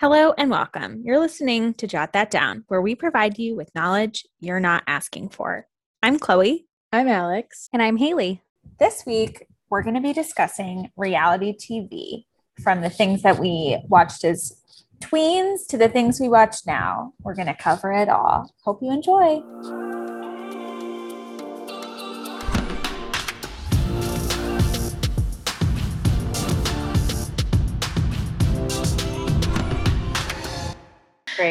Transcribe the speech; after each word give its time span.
Hello 0.00 0.32
and 0.38 0.48
welcome. 0.48 1.02
You're 1.04 1.18
listening 1.18 1.74
to 1.74 1.88
Jot 1.88 2.12
That 2.12 2.30
Down, 2.30 2.62
where 2.68 2.80
we 2.80 2.94
provide 2.94 3.36
you 3.36 3.56
with 3.56 3.74
knowledge 3.74 4.24
you're 4.38 4.60
not 4.60 4.84
asking 4.86 5.30
for. 5.30 5.66
I'm 6.04 6.20
Chloe. 6.20 6.68
I'm 6.92 7.08
Alex. 7.08 7.68
And 7.72 7.82
I'm 7.82 7.96
Haley. 7.96 8.40
This 8.78 9.02
week, 9.04 9.48
we're 9.70 9.82
going 9.82 9.96
to 9.96 10.00
be 10.00 10.12
discussing 10.12 10.92
reality 10.96 11.52
TV 11.52 12.26
from 12.62 12.80
the 12.80 12.90
things 12.90 13.22
that 13.22 13.40
we 13.40 13.82
watched 13.88 14.22
as 14.22 14.62
tweens 15.00 15.66
to 15.70 15.76
the 15.76 15.88
things 15.88 16.20
we 16.20 16.28
watch 16.28 16.58
now. 16.64 17.12
We're 17.24 17.34
going 17.34 17.48
to 17.48 17.54
cover 17.54 17.90
it 17.90 18.08
all. 18.08 18.54
Hope 18.62 18.78
you 18.80 18.92
enjoy. 18.92 19.97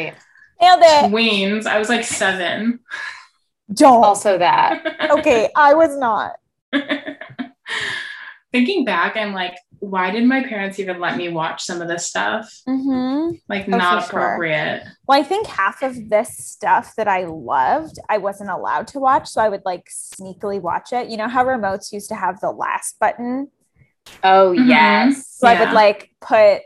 Great. 0.04 0.14
Nailed 0.60 0.80
it. 0.82 1.12
Tweens. 1.12 1.66
I 1.66 1.78
was 1.78 1.88
like 1.88 2.04
seven. 2.04 2.80
Don't. 3.72 4.02
Also 4.04 4.38
that. 4.38 5.10
okay, 5.10 5.50
I 5.54 5.74
was 5.74 5.96
not. 5.96 6.36
Thinking 8.50 8.84
back, 8.86 9.14
I'm 9.16 9.34
like, 9.34 9.54
why 9.80 10.10
did 10.10 10.24
my 10.24 10.42
parents 10.42 10.78
even 10.80 10.98
let 11.00 11.18
me 11.18 11.28
watch 11.28 11.62
some 11.64 11.82
of 11.82 11.86
this 11.88 12.06
stuff? 12.06 12.50
Mm-hmm. 12.66 13.36
Like, 13.46 13.66
Oh, 13.68 13.76
not 13.76 14.04
for 14.04 14.10
sure. 14.10 14.20
appropriate. 14.20 14.84
Well, 15.06 15.20
I 15.20 15.22
think 15.22 15.46
half 15.46 15.82
of 15.82 16.08
this 16.08 16.34
stuff 16.38 16.94
that 16.96 17.06
I 17.08 17.24
loved, 17.24 17.98
I 18.08 18.16
wasn't 18.18 18.48
allowed 18.50 18.86
to 18.88 19.00
watch. 19.00 19.28
So 19.28 19.42
I 19.42 19.50
would 19.50 19.62
like 19.66 19.86
sneakily 19.90 20.60
watch 20.62 20.92
it. 20.94 21.08
You 21.10 21.18
know 21.18 21.28
how 21.28 21.44
remotes 21.44 21.92
used 21.92 22.08
to 22.08 22.14
have 22.14 22.40
the 22.40 22.50
last 22.50 22.98
button? 22.98 23.48
Oh 24.24 24.54
Mhm. 24.58 24.66
yes. 24.66 25.28
So 25.28 25.46
I 25.46 25.60
would 25.60 25.74
like 25.74 26.10
put 26.22 26.62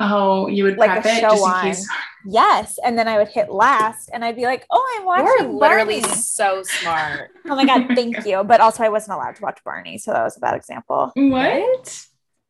Oh, 0.00 0.48
you 0.48 0.64
would 0.64 0.76
Like 0.76 0.90
prep 1.02 1.04
a 1.06 1.08
it 1.08 1.20
show 1.20 1.28
just 1.30 1.42
in 1.44 1.50
on. 1.50 1.62
case. 1.62 1.88
yes. 2.26 2.78
And 2.84 2.98
then 2.98 3.08
I 3.08 3.16
would 3.18 3.28
hit 3.28 3.50
last 3.50 4.10
and 4.12 4.24
I'd 4.24 4.36
be 4.36 4.44
like, 4.44 4.66
oh, 4.70 4.96
I'm 4.98 5.04
watching. 5.06 5.26
You're 5.26 5.52
literally 5.52 6.00
Barney. 6.00 6.14
so 6.16 6.62
smart. 6.62 7.30
Oh 7.48 7.56
my 7.56 7.64
God, 7.64 7.88
thank 7.94 8.24
you. 8.26 8.44
But 8.44 8.60
also, 8.60 8.82
I 8.84 8.88
wasn't 8.88 9.16
allowed 9.16 9.36
to 9.36 9.42
watch 9.42 9.60
Barney. 9.64 9.98
So 9.98 10.12
that 10.12 10.22
was 10.22 10.36
a 10.36 10.40
bad 10.40 10.54
example. 10.54 11.10
What? 11.14 12.06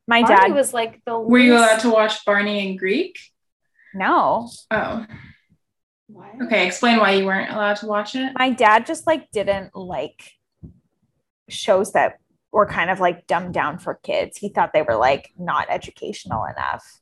My 0.09 0.23
Barney 0.23 0.49
dad, 0.49 0.55
was 0.55 0.75
like 0.75 1.01
the 1.07 1.19
Were 1.19 1.39
you 1.39 1.57
allowed 1.57 1.79
to 1.81 1.91
watch 1.91 2.25
Barney 2.25 2.69
in 2.69 2.77
Greek? 2.77 3.19
no, 3.95 4.49
Oh, 4.71 5.07
What? 6.09 6.31
okay. 6.43 6.67
Explain 6.67 6.99
why 6.99 7.13
you 7.13 7.25
weren't 7.27 7.51
allowed 7.51 7.77
to 7.77 7.87
watch 7.87 8.15
it. 8.17 8.33
my 8.39 8.51
dad 8.51 8.85
just 8.87 9.07
like 9.07 9.31
didn't 9.31 9.75
like 9.77 10.33
shows 11.49 11.93
that 11.93 12.19
were 12.53 12.67
kind 12.67 12.91
of 12.91 13.01
like 13.01 13.27
dumbed 13.27 13.55
down 13.55 13.79
for 13.79 13.95
kids. 14.03 14.37
He 14.39 14.49
thought 14.51 14.73
they 14.73 14.83
were 14.83 14.97
like 14.97 15.31
not 15.39 15.67
educational 15.71 16.45
enough. 16.45 17.01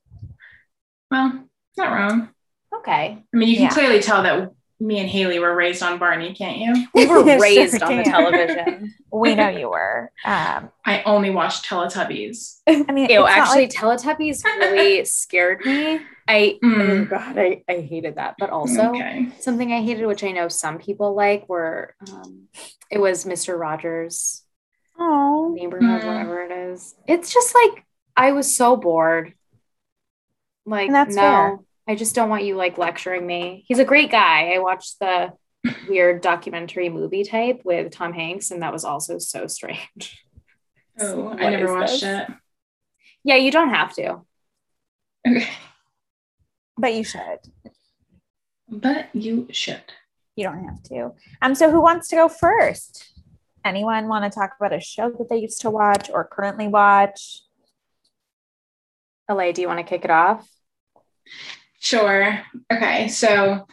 Well, 1.10 1.44
not 1.76 1.92
wrong. 1.92 2.28
Okay. 2.74 3.18
I 3.32 3.36
mean, 3.36 3.48
you 3.48 3.56
can 3.56 3.64
Yeah. 3.64 3.70
clearly 3.70 4.00
tell 4.00 4.22
that 4.22 4.52
me 4.82 4.98
and 5.00 5.08
Haley 5.08 5.38
were 5.38 5.54
raised 5.54 5.82
on 5.82 5.98
Barney, 5.98 6.32
can't 6.34 6.56
you? 6.58 6.86
We 6.94 7.06
were 7.06 7.22
Sure 7.24 7.38
raised 7.40 7.82
on 7.82 7.96
the 7.98 8.04
television. 8.04 8.94
We 9.12 9.34
know 9.34 9.48
you 9.48 9.68
were. 9.68 10.12
Um, 10.24 10.70
I 10.86 11.02
only 11.04 11.30
watched 11.30 11.66
Teletubbies. 11.68 12.60
I 12.68 12.76
mean, 12.92 13.10
Ew, 13.10 13.26
it's 13.26 13.28
not 13.28 13.28
actually 13.30 13.62
like- 13.62 13.72
Teletubbies 13.72 14.44
really 14.44 15.04
scared 15.04 15.64
me. 15.66 16.00
I 16.28 16.58
oh 16.62 16.66
Mm. 16.66 17.10
god, 17.10 17.36
I, 17.36 17.64
I 17.68 17.80
hated 17.80 18.14
that. 18.14 18.36
But 18.38 18.50
also 18.50 18.90
okay. 18.90 19.28
something 19.40 19.72
I 19.72 19.82
hated, 19.82 20.06
which 20.06 20.22
I 20.22 20.30
know 20.30 20.46
some 20.48 20.78
people 20.78 21.14
like, 21.14 21.48
were 21.48 21.94
um 22.12 22.48
it 22.90 22.98
was 22.98 23.24
Mr. 23.24 23.58
Rogers 23.58 24.42
oh, 24.98 25.52
neighborhood, 25.54 26.02
Mm. 26.02 26.06
whatever 26.06 26.42
it 26.44 26.52
is. 26.52 26.94
It's 27.08 27.34
just 27.34 27.52
like 27.54 27.84
I 28.16 28.30
was 28.32 28.54
so 28.54 28.76
bored. 28.76 29.34
Like 30.70 30.86
And 30.86 30.94
that's 30.94 31.16
no, 31.16 31.22
fair. 31.22 31.58
I 31.88 31.96
just 31.96 32.14
don't 32.14 32.30
want 32.30 32.44
you 32.44 32.54
like 32.54 32.78
lecturing 32.78 33.26
me. 33.26 33.64
He's 33.66 33.80
a 33.80 33.84
great 33.84 34.10
guy. 34.10 34.52
I 34.54 34.60
watched 34.60 35.00
the 35.00 35.32
weird 35.88 36.22
documentary 36.22 36.88
movie 36.88 37.24
type 37.24 37.62
with 37.64 37.90
Tom 37.90 38.12
Hanks, 38.12 38.52
and 38.52 38.62
that 38.62 38.72
was 38.72 38.84
also 38.84 39.18
so 39.18 39.48
strange. 39.48 40.24
Oh, 40.98 41.30
I 41.30 41.50
never 41.50 41.72
watched 41.72 42.02
this? 42.02 42.28
it. 42.28 42.34
Yeah, 43.24 43.36
you 43.36 43.50
don't 43.50 43.70
have 43.70 43.94
to. 43.94 44.20
Okay. 45.26 45.48
but 46.78 46.94
you 46.94 47.04
should. 47.04 47.38
But 48.68 49.08
you 49.12 49.48
should. 49.50 49.82
You 50.36 50.44
don't 50.44 50.64
have 50.64 50.82
to. 50.84 51.12
Um, 51.42 51.54
so 51.54 51.70
who 51.70 51.80
wants 51.80 52.08
to 52.08 52.16
go 52.16 52.28
first? 52.28 53.12
Anyone 53.64 54.08
want 54.08 54.30
to 54.30 54.38
talk 54.38 54.52
about 54.58 54.72
a 54.72 54.80
show 54.80 55.10
that 55.10 55.28
they 55.28 55.38
used 55.38 55.62
to 55.62 55.70
watch 55.70 56.10
or 56.10 56.24
currently 56.24 56.68
watch? 56.68 57.42
LA, 59.28 59.52
do 59.52 59.62
you 59.62 59.68
want 59.68 59.78
to 59.78 59.84
kick 59.84 60.04
it 60.04 60.10
off? 60.10 60.48
Sure. 61.80 62.40
Okay. 62.72 63.08
So, 63.08 63.66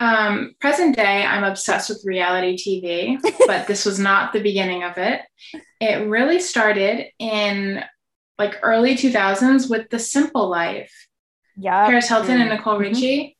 um, 0.00 0.54
present 0.60 0.94
day, 0.96 1.24
I'm 1.24 1.44
obsessed 1.44 1.88
with 1.88 2.02
reality 2.04 2.56
TV, 2.56 3.18
but 3.46 3.66
this 3.66 3.84
was 3.84 3.98
not 3.98 4.32
the 4.32 4.40
beginning 4.42 4.82
of 4.84 4.96
it. 4.98 5.22
It 5.80 6.08
really 6.08 6.40
started 6.40 7.06
in 7.18 7.82
like 8.38 8.56
early 8.62 8.94
2000s 8.94 9.68
with 9.68 9.90
The 9.90 9.98
Simple 9.98 10.48
Life. 10.48 10.92
Yeah, 11.56 11.86
Paris 11.86 12.08
Hilton 12.08 12.40
and 12.40 12.50
Nicole 12.50 12.76
Mhm. 12.76 12.80
Richie. 12.80 13.36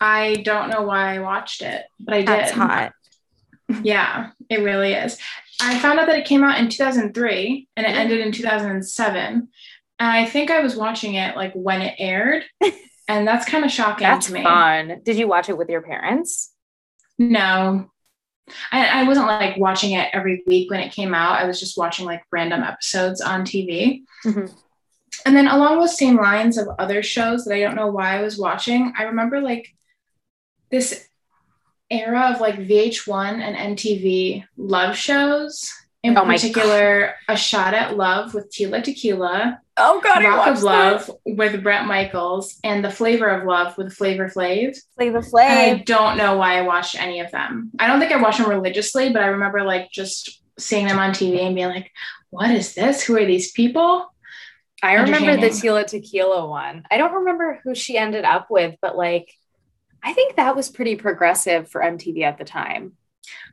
I 0.00 0.36
don't 0.44 0.70
know 0.70 0.82
why 0.82 1.14
I 1.14 1.18
watched 1.20 1.60
it, 1.62 1.84
but 2.00 2.14
I 2.14 2.18
did. 2.18 2.28
that's 2.28 2.52
hot. 2.52 2.92
Yeah, 3.82 4.30
it 4.50 4.60
really 4.62 4.92
is. 4.92 5.16
I 5.60 5.78
found 5.78 5.98
out 5.98 6.06
that 6.06 6.18
it 6.18 6.26
came 6.26 6.44
out 6.44 6.58
in 6.58 6.68
2003 6.68 7.68
and 7.76 7.86
it 7.86 7.90
ended 7.90 8.20
in 8.20 8.32
2007. 8.32 9.48
I 10.10 10.26
think 10.26 10.50
I 10.50 10.60
was 10.60 10.76
watching 10.76 11.14
it 11.14 11.36
like 11.36 11.52
when 11.54 11.82
it 11.82 11.94
aired. 11.98 12.44
And 13.08 13.26
that's 13.26 13.44
kind 13.44 13.64
of 13.64 13.70
shocking 13.70 14.06
That's 14.06 14.28
to 14.28 14.32
me. 14.32 14.42
fun. 14.44 15.00
Did 15.02 15.16
you 15.16 15.26
watch 15.26 15.48
it 15.48 15.58
with 15.58 15.68
your 15.68 15.82
parents? 15.82 16.52
No. 17.18 17.90
I, 18.70 19.00
I 19.00 19.02
wasn't 19.08 19.26
like 19.26 19.56
watching 19.58 19.92
it 19.92 20.08
every 20.12 20.42
week 20.46 20.70
when 20.70 20.80
it 20.80 20.92
came 20.92 21.12
out. 21.12 21.38
I 21.40 21.44
was 21.44 21.58
just 21.58 21.76
watching 21.76 22.06
like 22.06 22.22
random 22.30 22.62
episodes 22.62 23.20
on 23.20 23.44
TV. 23.44 24.02
Mhm. 24.24 24.54
And 25.26 25.36
then 25.36 25.48
along 25.48 25.80
those 25.80 25.98
same 25.98 26.16
lines 26.16 26.56
of 26.56 26.68
other 26.78 27.02
shows 27.02 27.44
that 27.44 27.54
I 27.54 27.60
don't 27.60 27.74
know 27.74 27.88
why 27.90 28.16
I 28.16 28.22
was 28.22 28.38
watching, 28.38 28.94
I 28.96 29.02
remember 29.02 29.40
like 29.40 29.68
this 30.70 31.06
era 31.90 32.30
of 32.32 32.40
like 32.40 32.56
VH1 32.56 33.40
and 33.40 33.76
MTV 33.76 34.44
love 34.56 34.96
shows. 34.96 35.70
In 36.04 36.16
Oh 36.16 36.24
particular, 36.24 37.14
A 37.28 37.36
Shot 37.36 37.74
at 37.74 37.96
Love 37.96 38.32
with 38.32 38.50
Tila 38.50 38.82
Tequila, 38.82 39.60
Oh 39.76 40.00
God, 40.02 40.22
Rock 40.22 40.48
of 40.48 40.62
Love 40.62 41.10
with 41.24 41.62
Bret 41.62 41.86
Michaels, 41.86 42.58
and 42.62 42.84
The 42.84 42.90
Flavor 42.90 43.28
of 43.28 43.46
Love 43.46 43.78
with 43.78 43.94
Flavor 43.94 44.28
Flav. 44.28 44.76
Flavor 44.96 45.22
And 45.34 45.80
I 45.80 45.82
don't 45.84 46.18
know 46.18 46.36
why 46.36 46.58
I 46.58 46.62
watched 46.62 47.00
any 47.00 47.20
of 47.20 47.30
them. 47.30 47.70
I 47.78 47.86
don't 47.86 47.98
think 47.98 48.12
I 48.12 48.20
watched 48.20 48.38
them 48.38 48.50
religiously, 48.50 49.12
but 49.12 49.22
I 49.22 49.28
remember 49.28 49.62
like 49.62 49.90
just 49.90 50.42
seeing 50.58 50.86
them 50.86 50.98
on 50.98 51.12
TV 51.12 51.40
and 51.40 51.54
being 51.54 51.68
like, 51.68 51.90
what 52.30 52.50
is 52.50 52.74
this? 52.74 53.02
Who 53.02 53.16
are 53.16 53.24
these 53.24 53.52
people? 53.52 54.12
I 54.82 54.94
remember 54.94 55.36
the. 55.36 55.48
Tila 55.48 55.86
Tequila 55.86 56.46
one. 56.46 56.84
I 56.90 56.98
don't 56.98 57.14
remember 57.14 57.60
who 57.62 57.74
she 57.74 57.96
ended 57.96 58.24
up 58.24 58.50
with, 58.50 58.74
but 58.82 58.96
like, 58.96 59.32
I 60.02 60.12
think 60.12 60.36
that 60.36 60.56
was 60.56 60.68
pretty 60.68 60.96
progressive 60.96 61.70
for 61.70 61.80
MTV 61.80 62.22
at 62.22 62.38
the 62.38 62.44
time. 62.44 62.92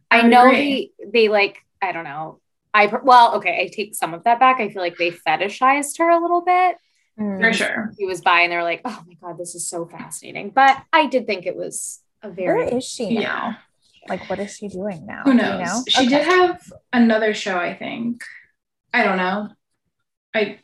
I, 0.09 0.21
I 0.21 0.27
know 0.27 0.49
they 0.49 0.91
they 1.05 1.29
like 1.29 1.57
I 1.81 1.91
don't 1.91 2.03
know. 2.03 2.39
I 2.73 2.85
well, 3.03 3.35
okay, 3.35 3.61
I 3.61 3.67
take 3.67 3.95
some 3.95 4.13
of 4.13 4.23
that 4.25 4.39
back. 4.39 4.59
I 4.59 4.69
feel 4.69 4.81
like 4.81 4.97
they 4.97 5.11
fetishized 5.11 5.97
her 5.97 6.09
a 6.09 6.19
little 6.21 6.41
bit. 6.41 6.77
Mm. 7.19 7.41
For 7.41 7.53
sure. 7.53 7.93
He 7.97 8.05
was 8.05 8.21
by, 8.21 8.41
and 8.41 8.51
they 8.51 8.55
were 8.57 8.63
like, 8.63 8.81
"Oh 8.85 9.03
my 9.07 9.15
god, 9.21 9.37
this 9.37 9.55
is 9.55 9.67
so 9.67 9.85
fascinating." 9.85 10.51
But 10.51 10.81
I 10.93 11.07
did 11.07 11.25
think 11.27 11.45
it 11.45 11.55
was 11.55 11.99
a 12.21 12.29
very 12.29 12.67
is 12.69 12.85
she 12.87 13.15
now? 13.15 13.21
Yeah. 13.21 13.53
Like, 14.07 14.29
what 14.29 14.39
is 14.39 14.55
she 14.55 14.67
doing 14.69 15.05
now? 15.05 15.23
Who 15.25 15.31
Do 15.31 15.37
you 15.37 15.43
knows? 15.43 15.59
know? 15.67 15.83
She 15.87 16.05
Okay. 16.05 16.09
did 16.09 16.25
have 16.25 16.61
another 16.93 17.33
show, 17.33 17.57
I 17.57 17.75
think. 17.75 18.23
I 18.93 19.03
don't 19.03 19.17
know. 19.17 19.49
I 20.33 20.59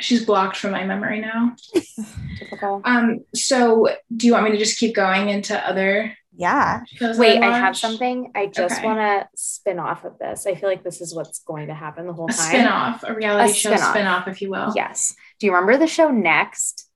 she's 0.00 0.26
blocked 0.26 0.56
from 0.56 0.72
my 0.72 0.84
memory 0.84 1.20
now. 1.20 1.54
typical. 2.38 2.82
Um, 2.84 3.20
so 3.34 3.88
do 4.14 4.26
you 4.26 4.32
want 4.32 4.44
me 4.44 4.50
to 4.52 4.58
just 4.58 4.78
keep 4.78 4.94
going 4.94 5.28
into 5.30 5.56
other 5.66 6.16
Yeah. 6.36 6.82
Wait, 7.00 7.40
that 7.40 7.42
I 7.42 7.58
have 7.58 7.76
something. 7.76 8.32
I 8.34 8.46
just 8.46 8.76
Okay. 8.78 8.84
want 8.86 8.98
to 8.98 9.28
spin 9.36 9.78
off 9.78 10.04
of 10.04 10.18
this. 10.18 10.46
I 10.46 10.54
feel 10.54 10.68
like 10.68 10.82
this 10.82 11.00
is 11.00 11.14
what's 11.14 11.38
going 11.40 11.68
to 11.68 11.74
happen 11.74 12.06
the 12.06 12.12
whole 12.12 12.26
A 12.28 12.32
time. 12.32 12.46
spin-off, 12.48 13.04
a 13.06 13.14
reality 13.14 13.50
A 13.50 13.54
show 13.54 13.70
spin-off. 13.70 13.90
spin-off, 13.90 14.28
if 14.28 14.42
you 14.42 14.50
will. 14.50 14.72
Yes. 14.74 15.14
Do 15.38 15.46
you 15.46 15.52
remember 15.54 15.76
the 15.76 15.86
show 15.86 16.10
Next? 16.10 16.88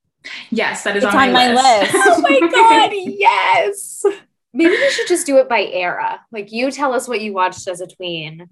Yes, 0.50 0.82
that 0.82 0.96
is 0.96 1.04
It's 1.04 1.14
on, 1.14 1.28
on 1.28 1.32
my 1.32 1.52
list. 1.52 1.92
oh 1.94 2.20
my 2.20 2.40
god, 2.50 2.90
yes. 2.94 4.02
Maybe 4.52 4.70
we 4.70 4.90
should 4.90 5.06
just 5.06 5.26
do 5.26 5.38
it 5.38 5.48
by 5.48 5.62
era. 5.66 6.20
Like 6.32 6.50
you 6.50 6.70
tell 6.72 6.92
us 6.92 7.06
what 7.06 7.20
you 7.20 7.32
watched 7.32 7.68
as 7.68 7.80
a 7.80 7.86
tween. 7.86 8.48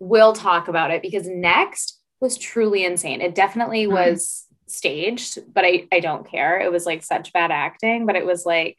We'll 0.00 0.32
talk 0.32 0.66
about 0.66 0.90
it 0.90 1.02
because 1.02 1.28
Next 1.28 2.00
was 2.20 2.36
truly 2.36 2.84
insane. 2.84 3.20
It 3.20 3.34
definitely 3.34 3.84
Mhm. 3.86 3.92
was 3.92 4.46
staged, 4.66 5.38
but 5.54 5.64
I 5.64 5.86
I 5.92 6.00
don't 6.00 6.28
care. 6.28 6.58
It 6.60 6.72
was 6.72 6.84
like 6.86 7.02
such 7.04 7.32
bad 7.32 7.50
acting, 7.52 8.06
but 8.06 8.16
it 8.16 8.26
was 8.26 8.44
like 8.44 8.76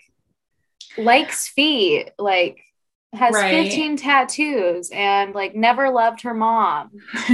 like 0.98 1.32
feet, 1.32 2.12
like 2.18 2.62
has 3.14 3.34
Right. 3.34 3.66
15 3.66 3.98
tattoos 3.98 4.90
and 4.92 5.36
like 5.36 5.54
never 5.54 5.90
loved 5.90 6.22
her 6.22 6.34
mom. 6.34 6.92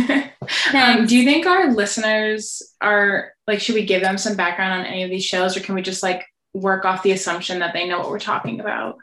um, 0.73 1.05
do 1.05 1.15
you 1.15 1.23
think 1.23 1.45
our 1.45 1.71
listeners 1.71 2.61
are 2.81 3.33
like, 3.45 3.59
should 3.59 3.75
we 3.75 3.85
give 3.85 4.01
them 4.01 4.17
some 4.17 4.35
background 4.35 4.81
on 4.81 4.85
any 4.85 5.03
of 5.03 5.09
these 5.09 5.25
shows, 5.25 5.55
or 5.55 5.59
can 5.59 5.75
we 5.75 5.81
just 5.81 6.01
like 6.01 6.25
work 6.53 6.85
off 6.85 7.03
the 7.03 7.11
assumption 7.11 7.59
that 7.59 7.73
they 7.73 7.87
know 7.87 7.99
what 7.99 8.09
we're 8.09 8.19
talking 8.19 8.59
about? 8.59 8.97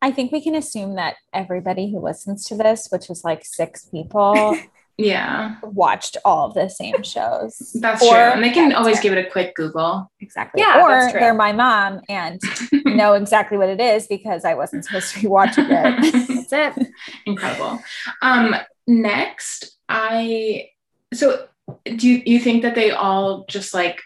I 0.00 0.10
think 0.10 0.32
we 0.32 0.42
can 0.42 0.54
assume 0.54 0.96
that 0.96 1.16
everybody 1.32 1.90
who 1.90 2.00
listens 2.00 2.44
to 2.46 2.56
this, 2.56 2.88
which 2.90 3.10
is 3.10 3.24
like 3.24 3.44
six 3.44 3.86
people, 3.86 4.56
Yeah, 4.98 5.56
watched 5.62 6.16
all 6.24 6.46
of 6.46 6.54
the 6.54 6.68
same 6.68 7.02
shows. 7.02 7.58
that's 7.80 8.02
Or- 8.02 8.08
true. 8.08 8.16
And 8.18 8.42
they 8.42 8.50
can 8.50 8.72
always 8.72 8.94
that's 8.94 9.02
give 9.02 9.12
it 9.12 9.26
a 9.26 9.30
quick 9.30 9.54
Google. 9.54 10.10
Exactly. 10.20 10.62
Yeah, 10.62 10.82
or 10.82 10.88
that's 10.88 11.12
true. 11.12 11.20
they're 11.20 11.34
my 11.34 11.52
mom 11.52 12.00
and 12.08 12.40
know 12.86 13.12
exactly 13.12 13.58
what 13.58 13.68
it 13.68 13.80
is 13.80 14.06
because 14.06 14.44
I 14.44 14.54
wasn't 14.54 14.86
supposed 14.86 15.14
to 15.14 15.20
be 15.20 15.26
watching 15.26 15.66
it. 15.68 16.48
That's 16.48 16.78
it. 16.78 16.88
Incredible. 17.26 17.78
Um, 18.22 18.54
next, 18.86 19.76
I 19.88 20.68
so 21.12 21.46
do 21.84 22.08
you, 22.08 22.22
you 22.24 22.40
think 22.40 22.62
that 22.62 22.74
they 22.74 22.90
all 22.90 23.44
just 23.48 23.74
like 23.74 24.00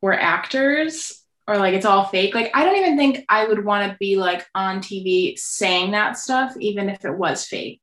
were 0.00 0.18
actors 0.18 1.22
or 1.46 1.58
like 1.58 1.74
it's 1.74 1.86
all 1.86 2.04
fake? 2.06 2.34
Like 2.34 2.50
I 2.54 2.64
don't 2.64 2.76
even 2.76 2.96
think 2.96 3.24
I 3.28 3.46
would 3.46 3.64
want 3.64 3.90
to 3.90 3.96
be 3.98 4.16
like 4.16 4.46
on 4.54 4.80
TV 4.80 5.38
saying 5.38 5.90
that 5.90 6.16
stuff, 6.16 6.56
even 6.58 6.88
if 6.88 7.04
it 7.04 7.12
was 7.14 7.44
fake. 7.44 7.82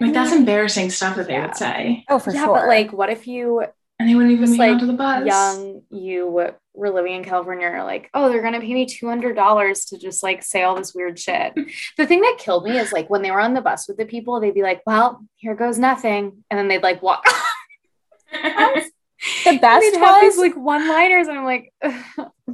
Like 0.00 0.12
that's 0.12 0.32
embarrassing 0.32 0.90
stuff 0.90 1.16
that 1.16 1.26
they 1.28 1.34
Yeah. 1.34 1.46
would 1.46 1.56
say, 1.56 2.04
Oh, 2.08 2.18
for 2.18 2.32
yeah, 2.32 2.44
sure. 2.44 2.54
but 2.54 2.66
like, 2.68 2.92
what 2.92 3.10
if 3.10 3.26
you 3.26 3.64
and 4.00 4.08
they 4.08 4.14
wouldn't 4.16 4.32
even 4.32 4.46
Just, 4.46 4.54
be 4.54 4.58
like, 4.58 4.72
onto 4.72 4.86
the 4.86 4.92
bus. 4.94 5.24
young 5.24 5.82
you 5.90 6.26
were 6.74 6.90
living 6.90 7.14
in 7.14 7.22
California 7.24 7.68
are 7.68 7.84
like, 7.84 8.10
oh, 8.12 8.28
they're 8.28 8.42
gonna 8.42 8.60
pay 8.60 8.74
me 8.74 8.86
two 8.86 9.08
hundred 9.08 9.36
dollars 9.36 9.84
to 9.86 9.98
just 9.98 10.22
like 10.22 10.42
say 10.42 10.62
all 10.64 10.74
this 10.74 10.94
weird 10.94 11.16
shit. 11.18 11.54
the 11.96 12.06
thing 12.06 12.20
that 12.20 12.36
killed 12.40 12.64
me 12.64 12.76
is 12.78 12.92
like 12.92 13.08
when 13.08 13.22
they 13.22 13.30
were 13.30 13.40
on 13.40 13.54
the 13.54 13.60
bus 13.60 13.86
with 13.86 13.96
the 13.96 14.04
people, 14.04 14.40
they'd 14.40 14.52
be 14.52 14.62
like, 14.62 14.82
well, 14.84 15.24
here 15.36 15.54
goes 15.54 15.78
nothing, 15.78 16.44
and 16.50 16.58
then 16.58 16.66
they'd 16.68 16.82
like 16.82 17.02
walk. 17.02 17.24
the 18.32 19.58
best 19.58 19.84
they'd 19.84 19.92
these 19.92 19.96
was 20.00 20.38
like 20.38 20.56
one-liners, 20.56 21.28
and 21.28 21.38
I'm 21.38 21.44
like, 21.44 21.72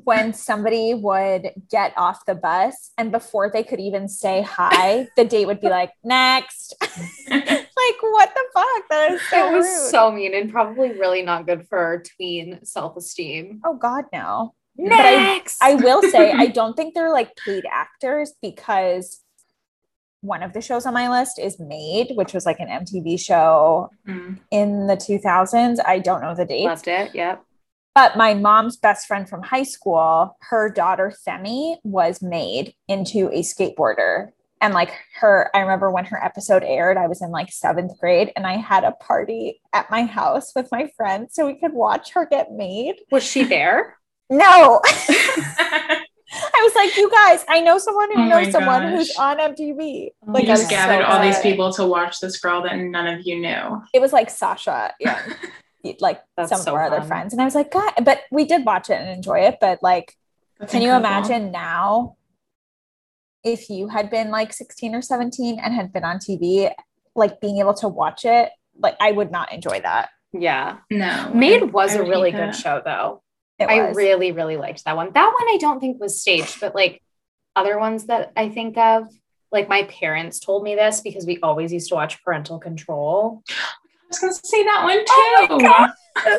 when 0.04 0.32
somebody 0.32 0.94
would 0.94 1.50
get 1.70 1.92
off 1.96 2.24
the 2.24 2.34
bus 2.34 2.92
and 2.96 3.10
before 3.10 3.50
they 3.50 3.62
could 3.64 3.80
even 3.80 4.08
say 4.08 4.40
hi, 4.42 5.08
the 5.16 5.24
date 5.24 5.46
would 5.46 5.60
be 5.60 5.68
like, 5.80 5.92
next. 6.04 6.74
like, 7.28 7.96
what 8.02 8.30
the 8.34 8.44
fuck? 8.54 8.82
That 8.90 9.10
is 9.12 9.20
so 9.30 9.48
it 9.48 9.56
was 9.56 9.66
rude. 9.66 9.90
so 9.90 10.12
mean 10.12 10.34
and 10.34 10.50
probably 10.50 10.92
really 10.92 11.22
not 11.22 11.46
good 11.46 11.66
for 11.68 12.02
tween 12.16 12.64
self-esteem. 12.64 13.60
oh 13.64 13.74
God, 13.74 14.04
no. 14.12 14.54
But 14.76 14.92
I- 14.92 15.16
Next, 15.16 15.58
I 15.62 15.74
will 15.74 16.02
say 16.02 16.32
I 16.32 16.46
don't 16.58 16.76
think 16.76 16.94
they're 16.94 17.12
like 17.12 17.34
paid 17.36 17.64
actors 17.70 18.32
because 18.40 19.20
one 20.22 20.42
of 20.42 20.52
the 20.52 20.60
shows 20.60 20.84
on 20.86 20.94
my 20.94 21.08
list 21.08 21.38
is 21.38 21.58
Made, 21.58 22.12
which 22.14 22.32
was 22.34 22.44
like 22.46 22.60
an 22.60 22.68
MTV 22.68 23.18
show 23.18 23.90
Mm. 24.06 24.38
in 24.50 24.86
the 24.86 24.96
2000s. 24.96 25.78
I 25.84 25.98
don't 25.98 26.20
know 26.22 26.34
the 26.34 26.44
date. 26.44 26.64
loved 26.64 26.88
it. 26.88 27.14
Yep. 27.14 27.42
But 27.94 28.16
my 28.16 28.34
mom's 28.34 28.76
best 28.76 29.06
friend 29.06 29.28
from 29.28 29.42
high 29.42 29.64
school, 29.64 30.36
her 30.42 30.70
daughter 30.70 31.12
Femi 31.26 31.76
was 31.82 32.22
made 32.22 32.74
into 32.88 33.28
a 33.28 33.42
skateboarder. 33.42 34.28
And 34.62 34.74
like 34.74 34.92
her, 35.16 35.50
I 35.54 35.60
remember 35.60 35.90
when 35.90 36.04
her 36.04 36.22
episode 36.22 36.62
aired, 36.62 36.98
I 36.98 37.06
was 37.08 37.22
in 37.22 37.30
like 37.30 37.50
seventh 37.50 37.98
grade 37.98 38.30
and 38.36 38.46
I 38.46 38.58
had 38.58 38.84
a 38.84 38.92
party 38.92 39.60
at 39.72 39.90
my 39.90 40.04
house 40.04 40.52
with 40.54 40.68
my 40.70 40.90
friends 40.96 41.34
so 41.34 41.46
we 41.46 41.58
could 41.58 41.72
watch 41.72 42.12
her 42.12 42.26
get 42.26 42.52
made. 42.52 42.96
Was 43.10 43.24
she 43.24 43.42
there? 43.44 43.96
No, 44.32 44.80
I 44.86 45.98
was 46.62 46.74
like, 46.76 46.96
you 46.96 47.10
guys, 47.10 47.44
I 47.48 47.60
know 47.60 47.78
someone 47.78 48.12
who 48.14 48.22
Oh 48.22 48.28
knows 48.28 48.52
someone 48.52 48.82
gosh. 48.82 48.92
who's 48.92 49.16
on 49.16 49.38
MTV. 49.38 50.10
Oh 50.28 50.32
Like, 50.32 50.44
you 50.44 50.52
I 50.52 50.54
just 50.54 50.70
gathered 50.70 51.04
so 51.04 51.10
all 51.10 51.20
these 51.20 51.40
people 51.40 51.72
to 51.72 51.84
watch 51.84 52.20
this 52.20 52.38
girl 52.38 52.62
that 52.62 52.76
none 52.78 53.08
of 53.08 53.26
you 53.26 53.40
knew. 53.40 53.82
It 53.92 54.00
was 54.00 54.12
like 54.12 54.30
Sasha, 54.30 54.94
yeah, 55.00 55.20
like 56.00 56.20
That's 56.36 56.50
some 56.50 56.60
so 56.60 56.70
of 56.72 56.74
our 56.76 56.84
other 56.84 57.02
friends. 57.06 57.32
And 57.32 57.40
I 57.40 57.44
was 57.44 57.54
like, 57.54 57.70
God, 57.70 57.92
but 58.04 58.20
we 58.30 58.44
did 58.44 58.64
watch 58.64 58.90
it 58.90 58.94
and 59.00 59.08
enjoy 59.10 59.40
it. 59.40 59.58
But 59.60 59.82
like, 59.82 60.14
That's 60.58 60.72
Can 60.72 60.82
you 60.82 60.92
incredible. 60.92 61.18
imagine 61.30 61.52
now 61.52 62.16
if 63.44 63.70
you 63.70 63.88
had 63.88 64.10
been 64.10 64.30
like 64.30 64.52
16 64.52 64.94
or 64.94 65.02
17 65.02 65.58
and 65.58 65.74
had 65.74 65.92
been 65.92 66.04
on 66.04 66.18
TV, 66.18 66.70
like 67.14 67.40
being 67.40 67.58
able 67.58 67.74
to 67.74 67.88
watch 67.88 68.24
it? 68.24 68.50
Like, 68.78 68.96
I 69.00 69.12
would 69.12 69.30
not 69.30 69.52
enjoy 69.52 69.80
that. 69.80 70.10
Yeah. 70.32 70.78
No. 70.90 71.30
Made 71.34 71.62
I- 71.62 71.66
was 71.66 71.92
I 71.96 72.00
a 72.00 72.02
really 72.02 72.30
good 72.30 72.40
that. 72.40 72.56
show 72.56 72.80
though. 72.84 73.22
It 73.58 73.64
I 73.68 73.90
really, 73.90 74.32
really 74.32 74.56
liked 74.56 74.84
that 74.86 74.96
one. 74.96 75.12
That 75.12 75.26
one 75.38 75.48
I 75.48 75.58
don't 75.60 75.80
think 75.80 76.00
was 76.00 76.18
staged, 76.20 76.60
but 76.60 76.74
like 76.74 77.02
other 77.54 77.78
ones 77.78 78.06
that 78.06 78.32
I 78.36 78.48
think 78.48 78.78
of, 78.78 79.08
like 79.52 79.68
my 79.68 79.82
parents 79.82 80.38
told 80.40 80.62
me 80.62 80.74
this 80.76 81.00
because 81.02 81.26
we 81.26 81.38
always 81.42 81.70
used 81.72 81.88
to 81.90 81.94
watch 81.94 82.22
Parental 82.24 82.58
Control. 82.58 83.42
I 84.10 84.12
was 84.12 84.18
gonna 84.18 84.32
say 84.32 84.64
that 84.64 84.82
one 84.82 84.98
too. 84.98 85.54
Oh 85.54 85.60
my 85.60 85.90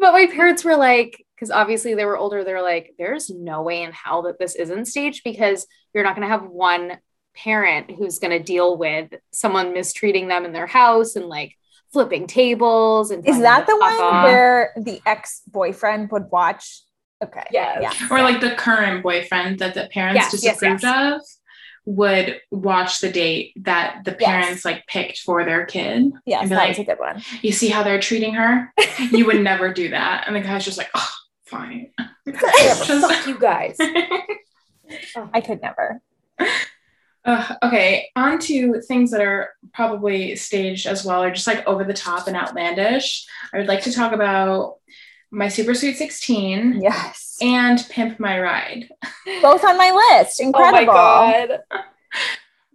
But 0.00 0.12
my 0.12 0.26
parents 0.26 0.64
were 0.64 0.76
like, 0.76 1.24
because 1.34 1.50
obviously 1.50 1.94
they 1.94 2.04
were 2.06 2.16
older, 2.16 2.42
they're 2.44 2.62
like, 2.62 2.94
there's 2.98 3.28
no 3.28 3.62
way 3.62 3.82
in 3.82 3.92
hell 3.92 4.22
that 4.22 4.38
this 4.38 4.54
isn't 4.54 4.86
staged 4.86 5.22
because 5.24 5.66
you're 5.92 6.04
not 6.04 6.16
going 6.16 6.26
to 6.26 6.32
have 6.32 6.44
one 6.48 6.98
parent 7.36 7.90
who's 7.90 8.18
going 8.18 8.36
to 8.36 8.42
deal 8.42 8.76
with 8.76 9.10
someone 9.32 9.72
mistreating 9.72 10.28
them 10.28 10.44
in 10.44 10.52
their 10.52 10.66
house 10.66 11.16
and 11.16 11.26
like 11.26 11.54
flipping 11.92 12.26
tables. 12.26 13.10
And 13.10 13.26
Is 13.28 13.40
that 13.40 13.66
the 13.66 13.76
one 13.76 13.92
off. 13.94 14.24
where 14.24 14.72
the 14.76 15.00
ex 15.06 15.42
boyfriend 15.46 16.10
would 16.12 16.30
watch? 16.30 16.82
Okay. 17.22 17.44
Yes. 17.52 17.78
Yeah. 18.00 18.08
or 18.10 18.22
like 18.22 18.40
the 18.40 18.54
current 18.54 19.02
boyfriend 19.02 19.58
that 19.58 19.74
the 19.74 19.88
parents 19.92 20.16
Yes, 20.32 20.42
yes, 20.42 20.58
disapproved 20.60 20.84
of 20.84 21.20
would 21.86 22.40
watch 22.50 23.00
the 23.00 23.10
date 23.10 23.52
that 23.56 24.02
the 24.04 24.16
Yes. 24.20 24.28
parents 24.44 24.64
like 24.64 24.86
picked 24.86 25.18
for 25.20 25.44
their 25.44 25.64
kid 25.66 26.12
Yeah, 26.26 26.40
and 26.40 26.48
be 26.50 26.54
that 26.54 26.60
like, 26.60 26.68
was 26.70 26.78
a 26.78 26.84
good 26.84 26.98
one. 26.98 27.22
you 27.42 27.52
see 27.52 27.68
how 27.68 27.82
they're 27.82 28.00
treating 28.00 28.34
her? 28.34 28.72
you 29.10 29.26
would 29.26 29.40
never 29.42 29.72
do 29.72 29.88
that. 29.90 30.24
And 30.26 30.36
the 30.36 30.40
guy's 30.40 30.64
just 30.64 30.78
like, 30.78 30.90
oh, 30.94 31.10
fine. 31.46 31.90
Fuck 32.34 33.26
you 33.26 33.38
guys. 33.38 33.76
Oh, 35.14 35.30
I 35.32 35.40
could 35.40 35.62
never. 35.62 36.00
Ugh, 37.24 37.56
okay, 37.62 38.08
on 38.16 38.40
to 38.40 38.80
things 38.80 39.12
that 39.12 39.20
are 39.20 39.50
probably 39.72 40.34
staged 40.34 40.86
as 40.88 41.04
well, 41.04 41.22
or 41.22 41.30
just 41.30 41.46
like 41.46 41.64
over 41.64 41.84
the 41.84 41.92
top 41.94 42.26
and 42.26 42.36
outlandish. 42.36 43.24
I 43.54 43.58
would 43.58 43.68
like 43.68 43.82
to 43.84 43.92
talk 43.92 44.12
about 44.12 44.78
my 45.30 45.48
Super 45.48 45.74
Sweet 45.74 45.96
16 45.96 46.80
Yes. 46.82 47.36
and 47.40 47.84
Pimp 47.90 48.18
My 48.18 48.40
Ride. 48.40 48.88
Both 49.42 49.64
on 49.64 49.78
my 49.78 49.90
list. 50.20 50.40
Incredible. 50.40 50.92
Oh 50.92 51.30
my 51.30 51.46
god. 51.46 51.60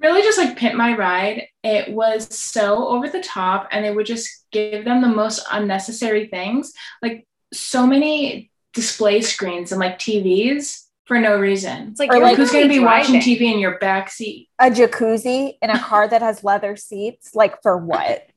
really 0.02 0.22
just 0.22 0.38
like 0.38 0.58
Pimp 0.58 0.76
My 0.76 0.96
Ride. 0.96 1.48
It 1.64 1.92
was 1.94 2.34
so 2.38 2.88
over 2.88 3.10
the 3.10 3.22
top, 3.24 3.68
and 3.72 3.84
they 3.84 3.92
would 3.92 4.06
just 4.06 4.30
give 4.52 4.86
them 4.86 5.02
the 5.02 5.08
most 5.08 5.46
unnecessary 5.52 6.28
things, 6.28 6.74
like 7.02 7.28
so 7.54 7.86
many 7.88 8.52
display 8.74 9.22
screens 9.22 9.72
and 9.72 9.80
like 9.80 9.98
TVs 10.00 10.84
for 11.06 11.20
no 11.20 11.38
reason. 11.40 11.90
It's 11.90 12.00
like, 12.00 12.12
Or 12.12 12.20
like- 12.20 12.36
Who's 12.38 12.52
going 12.52 12.64
to 12.64 12.70
be 12.70 12.80
literally 12.80 13.00
watching. 13.00 13.22
TV 13.22 13.42
in 13.54 13.60
your 13.60 13.78
back 13.80 14.10
seat? 14.10 14.50
A 14.60 14.70
jacuzzi 14.72 15.54
in 15.62 15.70
a 15.70 15.80
car 15.80 16.08
that 16.08 16.22
has 16.22 16.44
leather 16.44 16.76
seats. 16.76 17.36
Like, 17.36 17.62
for 17.62 17.78
what? 17.78 18.28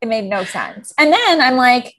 It 0.00 0.08
made 0.08 0.24
no 0.24 0.44
sense. 0.44 0.92
And 0.98 1.12
then 1.12 1.40
I'm 1.40 1.56
like, 1.56 1.94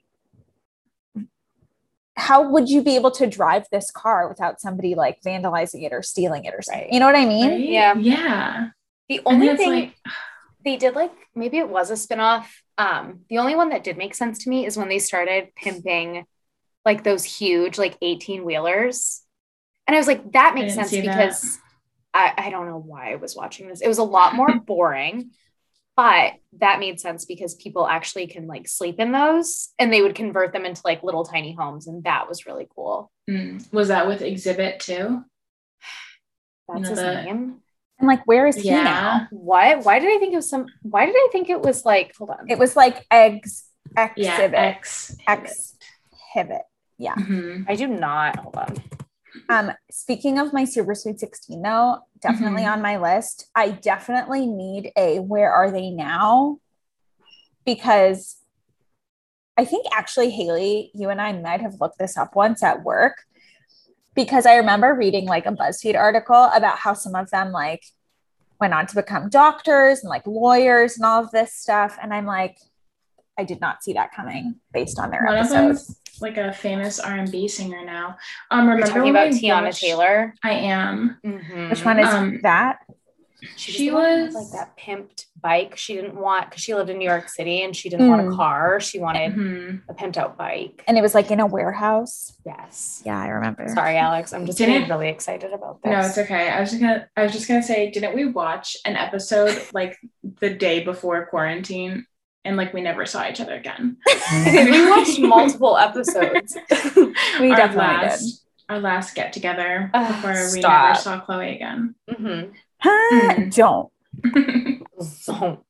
how 2.17 2.49
would 2.49 2.67
you 2.67 2.81
be 2.81 2.95
able 2.95 3.11
to 3.11 3.27
drive 3.27 3.67
this 3.71 3.91
car 3.91 4.27
without 4.27 4.59
somebody 4.59 4.95
like 4.95 5.21
vandalizing 5.21 5.83
it 5.83 5.93
or 5.93 6.01
stealing 6.01 6.45
it 6.45 6.53
or 6.53 6.63
something? 6.63 6.85
Right. 6.85 6.93
You 6.93 6.99
know 6.99 7.05
what 7.05 7.15
I 7.15 7.25
mean? 7.25 7.49
Right? 7.49 7.59
Yeah. 7.59 7.95
Yeah. 7.95 8.67
The 9.07 9.21
only 9.25 9.55
thing 9.55 9.69
like, 9.69 9.95
they 10.65 10.77
did 10.77 10.95
like 10.95 11.11
maybe 11.35 11.59
it 11.59 11.69
was 11.69 11.91
a 11.91 11.93
spinoff. 11.93 12.45
Um, 12.79 13.21
the 13.29 13.37
only 13.37 13.55
one 13.55 13.69
that 13.69 13.83
did 13.83 13.97
make 13.97 14.15
sense 14.15 14.43
to 14.43 14.49
me 14.49 14.65
is 14.65 14.75
when 14.75 14.89
they 14.89 14.99
started 14.99 15.53
pimping 15.55 16.25
like 16.85 17.03
those 17.03 17.23
huge 17.23 17.77
like 17.77 17.97
18 18.01 18.43
wheelers. 18.43 19.21
And 19.85 19.95
I 19.95 19.99
was 19.99 20.07
like, 20.07 20.31
that 20.31 20.55
makes 20.55 20.73
sense 20.73 20.89
see 20.89 21.01
that. 21.01 21.15
because 21.15 21.59
I, 22.13 22.33
I 22.37 22.49
don't 22.49 22.65
know 22.65 22.79
why 22.79 23.11
I 23.11 23.15
was 23.15 23.35
watching 23.35 23.67
this. 23.67 23.81
It 23.81 23.87
was 23.87 23.99
a 23.99 24.03
lot 24.03 24.35
more 24.35 24.59
boring, 24.65 25.31
but 25.97 26.33
that 26.59 26.79
made 26.79 26.99
sense 27.01 27.25
because 27.25 27.55
people 27.55 27.85
actually 27.87 28.27
can 28.27 28.47
like 28.47 28.67
sleep 28.67 28.99
in 28.99 29.11
those 29.11 29.69
and 29.79 29.91
they 29.91 30.01
would 30.01 30.15
convert 30.15 30.53
them 30.53 30.63
into 30.65 30.81
like 30.85 31.03
little 31.03 31.25
tiny 31.25 31.53
homes. 31.53 31.87
And 31.87 32.03
that 32.05 32.29
was 32.29 32.45
really 32.45 32.67
cool. 32.75 33.11
mm, 33.29 33.61
was 33.73 33.89
that 33.89 34.07
with 34.07 34.21
Xzibit 34.21 34.79
too? 34.79 35.23
That's 36.69 36.81
know, 36.83 36.89
his 36.89 36.99
the- 36.99 37.23
name. 37.23 37.57
And 37.99 38.07
like, 38.07 38.27
where 38.27 38.45
is 38.45 38.55
he 38.57 38.69
now? 38.69 39.27
What? 39.31 39.83
Why 39.83 39.97
did 39.97 40.15
I 40.15 40.19
think 40.19 40.31
it 40.31 40.35
was 40.35 40.47
some? 40.47 40.67
Why 40.83 41.07
did 41.07 41.15
I 41.15 41.29
think 41.31 41.49
it 41.49 41.59
was 41.61 41.83
like? 41.83 42.15
Hold 42.17 42.29
on. 42.29 42.45
It 42.47 42.59
was 42.59 42.75
like 42.75 43.03
eggs, 43.09 43.65
Yeah. 44.15 44.35
exhibit, 44.35 44.53
X. 44.59 45.17
exhibit. 45.27 46.61
Yeah. 46.99 47.15
Mhm. 47.15 47.65
I 47.67 47.75
do 47.75 47.87
not. 47.87 48.37
Hold 48.37 48.55
on. 48.55 48.75
Um, 49.49 49.71
speaking 49.91 50.39
of 50.39 50.53
my 50.53 50.65
Super 50.65 50.95
Sweet 50.95 51.19
16, 51.19 51.61
though, 51.61 51.99
definitely 52.21 52.63
Mhm. 52.63 52.73
on 52.73 52.81
my 52.81 52.97
list. 52.97 53.47
I 53.55 53.71
definitely 53.71 54.45
need 54.45 54.91
a 54.95 55.19
where 55.19 55.51
are 55.51 55.71
they 55.71 55.89
now? 55.89 56.59
Because 57.65 58.37
I 59.57 59.65
think 59.65 59.87
actually, 59.91 60.29
Haley, 60.29 60.91
you 60.93 61.09
and 61.09 61.19
I 61.21 61.31
might 61.33 61.61
have 61.61 61.81
looked 61.81 61.97
this 61.97 62.15
up 62.17 62.35
once 62.35 62.61
at 62.61 62.83
work 62.83 63.23
because 64.13 64.45
I 64.45 64.55
remember 64.55 64.93
reading 64.93 65.25
like 65.25 65.45
a 65.45 65.51
BuzzFeed 65.51 65.95
article 65.97 66.49
about 66.53 66.77
how 66.77 66.93
some 66.93 67.15
of 67.15 67.29
them 67.31 67.51
like 67.51 67.83
went 68.59 68.73
on 68.73 68.85
to 68.87 68.95
become 68.95 69.29
doctors 69.29 70.01
and 70.01 70.09
like 70.09 70.25
lawyers 70.27 70.97
and 70.97 71.05
all 71.05 71.23
of 71.23 71.31
this 71.31 71.53
stuff. 71.53 71.97
And 72.01 72.13
I'm 72.13 72.25
like, 72.25 72.57
I 73.37 73.43
did 73.43 73.59
not 73.61 73.83
see 73.83 73.93
that 73.93 74.11
coming 74.13 74.55
based 74.73 74.99
on 74.99 75.11
their 75.11 75.23
One 75.23 75.37
episodes. 75.37 75.99
Them's 76.19 76.21
like 76.21 76.37
a 76.37 76.53
famous 76.53 76.99
R&B 76.99 77.47
singer 77.47 77.83
now. 77.85 78.17
Um, 78.51 78.65
You're 78.65 78.75
remember 78.75 78.93
talking 78.93 79.09
about 79.11 79.27
Teyana 79.29 79.63
watched- 79.65 79.81
Taylor. 79.81 80.33
I 80.43 80.51
am. 80.51 81.17
Mhm. 81.25 81.69
Which 81.69 81.85
one 81.85 81.99
is 81.99 82.07
Um, 82.07 82.39
that? 82.43 82.79
She, 83.55 83.71
She 83.71 83.91
was, 83.91 83.93
the 83.93 84.09
one 84.09 84.21
with, 84.23 84.33
was- 84.33 84.51
like 84.51 84.59
that 84.59 84.77
pimped 84.77 85.25
bike. 85.39 85.77
She 85.77 85.93
didn't 85.93 86.15
want 86.15 86.49
because 86.49 86.63
she 86.63 86.73
lived 86.73 86.89
in 86.89 86.97
New 86.97 87.05
York 87.07 87.29
City 87.29 87.61
and 87.61 87.75
she 87.75 87.87
didn't 87.87 88.09
want 88.09 88.21
a 88.21 88.31
Mm. 88.31 88.35
car. 88.35 88.79
She 88.79 88.99
wanted 88.99 89.35
Mhm. 89.35 89.81
a 89.87 89.93
pimped 89.93 90.17
out 90.17 90.37
bike. 90.37 90.83
And 90.87 90.97
it 90.97 91.01
was 91.01 91.13
like 91.13 91.29
in 91.29 91.39
a 91.39 91.45
warehouse. 91.45 92.35
Yes. 92.43 93.03
Yeah, 93.05 93.19
I 93.21 93.27
remember. 93.27 93.67
Sorry, 93.67 93.95
Alex. 93.97 94.33
I'm 94.33 94.47
just 94.47 94.57
Didn't- 94.57 94.89
really 94.89 95.09
excited 95.09 95.53
about 95.53 95.83
this. 95.83 95.91
No, 95.91 95.99
it's 95.99 96.17
okay. 96.17 96.49
I 96.49 96.59
was 96.59 96.71
just 96.71 96.81
gonna 96.81 97.07
I 97.15 97.21
was 97.23 97.31
just 97.31 97.47
gonna 97.47 97.61
say, 97.61 97.91
didn't 97.91 98.15
we 98.15 98.25
watch 98.25 98.75
an 98.85 98.95
episode 98.95 99.55
like 99.71 99.95
the 100.39 100.49
day 100.49 100.83
before 100.83 101.27
quarantine 101.27 102.07
and 102.47 102.57
like 102.57 102.73
we 102.73 102.81
never 102.81 103.05
saw 103.05 103.27
each 103.27 103.39
other 103.41 103.53
again? 103.55 103.97
we 104.45 104.89
watched 104.89 105.19
multiple 105.19 105.77
episodes. 105.77 106.57
We 107.39 107.51
our 107.51 107.57
definitely 107.57 107.77
last, 107.77 108.45
Our 108.69 108.79
last 108.79 109.15
get 109.15 109.33
together 109.33 109.91
Ugh, 109.93 110.07
before 110.15 110.31
we 110.53 110.61
stop. 110.61 110.87
never 110.89 110.99
saw 110.99 111.19
Chloe 111.19 111.55
again. 111.55 111.95
Mhm. 112.09 112.53
Huh, 112.79 113.13
Mm. 113.13 113.53
Don't. 113.55 113.91
So 115.03 115.63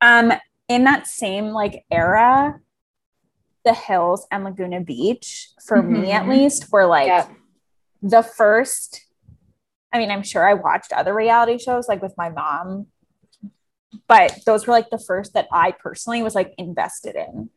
Um, 0.00 0.32
in 0.68 0.84
that 0.84 1.06
same 1.06 1.48
like 1.48 1.84
era, 1.90 2.60
the 3.64 3.74
hills 3.74 4.26
and 4.30 4.44
Laguna 4.44 4.80
Beach, 4.80 5.50
for 5.66 5.82
me 5.82 6.12
at 6.12 6.28
least, 6.28 6.70
were 6.72 6.86
like 6.86 7.06
yeah. 7.08 7.28
the 8.02 8.22
first. 8.22 9.02
I 9.92 9.98
mean, 9.98 10.10
I'm 10.10 10.22
sure 10.22 10.48
I 10.48 10.54
watched 10.54 10.92
other 10.92 11.12
reality 11.14 11.58
shows 11.58 11.88
like 11.88 12.00
with 12.00 12.14
my 12.16 12.28
mom, 12.30 12.86
but 14.08 14.38
those 14.46 14.66
were 14.66 14.72
like 14.72 14.90
the 14.90 14.98
first 14.98 15.34
that 15.34 15.48
I 15.52 15.72
personally 15.72 16.22
was 16.22 16.34
like 16.34 16.54
invested 16.58 17.16
in. 17.16 17.50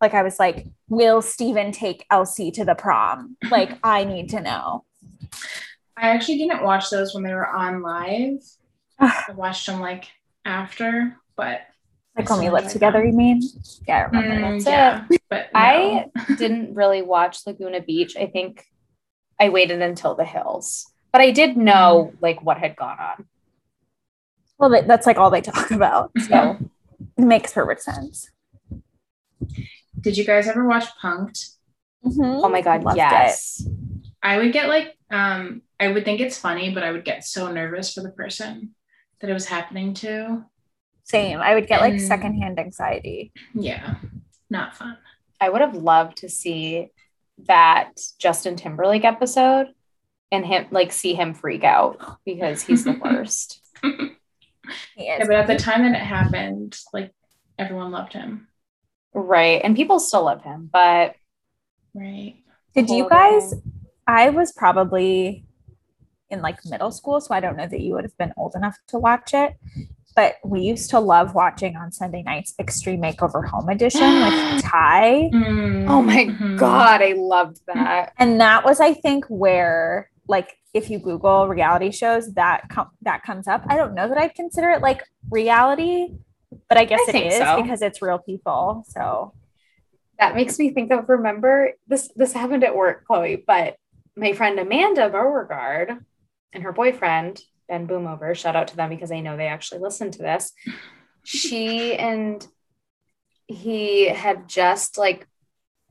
Like 0.00 0.14
I 0.14 0.22
was 0.22 0.38
like, 0.38 0.66
will 0.88 1.20
Stephen 1.22 1.72
take 1.72 2.06
LC 2.10 2.52
to 2.54 2.64
the 2.64 2.74
prom? 2.74 3.36
Like 3.50 3.78
I 3.82 4.04
need 4.04 4.30
to 4.30 4.40
know. 4.40 4.84
I 5.96 6.08
actually 6.10 6.38
didn't 6.38 6.62
watch 6.62 6.88
those 6.90 7.14
when 7.14 7.22
they 7.24 7.34
were 7.34 7.48
on 7.48 7.82
live. 7.82 8.42
I 8.98 9.32
watched 9.34 9.66
them 9.66 9.80
like 9.80 10.08
after, 10.44 11.16
but 11.36 11.60
Like 12.16 12.30
when 12.30 12.40
we 12.40 12.50
lived 12.50 12.64
like 12.64 12.72
together, 12.72 13.04
you 13.04 13.12
mean? 13.12 13.42
Yeah, 13.86 13.98
I 13.98 14.00
remember. 14.02 14.34
Mm, 14.34 14.64
That's 14.64 14.66
yeah, 14.66 15.18
but 15.28 15.50
no. 15.52 15.60
I 15.60 16.06
didn't 16.38 16.74
really 16.74 17.02
watch 17.02 17.46
Laguna 17.46 17.80
Beach. 17.80 18.16
I 18.16 18.26
think 18.26 18.64
I 19.38 19.48
waited 19.50 19.82
until 19.82 20.14
the 20.14 20.24
hills, 20.24 20.86
but 21.12 21.20
I 21.20 21.30
did 21.30 21.56
know 21.56 22.12
like 22.20 22.42
what 22.42 22.58
had 22.58 22.76
gone 22.76 22.98
on. 22.98 23.26
Well, 24.60 24.82
that's 24.86 25.06
like 25.06 25.16
all 25.16 25.30
they 25.30 25.40
talk 25.40 25.70
about. 25.72 26.12
So 26.28 26.58
it 27.16 27.22
makes 27.24 27.52
perfect 27.52 27.82
sense. 27.82 28.30
Did 30.00 30.16
you 30.16 30.24
guys 30.24 30.46
ever 30.46 30.66
watch 30.66 30.84
Punked? 31.02 31.56
Oh 32.04 32.48
my 32.48 32.60
god, 32.62 32.84
Loved 32.84 32.96
yes. 32.96 33.66
I 34.22 34.38
would 34.38 34.52
get 34.52 34.68
like 34.68 34.96
um 35.10 35.62
I 35.78 35.88
would 35.88 36.04
think 36.04 36.20
it's 36.20 36.38
funny, 36.38 36.72
but 36.74 36.82
I 36.84 36.92
would 36.92 37.04
get 37.04 37.24
so 37.24 37.50
nervous 37.50 37.92
for 37.94 38.02
the 38.02 38.10
person 38.10 38.74
that 39.20 39.30
it 39.30 39.32
was 39.34 39.46
happening 39.46 39.94
to. 39.94 40.44
Same. 41.04 41.40
I 41.40 41.54
would 41.54 41.66
get 41.66 41.80
like 41.80 41.92
And- 41.94 42.02
secondhand 42.02 42.58
anxiety. 42.58 43.32
Yeah, 43.54 43.96
not 44.50 44.76
fun. 44.76 44.96
I 45.40 45.48
would 45.48 45.62
have 45.62 45.74
loved 45.74 46.18
to 46.18 46.28
see 46.28 46.88
that 47.46 47.92
Justin 48.18 48.56
Timberlake 48.56 49.04
episode 49.04 49.68
and 50.30 50.44
him 50.44 50.66
like 50.70 50.92
see 50.92 51.14
him 51.14 51.32
freak 51.34 51.64
out 51.64 52.18
because 52.26 52.62
he's 52.62 52.84
the 52.84 52.92
worst. 53.02 53.62
He 54.96 55.06
Yeah, 55.06 55.18
but 55.26 55.30
at 55.36 55.46
the 55.46 55.56
time 55.56 55.82
that 55.84 56.00
it 56.00 56.04
happened, 56.04 56.78
like 56.92 57.12
everyone 57.58 57.90
loved 57.90 58.12
him, 58.12 58.48
right. 59.14 59.60
And 59.64 59.76
people 59.76 60.00
still 60.00 60.24
love 60.24 60.42
him, 60.42 60.68
but 60.72 61.14
right? 61.94 62.36
Did 62.74 62.90
you 62.90 63.08
guys? 63.08 63.50
thing. 63.50 63.62
I 64.06 64.30
was 64.30 64.52
probably 64.52 65.44
in 66.30 66.42
like 66.42 66.64
middle 66.64 66.90
school, 66.90 67.20
so 67.20 67.34
I 67.34 67.40
don't 67.40 67.56
know 67.56 67.66
that 67.66 67.80
you 67.80 67.94
would 67.94 68.04
have 68.04 68.16
been 68.18 68.32
old 68.36 68.54
enough 68.54 68.76
to 68.88 68.98
watch 68.98 69.34
it. 69.34 69.54
But 70.16 70.36
we 70.44 70.60
used 70.62 70.90
to 70.90 71.00
love 71.00 71.34
watching 71.34 71.76
on 71.76 71.92
Sunday 71.92 72.22
nights 72.22 72.54
Extreme 72.58 73.00
Makeover 73.02 73.46
Home 73.48 73.68
Edition 73.68 74.20
with 74.20 74.34
Ty. 74.62 75.30
oh 75.88 76.02
my 76.02 76.26
Mhm. 76.26 76.56
god, 76.56 77.00
I 77.02 77.12
loved 77.16 77.60
that. 77.66 78.12
And 78.18 78.40
that 78.40 78.64
was, 78.64 78.80
I 78.80 78.94
think, 78.94 79.24
where 79.26 80.10
like 80.28 80.56
if 80.72 80.90
you 80.90 80.98
Google 80.98 81.48
reality 81.48 81.90
shows, 81.90 82.32
that 82.34 82.68
com- 82.68 82.90
that 83.02 83.22
comes 83.22 83.48
up. 83.48 83.64
I 83.68 83.76
don't 83.76 83.94
know 83.94 84.08
that 84.08 84.18
I'd 84.18 84.34
consider 84.34 84.70
it 84.70 84.82
like 84.82 85.02
reality, 85.30 86.14
but 86.68 86.78
I 86.78 86.84
guess 86.84 87.00
I 87.00 87.08
it 87.08 87.12
think 87.12 87.32
is 87.32 87.38
so. 87.38 87.60
because 87.62 87.82
it's 87.82 88.00
real 88.02 88.18
people. 88.18 88.84
So 88.88 89.34
That 90.18 90.34
makes 90.34 90.58
me 90.58 90.70
think 90.70 90.92
of 90.92 91.08
remember 91.08 91.72
this 91.88 92.10
this 92.14 92.32
happened 92.32 92.64
at 92.64 92.76
work, 92.76 93.04
Chloe, 93.06 93.42
but 93.44 93.76
my 94.16 94.32
friend 94.32 94.58
Amanda 94.58 95.08
Beauregard 95.08 95.96
and 96.52 96.62
her 96.62 96.72
boyfriend, 96.72 97.40
Ben 97.68 97.86
Boomover, 97.86 98.34
shout 98.36 98.56
out 98.56 98.68
to 98.68 98.76
them 98.76 98.90
because 98.90 99.10
I 99.12 99.20
know 99.20 99.36
they 99.36 99.46
actually 99.46 99.80
listen 99.80 100.10
to 100.12 100.18
this. 100.18 100.52
She 101.24 101.94
and 101.96 102.46
he 103.46 104.08
had 104.08 104.48
just 104.48 104.98
like 104.98 105.26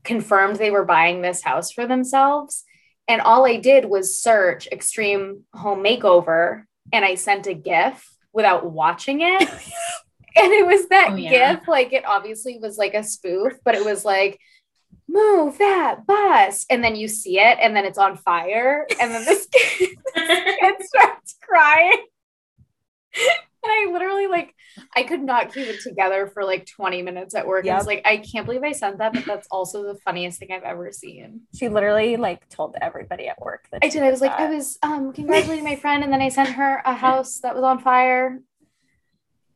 confirmed 0.04 0.56
they 0.56 0.70
were 0.70 0.84
buying 0.84 1.20
this 1.20 1.42
house 1.42 1.70
for 1.72 1.86
themselves. 1.86 2.64
And 3.08 3.20
all 3.20 3.46
I 3.46 3.56
did 3.56 3.84
was 3.84 4.18
search 4.18 4.68
extreme 4.70 5.44
home 5.52 5.82
makeover 5.82 6.64
and 6.92 7.04
I 7.04 7.16
sent 7.16 7.46
a 7.46 7.54
GIF 7.54 8.08
without 8.32 8.70
watching 8.70 9.20
it. 9.20 9.40
and 10.36 10.52
it 10.52 10.66
was 10.66 10.88
that 10.88 11.10
Oh, 11.10 11.16
yeah. 11.16 11.54
GIF, 11.54 11.68
like 11.68 11.92
it 11.92 12.04
obviously 12.04 12.58
was 12.58 12.78
like 12.78 12.94
a 12.94 13.02
spoof, 13.02 13.54
but 13.64 13.74
it 13.74 13.84
was 13.84 14.04
like, 14.04 14.38
move 15.08 15.58
that 15.58 16.06
bus. 16.06 16.66
And 16.70 16.84
then 16.84 16.94
you 16.94 17.08
see 17.08 17.38
it 17.38 17.58
and 17.60 17.74
then 17.74 17.84
it's 17.84 17.98
on 17.98 18.16
fire. 18.16 18.86
And 19.00 19.10
then 19.10 19.24
this 19.24 19.46
kid, 19.52 19.90
kid 20.14 20.74
starts 20.80 21.36
crying. 21.42 22.04
And 23.62 23.70
I 23.70 23.92
literally 23.92 24.26
like 24.26 24.54
I 24.96 25.02
could 25.02 25.20
not 25.22 25.52
keep 25.52 25.66
it 25.66 25.80
together 25.80 26.26
for 26.32 26.44
like 26.44 26.66
20 26.66 27.02
minutes 27.02 27.34
at 27.34 27.46
work. 27.46 27.66
I 27.66 27.74
was 27.76 27.86
like, 27.86 28.02
I 28.06 28.16
can't 28.18 28.46
believe 28.46 28.62
I 28.62 28.72
sent 28.72 28.98
that, 28.98 29.12
but 29.12 29.24
that's 29.26 29.46
also 29.50 29.82
the 29.82 29.96
funniest 30.04 30.38
thing 30.38 30.48
I've 30.52 30.62
ever 30.62 30.90
seen. 30.92 31.42
she 31.54 31.68
literally 31.68 32.16
like 32.16 32.48
told 32.48 32.76
everybody 32.80 33.28
at 33.28 33.38
work 33.40 33.66
that 33.72 33.84
I 33.84 33.88
did. 33.88 34.02
I 34.02 34.10
was 34.10 34.20
like, 34.22 34.32
I 34.32 34.48
was 34.48 34.78
um 34.82 35.12
congratulating 35.12 35.64
my 35.64 35.76
friend, 35.76 36.02
and 36.02 36.12
then 36.12 36.22
I 36.22 36.30
sent 36.30 36.48
her 36.50 36.80
a 36.84 36.94
house 36.94 37.40
that 37.40 37.54
was 37.54 37.64
on 37.64 37.80
fire. 37.80 38.40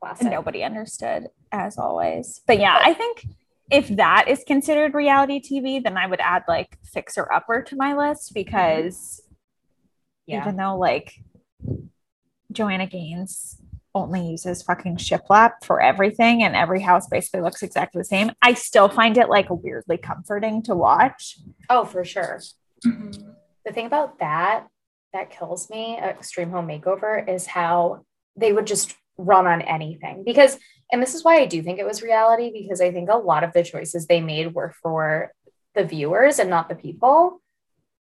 Classic. 0.01 0.27
and 0.27 0.35
nobody 0.35 0.63
understood 0.63 1.29
as 1.51 1.79
always. 1.79 2.43
But 2.47 2.59
yeah, 2.59 2.79
I 2.83 2.93
think 2.93 3.25
if 3.71 3.89
that 3.97 4.27
is 4.29 4.45
considered 4.47 4.93
reality 4.93 5.41
TV, 5.41 5.83
then 5.83 5.97
I 5.97 6.07
would 6.07 6.21
add 6.21 6.43
like 6.47 6.77
Fixer 6.93 7.33
Upper 7.33 7.63
to 7.63 7.77
my 7.77 7.95
list 7.95 8.35
because 8.35 9.23
Yeah. 10.27 10.43
even 10.43 10.57
though 10.57 10.77
like 10.77 11.15
Joanna 12.53 12.87
Gaines 12.87 13.59
only 13.95 14.27
uses 14.27 14.63
fucking 14.63 14.97
shiplap 14.97 15.53
for 15.63 15.81
everything 15.81 16.43
and 16.43 16.57
every 16.57 16.81
house 16.81 17.07
basically 17.07 17.41
looks 17.41 17.63
exactly 17.63 18.01
the 18.01 18.05
same, 18.05 18.33
I 18.43 18.55
still 18.55 18.89
find 18.89 19.17
it 19.17 19.29
like 19.29 19.47
weirdly 19.51 19.99
comforting 19.99 20.63
to 20.65 20.75
watch. 20.75 21.39
Oh, 21.71 21.85
for 21.85 22.05
sure. 22.05 22.41
Mhm. 22.85 23.35
The 23.65 23.73
thing 23.73 23.87
about 23.87 24.19
that 24.19 24.67
that 25.13 25.31
kills 25.31 25.71
me 25.71 25.97
Extreme 25.97 26.51
Home 26.51 26.67
Makeover, 26.67 27.27
is 27.29 27.47
how 27.47 28.05
they 28.37 28.53
would 28.53 28.67
just 28.67 28.97
run 29.17 29.47
on 29.47 29.63
anything. 29.63 30.25
Because, 30.25 30.59
and 30.91 31.01
this 31.01 31.15
is 31.15 31.23
why 31.23 31.37
I 31.37 31.47
do 31.47 31.63
think 31.63 31.79
it 31.79 31.87
was 31.87 32.03
reality, 32.03 32.51
because 32.53 32.81
I 32.81 32.91
think 32.91 33.09
a 33.09 33.17
lot 33.17 33.45
of 33.45 33.53
the 33.53 33.63
choices 33.63 34.07
they 34.07 34.21
made 34.21 34.55
were 34.55 34.75
for 34.83 35.33
the 35.77 35.85
viewers 35.85 36.41
and 36.41 36.51
not 36.51 36.69
the 36.69 36.75
people. 36.75 37.41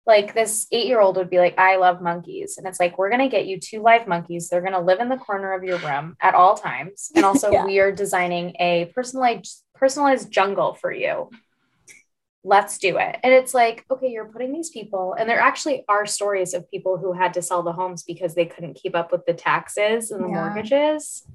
Like 0.06 0.34
this 0.34 0.68
eight 0.72 0.88
year 0.88 1.00
old 1.00 1.16
would 1.18 1.30
be 1.30 1.40
like, 1.40 1.58
I 1.58 1.78
love 1.78 2.02
monkeys. 2.02 2.58
And 2.58 2.68
it's 2.68 2.80
like, 2.80 2.98
we're 2.98 3.10
going 3.10 3.22
to 3.22 3.30
get 3.30 3.46
you 3.46 3.60
two 3.60 3.82
live 3.82 4.06
monkeys. 4.08 4.50
They're 4.50 4.62
going 4.62 4.74
to 4.74 4.80
live 4.80 5.00
in 5.00 5.08
the 5.10 5.18
corner 5.18 5.54
of 5.54 5.64
your 5.64 5.78
room 5.78 6.16
at 6.22 6.36
all 6.36 6.56
times. 6.56 7.12
And 7.16 7.24
also, 7.24 7.52
Yeah. 7.54 7.66
we 7.66 7.80
are 7.80 7.92
designing 7.92 8.56
a 8.60 8.92
personalized, 8.94 9.64
personalized 9.76 10.30
jungle 10.32 10.74
for 10.76 10.92
you 10.92 11.30
let's 12.46 12.78
do 12.78 12.98
it. 12.98 13.16
And 13.24 13.34
it's 13.34 13.54
like, 13.54 13.86
okay, 13.90 14.08
you're 14.10 14.28
putting 14.28 14.52
these 14.52 14.70
people, 14.70 15.16
and 15.18 15.30
there 15.30 15.40
actually 15.40 15.86
are 15.88 16.06
stories 16.06 16.54
of 16.54 16.70
people 16.70 16.98
who 16.98 17.14
had 17.14 17.34
to 17.36 17.42
sell 17.42 17.64
the 17.64 17.72
homes 17.72 18.04
because 18.04 18.36
they 18.36 18.46
couldn't 18.46 18.74
keep 18.74 18.96
up 18.98 19.14
with 19.14 19.26
the 19.26 19.34
taxes 19.34 20.12
and 20.12 20.22
the 20.22 20.28
Yeah. 20.28 20.34
mortgages. 20.34 21.26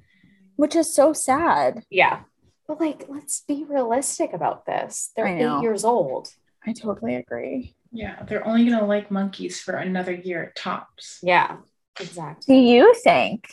Which 0.55 0.75
is 0.75 0.93
so 0.93 1.13
sad. 1.13 1.83
Yeah. 1.89 2.21
But 2.67 2.79
like, 2.79 3.05
let's 3.09 3.41
be 3.41 3.63
realistic 3.67 4.33
about 4.33 4.67
this. 4.67 5.11
They're 5.15 5.25
eight 5.25 5.61
years 5.63 5.83
old. 5.83 6.29
I 6.67 6.73
totally 6.73 7.15
agree. 7.15 7.73
Yeah, 7.91 8.23
they're 8.23 8.45
only 8.45 8.69
gonna 8.69 8.85
like 8.85 9.09
monkeys 9.11 9.59
for 9.59 9.73
another 9.75 10.13
year 10.13 10.53
tops. 10.55 11.19
Yeah, 11.23 11.57
exactly. 11.99 12.55
Do 12.55 12.59
you 12.61 12.93
think, 13.03 13.49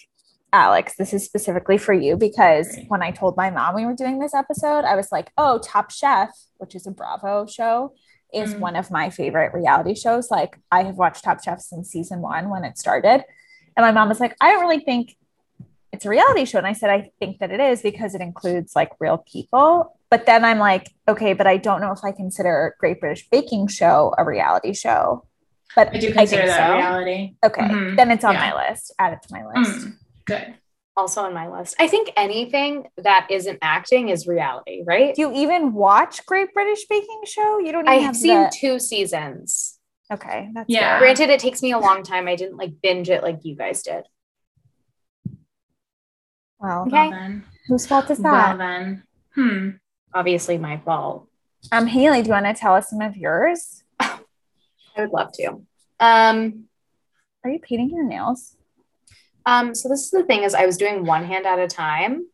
Alex, 0.53 0.95
this 0.97 1.13
is 1.15 1.25
specifically 1.25 1.79
for 1.79 1.93
you? 1.95 2.17
Because 2.17 2.77
Right. 2.77 2.85
when 2.89 3.03
I 3.03 3.11
told 3.11 3.37
my 3.37 3.51
mom 3.51 3.75
we 3.75 3.87
were 3.87 3.95
doing 3.95 4.19
this 4.19 4.35
episode, 4.35 4.85
I 4.85 4.95
was 4.97 5.11
like, 5.11 5.31
oh, 5.39 5.59
Top 5.59 5.91
Chef, 5.91 6.31
which 6.59 6.75
is 6.75 6.87
a 6.87 6.91
Bravo 6.91 7.47
show, 7.47 7.95
is 8.33 8.55
Mm. 8.55 8.61
one 8.61 8.77
of 8.77 8.91
my 8.91 9.09
favorite 9.11 9.55
reality 9.55 9.95
shows. 9.95 10.31
Like, 10.31 10.59
I 10.71 10.83
have 10.83 10.97
watched 10.97 11.25
Top 11.25 11.43
Chef 11.43 11.61
since 11.61 11.91
season 11.91 12.21
one 12.21 12.51
when 12.51 12.65
it 12.65 12.77
started. 12.79 13.25
And 13.77 13.85
my 13.85 13.93
mom 13.93 14.09
was 14.09 14.21
like, 14.21 14.37
I 14.41 14.53
don't 14.53 14.61
really 14.63 14.81
think 14.85 15.17
it's 15.93 16.05
a 16.05 16.11
reality 16.11 16.45
show. 16.45 16.59
And 16.59 16.67
I 16.67 16.73
said, 16.75 16.91
I 16.91 17.11
think 17.21 17.39
that 17.39 17.51
it 17.51 17.61
is 17.61 17.81
because 17.83 18.15
it 18.15 18.21
includes 18.21 18.77
like 18.77 18.91
real 18.99 19.19
people. 19.19 19.96
But 20.11 20.27
then 20.27 20.45
I'm 20.45 20.59
like, 20.59 20.93
okay, 21.09 21.33
but 21.33 21.47
I 21.47 21.57
don't 21.57 21.81
know 21.81 21.91
if 21.93 21.99
I 22.05 22.13
consider 22.13 22.77
Great 22.79 23.01
British 23.01 23.29
Baking 23.29 23.67
Show 23.67 24.15
a 24.17 24.25
reality 24.25 24.73
show. 24.73 25.27
But 25.75 25.89
I 25.95 25.99
do 25.99 26.13
consider 26.13 26.43
think 26.43 26.47
that 26.57 26.69
so. 26.69 26.75
reality. 26.77 27.35
Okay. 27.45 27.63
Mhm. 27.63 27.97
Then 27.97 28.11
it's 28.13 28.25
on 28.25 28.35
Yeah. 28.35 28.51
my 28.55 28.69
list. 28.71 28.95
Add 28.99 29.15
it 29.15 29.23
to 29.23 29.35
my 29.35 29.45
list. 29.47 29.87
Mm, 29.87 29.93
good. 30.25 30.55
Also 30.97 31.23
on 31.23 31.35
my 31.35 31.49
list. 31.49 31.75
I 31.79 31.89
think 31.89 32.11
anything 32.17 32.87
that 32.97 33.27
isn't 33.31 33.59
acting 33.61 34.09
is 34.09 34.27
reality, 34.27 34.83
right? 34.87 35.15
Do 35.15 35.23
you 35.23 35.33
even 35.35 35.75
watch 35.75 36.25
Great 36.25 36.55
British 36.55 36.87
Baking 36.89 37.23
Show? 37.27 37.59
You 37.59 37.73
don't 37.73 37.83
even 37.83 37.89
I 37.89 37.95
have 37.97 38.05
have 38.05 38.17
seen 38.17 38.43
the- 38.45 38.53
two 38.59 38.79
seasons. 38.79 39.79
Okay. 40.11 40.49
That's 40.55 40.67
Yeah. 40.71 40.81
yeah. 40.95 40.99
Granted, 41.01 41.31
it 41.31 41.41
takes 41.41 41.63
me 41.63 41.73
a 41.73 41.79
long 41.79 42.03
time. 42.05 42.29
I 42.29 42.37
didn't 42.37 42.57
like 42.57 42.81
binge 42.81 43.11
it 43.11 43.23
like 43.25 43.41
you 43.45 43.57
guys 43.57 43.83
did. 43.83 44.05
Well, 46.59 46.83
Okay. 46.87 46.93
Well 46.93 47.11
then. 47.11 47.45
whose 47.69 47.87
fault 47.87 48.09
is 48.11 48.19
that? 48.19 48.57
Well 48.57 48.59
then. 48.59 49.03
Hmm. 49.35 49.69
Obviously, 50.17 50.57
my 50.57 50.79
fault. 50.79 51.29
um, 51.73 51.87
Haley, 51.87 52.23
do 52.23 52.29
you 52.29 52.33
want 52.33 52.47
to 52.47 52.55
tell 52.55 52.75
us 52.75 52.89
some 52.89 53.03
of 53.03 53.19
yours? 53.19 53.83
I 54.01 54.19
would 54.97 55.11
love 55.11 55.31
to. 55.35 55.61
Um, 56.01 56.65
Are 57.45 57.51
you 57.51 57.59
painting 57.59 57.91
your 57.91 58.03
nails? 58.03 58.57
um, 59.45 59.75
so 59.75 59.91
this 59.91 60.05
is 60.05 60.11
the 60.11 60.25
thing 60.25 60.43
is 60.43 60.55
I 60.55 60.65
was 60.65 60.79
doing 60.79 61.05
one 61.05 61.27
hand 61.27 61.45
at 61.47 61.59
a 61.59 61.69
time, 61.69 62.25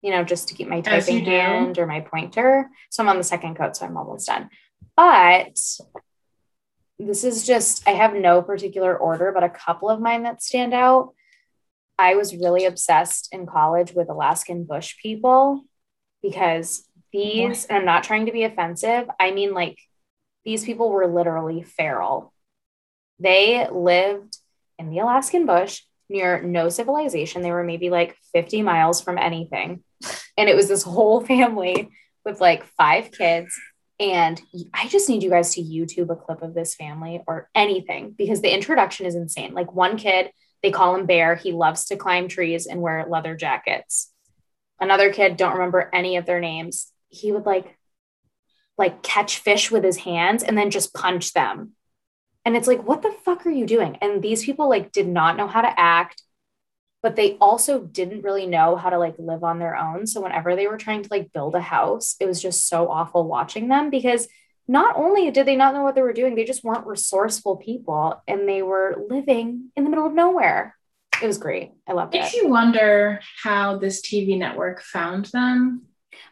you 0.00 0.10
know, 0.12 0.24
just 0.24 0.48
to 0.48 0.54
keep 0.54 0.66
my 0.66 0.80
typing 0.80 1.22
do. 1.24 1.30
hand 1.30 1.78
or 1.78 1.86
my 1.86 2.00
pointer. 2.00 2.70
So 2.88 3.02
I'm 3.02 3.08
on 3.10 3.18
the 3.18 3.22
second 3.22 3.54
coat, 3.56 3.76
so 3.76 3.84
I'm 3.84 3.98
almost 3.98 4.26
done. 4.26 4.48
But 4.96 5.58
this 6.98 7.22
is 7.22 7.46
just 7.46 7.86
I 7.86 7.90
have 7.90 8.14
no 8.14 8.40
particular 8.40 8.96
order, 8.96 9.30
but 9.30 9.44
a 9.44 9.50
couple 9.50 9.90
of 9.90 10.00
mine 10.00 10.22
that 10.22 10.42
stand 10.42 10.72
out. 10.72 11.12
I 11.98 12.14
was 12.14 12.34
really 12.34 12.64
obsessed 12.64 13.28
in 13.30 13.44
college 13.44 13.92
with 13.92 14.08
Alaskan 14.08 14.64
bush 14.64 14.96
people 15.02 15.64
because 16.22 16.88
these, 17.12 17.64
and 17.66 17.78
I'm 17.78 17.84
not 17.84 18.04
trying 18.04 18.26
to 18.26 18.32
be 18.32 18.44
offensive, 18.44 19.08
I 19.18 19.30
mean, 19.30 19.54
like, 19.54 19.78
these 20.44 20.64
people 20.64 20.90
were 20.90 21.06
literally 21.06 21.62
feral. 21.62 22.32
They 23.18 23.68
lived 23.70 24.38
in 24.78 24.90
the 24.90 25.00
Alaskan 25.00 25.46
bush 25.46 25.82
near 26.08 26.42
no 26.42 26.68
civilization. 26.68 27.42
They 27.42 27.52
were 27.52 27.64
maybe 27.64 27.90
like 27.90 28.16
50 28.32 28.62
miles 28.62 29.00
from 29.00 29.18
anything. 29.18 29.82
And 30.36 30.48
it 30.48 30.56
was 30.56 30.68
this 30.68 30.82
whole 30.82 31.20
family 31.26 31.90
with 32.24 32.40
like 32.40 32.64
five 32.64 33.12
kids. 33.12 33.58
And 33.98 34.40
I 34.72 34.88
just 34.88 35.08
need 35.08 35.22
you 35.22 35.30
guys 35.30 35.54
to 35.54 35.62
YouTube 35.62 36.10
a 36.10 36.16
clip 36.16 36.42
of 36.42 36.54
this 36.54 36.74
family 36.74 37.22
or 37.26 37.50
anything 37.54 38.14
because 38.16 38.40
the 38.40 38.52
introduction 38.52 39.04
is 39.04 39.14
insane. 39.14 39.52
Like 39.52 39.74
one 39.74 39.98
kid, 39.98 40.30
they 40.62 40.70
call 40.70 40.96
him 40.96 41.06
Bear. 41.06 41.34
He 41.34 41.52
loves 41.52 41.84
to 41.86 41.96
climb 41.96 42.28
trees 42.28 42.66
and 42.66 42.80
wear 42.80 43.06
leather 43.08 43.36
jackets. 43.36 44.10
Another 44.80 45.12
kid, 45.12 45.36
don't 45.36 45.52
remember 45.52 45.90
any 45.92 46.16
of 46.16 46.24
their 46.24 46.40
names. 46.40 46.89
He 47.10 47.32
would 47.32 47.44
like 47.46 47.76
like 48.78 49.02
catch 49.02 49.38
fish 49.38 49.70
with 49.70 49.84
his 49.84 49.98
hands 49.98 50.42
and 50.42 50.56
then 50.56 50.70
just 50.70 50.94
punch 50.94 51.34
them. 51.34 51.72
And 52.46 52.56
it's 52.56 52.66
like, 52.66 52.82
what 52.82 53.02
the 53.02 53.14
fuck 53.24 53.44
are 53.46 53.50
you 53.50 53.66
doing? 53.66 53.98
And 54.00 54.22
these 54.22 54.44
people 54.44 54.68
like 54.70 54.90
did 54.90 55.06
not 55.06 55.36
know 55.36 55.46
how 55.46 55.60
to 55.60 55.78
act, 55.78 56.22
but 57.02 57.14
they 57.14 57.36
also 57.40 57.80
didn't 57.80 58.22
really 58.22 58.46
know 58.46 58.76
how 58.76 58.88
to 58.88 58.98
like 58.98 59.16
live 59.18 59.44
on 59.44 59.58
their 59.58 59.76
own. 59.76 60.06
So 60.06 60.22
whenever 60.22 60.56
they 60.56 60.66
were 60.66 60.78
trying 60.78 61.02
to 61.02 61.08
like 61.10 61.32
build 61.32 61.54
a 61.54 61.60
house, 61.60 62.16
it 62.18 62.26
was 62.26 62.40
just 62.40 62.66
so 62.66 62.88
awful 62.88 63.28
watching 63.28 63.68
them 63.68 63.90
because 63.90 64.26
not 64.66 64.96
only 64.96 65.30
did 65.30 65.46
they 65.46 65.56
not 65.56 65.74
know 65.74 65.82
what 65.82 65.94
they 65.94 66.02
were 66.02 66.14
doing, 66.14 66.34
they 66.34 66.44
just 66.44 66.64
weren't 66.64 66.86
resourceful 66.86 67.56
people 67.56 68.22
and 68.26 68.48
they 68.48 68.62
were 68.62 69.04
living 69.10 69.70
in 69.76 69.84
the 69.84 69.90
middle 69.90 70.06
of 70.06 70.14
nowhere. 70.14 70.74
It 71.22 71.26
was 71.26 71.36
great. 71.36 71.72
I 71.86 71.92
loved 71.92 72.14
Makes 72.14 72.32
it. 72.32 72.36
you 72.38 72.48
wonder 72.48 73.20
how 73.42 73.76
this 73.76 74.00
TV 74.00 74.38
network 74.38 74.80
found 74.80 75.26
them 75.26 75.82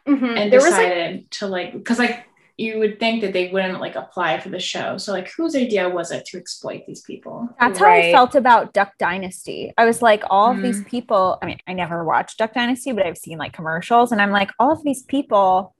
Mhm. 0.07 0.37
and 0.37 0.51
There 0.51 0.59
was 0.59 0.71
like 0.71 0.81
decided 0.89 1.31
to 1.31 1.47
like 1.47 1.73
because 1.73 1.99
like 1.99 2.25
you 2.57 2.77
would 2.79 2.99
think 2.99 3.21
that 3.21 3.31
they 3.31 3.47
wouldn't 3.49 3.79
like 3.79 3.95
apply 3.95 4.37
for 4.39 4.49
the 4.49 4.59
show. 4.59 4.97
So 4.97 5.13
like 5.13 5.31
whose 5.31 5.55
idea 5.55 5.87
was 5.87 6.11
it 6.11 6.25
to 6.25 6.37
exploit 6.37 6.81
these 6.85 7.01
people? 7.01 7.47
That's 7.59 7.79
how 7.79 7.85
I 7.89 8.11
felt 8.11 8.35
about 8.35 8.73
Duck 8.73 8.91
Dynasty. 8.99 9.71
I 9.77 9.85
was 9.85 10.01
like, 10.01 10.23
all 10.29 10.51
of 10.51 10.61
these 10.61 10.81
Mhm. 10.81 10.87
people, 10.87 11.37
I 11.41 11.45
mean, 11.45 11.59
I 11.67 11.71
never 11.73 12.03
watched 12.03 12.37
Duck 12.37 12.53
Dynasty, 12.53 12.91
but 12.91 13.05
I've 13.05 13.17
seen 13.17 13.37
like 13.37 13.53
commercials, 13.53 14.11
and 14.11 14.21
I'm 14.21 14.31
like, 14.31 14.51
all 14.59 14.73
of 14.73 14.83
these 14.83 15.03
people, 15.03 15.73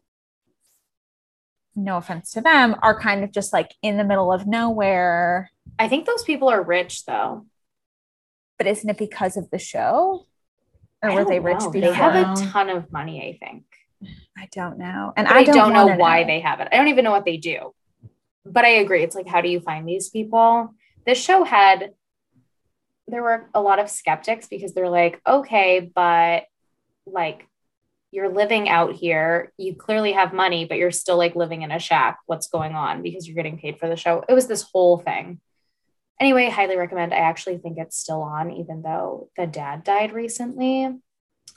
no 1.75 1.97
offense 1.97 2.31
to 2.31 2.41
them, 2.41 2.75
are 2.81 2.97
kind 2.99 3.23
of 3.25 3.31
just 3.33 3.51
like 3.51 3.73
in 3.81 3.97
the 3.97 4.03
middle 4.05 4.31
of 4.31 4.47
nowhere. 4.47 5.51
I 5.77 5.87
think 5.89 6.05
those 6.05 6.23
people 6.23 6.47
are 6.49 6.63
rich 6.63 7.05
though. 7.05 7.45
But 8.57 8.67
isn't 8.67 8.89
it 8.89 8.97
because 8.97 9.35
of 9.37 9.49
the 9.51 9.59
show? 9.59 10.25
Or 11.01 11.09
I 11.09 11.13
were 11.13 11.21
don't 11.21 11.29
they 11.29 11.39
rich 11.39 11.59
know. 11.59 11.71
before? 11.71 11.89
They 11.89 11.93
have 11.95 12.15
a 12.15 12.41
ton 12.51 12.69
of 12.69 12.91
money, 12.91 13.21
I 13.21 13.37
think. 13.45 13.63
I 14.37 14.47
don't 14.51 14.77
know. 14.77 15.13
And 15.15 15.27
I 15.27 15.39
I 15.39 15.43
don't, 15.43 15.55
don't, 15.55 15.73
know 15.73 15.95
why 15.95 16.23
they 16.23 16.39
have 16.39 16.59
it. 16.59 16.69
I 16.71 16.77
don't 16.77 16.87
even 16.87 17.03
know 17.03 17.11
what 17.11 17.25
they 17.25 17.37
do. 17.37 17.73
But 18.45 18.65
I 18.65 18.69
agree. 18.69 19.03
It's 19.03 19.15
like, 19.15 19.27
how 19.27 19.41
do 19.41 19.49
you 19.49 19.59
find 19.59 19.87
these 19.87 20.09
people? 20.09 20.73
This 21.05 21.21
show 21.21 21.43
had, 21.43 21.91
there 23.07 23.23
were 23.23 23.49
a 23.53 23.61
lot 23.61 23.79
of 23.79 23.89
skeptics 23.89 24.47
because 24.47 24.73
they're 24.73 24.89
like, 24.89 25.21
okay, 25.27 25.91
but 25.93 26.43
like 27.05 27.47
you're 28.11 28.33
living 28.33 28.69
out 28.69 28.93
here. 28.93 29.53
You 29.57 29.75
clearly 29.75 30.13
have 30.13 30.33
money, 30.33 30.65
but 30.65 30.77
you're 30.77 30.91
still 30.91 31.17
like 31.17 31.35
living 31.35 31.61
in 31.61 31.71
a 31.71 31.79
shack. 31.79 32.19
What's 32.25 32.47
going 32.47 32.73
on? 32.73 33.01
Because 33.01 33.27
you're 33.27 33.35
getting 33.35 33.59
paid 33.59 33.79
for 33.79 33.87
the 33.87 33.95
show. 33.95 34.23
It 34.27 34.33
was 34.33 34.47
this 34.47 34.63
whole 34.63 34.97
thing. 34.97 35.39
Anyway, 36.19 36.49
highly 36.49 36.75
recommend. 36.75 37.13
I 37.13 37.17
actually 37.17 37.59
think 37.59 37.77
it's 37.77 37.97
still 37.97 38.21
on, 38.21 38.51
even 38.51 38.81
though 38.81 39.29
the 39.37 39.47
dad 39.47 39.83
died 39.83 40.11
recently. 40.11 40.99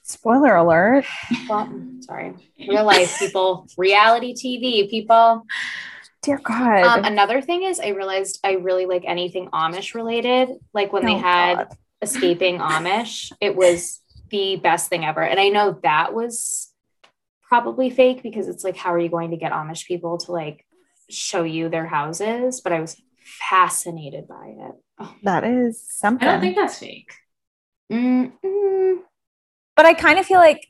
Spoiler 0.02 0.54
alert. 0.56 1.04
Well, 1.48 1.72
sorry. 2.00 2.34
Real 2.58 2.84
life 2.84 3.18
people, 3.18 3.66
reality 3.76 4.34
TV 4.34 4.88
people. 4.90 5.44
Dear 6.22 6.38
God. 6.38 6.82
Um, 6.84 7.04
another 7.04 7.40
thing 7.40 7.64
is, 7.64 7.80
I 7.80 7.88
realized 7.88 8.38
I 8.44 8.52
really 8.52 8.86
like 8.86 9.02
anything 9.06 9.48
Amish 9.50 9.94
related. 9.94 10.50
Like 10.72 10.92
when 10.92 11.04
they 11.04 11.14
Oh, 11.14 11.18
had 11.18 11.54
God. 11.56 11.76
Escaping 12.00 12.58
Amish, 12.58 13.32
it 13.40 13.56
was 13.56 14.00
the 14.30 14.56
best 14.56 14.88
thing 14.88 15.04
ever. 15.04 15.22
And 15.22 15.38
I 15.40 15.48
know 15.48 15.78
that 15.82 16.14
was 16.14 16.72
probably 17.42 17.90
fake 17.90 18.22
because 18.22 18.48
it's 18.48 18.64
like, 18.64 18.76
how 18.76 18.92
are 18.94 18.98
you 18.98 19.08
going 19.08 19.30
to 19.32 19.36
get 19.36 19.52
Amish 19.52 19.86
people 19.86 20.18
to 20.18 20.32
like 20.32 20.64
show 21.10 21.42
you 21.42 21.68
their 21.68 21.86
houses? 21.86 22.60
But 22.60 22.72
I 22.72 22.80
was 22.80 23.00
fascinated 23.24 24.26
by 24.28 24.54
it. 24.58 24.72
Oh, 25.00 25.14
that 25.24 25.44
is 25.44 25.82
something. 25.88 26.26
I 26.26 26.32
don't 26.32 26.40
think 26.40 26.56
that's 26.56 26.78
fake. 26.78 27.12
mm, 27.92 28.32
mm. 28.44 28.98
But 29.76 29.86
I 29.86 29.94
kind 29.94 30.18
of 30.18 30.26
feel 30.26 30.38
like, 30.38 30.68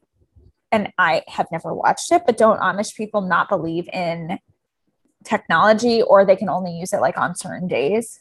and 0.71 0.93
I 0.99 1.23
have 1.29 1.47
never 1.53 1.75
watched 1.75 2.11
it, 2.13 2.23
but 2.27 2.37
don't 2.37 2.61
Amish 2.61 2.95
people 2.97 3.21
not 3.21 3.49
believe 3.49 3.89
in 3.93 4.39
technology 5.25 6.03
or 6.03 6.25
they 6.25 6.37
can 6.37 6.49
only 6.49 6.73
use 6.73 6.93
it 6.93 7.01
like 7.01 7.19
on 7.19 7.35
certain 7.37 7.69
days? 7.69 8.21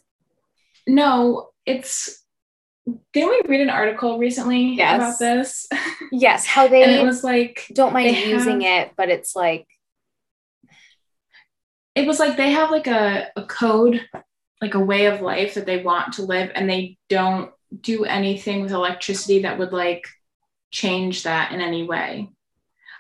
No, 0.88 1.50
it's 1.66 2.18
didn't 3.14 3.30
we 3.30 3.42
read 3.48 3.62
an 3.62 3.70
article 3.70 4.18
recently 4.18 4.74
Yes. 4.76 4.96
about 4.96 5.20
this? 5.20 5.68
Yes, 6.12 6.46
how 6.46 6.68
they 6.68 6.84
and 6.84 6.92
they 6.92 7.00
it 7.02 7.06
was 7.06 7.24
like 7.24 7.68
don't 7.74 7.94
mind 7.94 8.16
using 8.18 8.62
have- 8.62 8.88
it, 8.88 8.94
but 8.98 9.10
it's 9.10 9.34
like, 9.36 9.66
it 11.96 12.06
was 12.06 12.20
like 12.20 12.36
they 12.36 12.52
have 12.52 12.70
like 12.72 12.88
a, 12.88 13.30
a 13.36 13.46
code, 13.46 14.02
like 14.62 14.74
a 14.74 14.80
way 14.80 15.06
of 15.06 15.22
life 15.22 15.54
that 15.54 15.66
they 15.66 15.82
want 15.82 16.14
to 16.14 16.24
live, 16.24 16.52
and 16.54 16.70
they 16.70 16.98
don't 17.08 17.52
do 17.80 18.04
anything 18.04 18.62
with 18.62 18.72
electricity 18.72 19.44
that 19.44 19.58
would 19.58 19.72
like 19.72 20.06
change 20.72 21.24
that 21.24 21.52
in 21.52 21.62
any 21.62 21.84
way. 21.84 22.30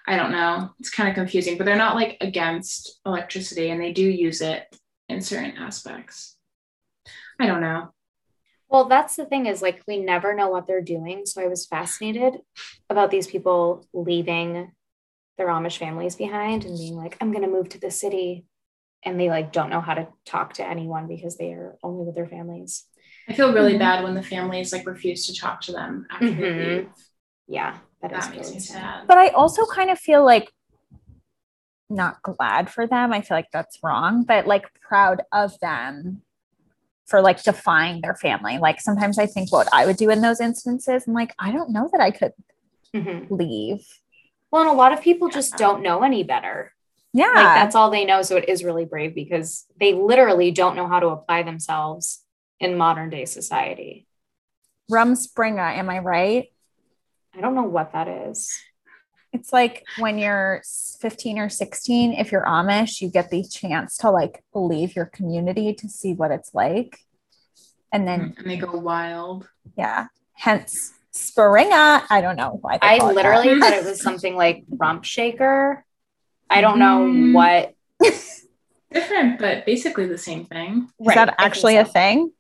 I 0.08 0.18
don't 0.18 0.32
know. 0.32 0.72
It's 0.80 0.90
kind 0.90 1.10
of 1.10 1.16
confusing, 1.16 1.58
but 1.58 1.66
they're 1.66 1.76
not 1.76 1.96
like 1.96 2.18
against 2.22 3.00
electricity 3.06 3.70
and 3.70 3.80
they 3.82 3.92
do 3.92 4.04
use 4.04 4.42
it 4.42 4.64
in 5.10 5.22
certain 5.22 5.58
aspects. 5.58 6.38
I 7.40 7.48
don't 7.48 7.62
know. 7.62 7.94
Well, 8.70 8.86
that's 8.86 9.16
the 9.16 9.26
thing 9.26 9.48
is 9.48 9.62
like 9.62 9.82
we 9.88 9.98
never 9.98 10.34
know 10.34 10.50
what 10.50 10.66
they're 10.66 10.82
doing. 10.82 11.26
So 11.26 11.42
I 11.42 11.48
was 11.48 11.66
fascinated 11.66 12.38
about 12.90 13.12
these 13.12 13.28
people 13.28 13.86
leaving 13.94 14.72
their 15.38 15.48
Amish 15.48 15.78
families 15.78 16.16
behind 16.16 16.66
and 16.66 16.78
being 16.78 16.96
like, 16.96 17.18
I'm 17.20 17.32
going 17.32 17.44
to 17.44 17.50
move 17.50 17.70
to 17.70 17.80
the 17.80 17.92
city. 17.92 18.46
And 19.04 19.20
they 19.20 19.30
like 19.30 19.52
don't 19.52 19.70
know 19.72 19.82
how 19.82 19.96
to 19.96 20.08
talk 20.26 20.54
to 20.56 20.68
anyone 20.68 21.08
because 21.08 21.36
they 21.38 21.54
are 21.54 21.76
only 21.84 22.06
with 22.06 22.16
their 22.16 22.28
families. 22.28 22.86
I 23.28 23.34
feel 23.34 23.54
really 23.54 23.74
Mhm. 23.74 23.80
bad 23.80 24.04
when 24.04 24.14
the 24.14 24.24
families 24.24 24.72
like 24.72 24.86
refuse 24.86 25.26
to 25.28 25.36
talk 25.36 25.62
to 25.62 25.72
them 25.72 26.06
after 26.12 26.28
they 26.28 26.34
Mhm. 26.34 26.78
leave. 26.78 26.90
Yeah, 27.52 27.78
that, 28.02 28.14
is 28.14 28.26
That 28.26 28.32
makes 28.32 28.44
really 28.48 28.54
me 28.54 28.60
sad. 28.62 28.80
sad. 28.82 29.08
But 29.08 29.18
I 29.18 29.28
also 29.30 29.66
kind 29.66 29.90
of 29.92 30.00
feel 30.00 30.24
like 30.24 30.50
not 31.90 32.22
glad 32.22 32.70
for 32.70 32.88
them. 32.88 33.12
I 33.12 33.20
feel 33.22 33.36
like 33.36 33.52
that's 33.52 33.78
wrong, 33.84 34.24
but 34.24 34.48
like 34.48 34.64
proud 34.80 35.24
of 35.34 35.60
them 35.60 36.22
for 37.06 37.22
like 37.22 37.44
defying 37.44 38.00
their 38.00 38.16
family. 38.16 38.58
Like 38.58 38.80
sometimes 38.80 39.20
I 39.20 39.26
think 39.26 39.52
what 39.52 39.68
I 39.74 39.86
would 39.86 39.98
do 39.98 40.10
in 40.10 40.22
those 40.22 40.40
instances, 40.40 41.06
and 41.06 41.14
like, 41.14 41.34
I 41.38 41.52
don't 41.52 41.72
know 41.72 41.90
that 41.92 42.00
I 42.02 42.12
could 42.12 42.32
Mhm. 42.96 43.28
leave. 43.30 43.86
Well, 44.50 44.62
and 44.62 44.72
a 44.72 44.74
lot 44.74 44.94
of 44.94 45.02
people 45.02 45.28
just 45.28 45.58
don't 45.58 45.82
know 45.84 46.04
any 46.04 46.24
better. 46.24 46.74
Yeah. 47.14 47.28
Like 47.34 47.54
that's 47.56 47.76
all 47.76 47.90
they 47.90 48.06
know. 48.06 48.22
So 48.22 48.38
it 48.38 48.48
is 48.48 48.64
really 48.64 48.86
brave 48.86 49.14
because 49.14 49.66
they 49.78 49.94
literally 49.94 50.52
don't 50.52 50.78
know 50.78 50.88
how 50.88 51.02
to 51.02 51.08
apply 51.08 51.44
themselves 51.44 52.24
in 52.62 52.78
modern 52.78 53.10
day 53.10 53.26
society. 53.26 54.08
Rumspringa, 54.90 55.78
am 55.78 55.90
I 55.90 56.00
right? 56.00 56.48
I 57.36 57.42
don't 57.42 57.56
know 57.56 57.64
what 57.64 57.94
that 57.94 58.08
is. 58.08 58.52
It's 59.34 59.54
like 59.54 59.84
when 59.98 60.18
you're 60.18 60.62
15 61.00 61.40
or 61.40 61.48
16, 61.50 62.14
if 62.14 62.32
you're 62.34 62.44
Amish, 62.46 63.00
you 63.00 63.10
get 63.10 63.30
the 63.30 63.44
chance 63.44 63.96
to 63.98 64.12
like 64.12 64.44
leave 64.54 64.96
your 64.96 65.06
community 65.06 65.74
to 65.76 65.88
see 65.88 66.14
what 66.14 66.32
it's 66.32 66.54
like. 66.54 67.00
And 67.94 68.06
then, 68.08 68.36
and 68.38 68.50
they 68.50 68.58
go 68.58 68.72
wild. 68.78 69.48
yeah, 69.78 70.08
hence 70.34 70.94
Springa. 71.14 72.04
I 72.10 72.20
don't 72.22 72.36
know 72.36 72.58
why. 72.62 72.80
I 72.82 73.00
call 73.00 73.08
that. 73.10 73.16
literally 73.16 73.60
thought 73.60 73.74
it 73.74 73.86
was 73.86 74.02
something 74.02 74.36
like 74.36 74.64
rump 74.70 75.04
shaker. 75.06 75.86
I 76.50 76.60
don't 76.62 76.80
know 76.80 77.00
Mm. 77.06 77.34
what. 77.34 77.74
Different, 78.92 79.40
but 79.40 79.66
basically 79.66 80.06
the 80.08 80.18
same 80.18 80.44
thing. 80.46 80.90
Is 81.00 81.08
Right, 81.08 81.18
I 81.18 81.26
that 81.26 81.38
think 81.38 81.40
actually 81.48 81.78
a 81.78 81.86
thing? 81.86 82.32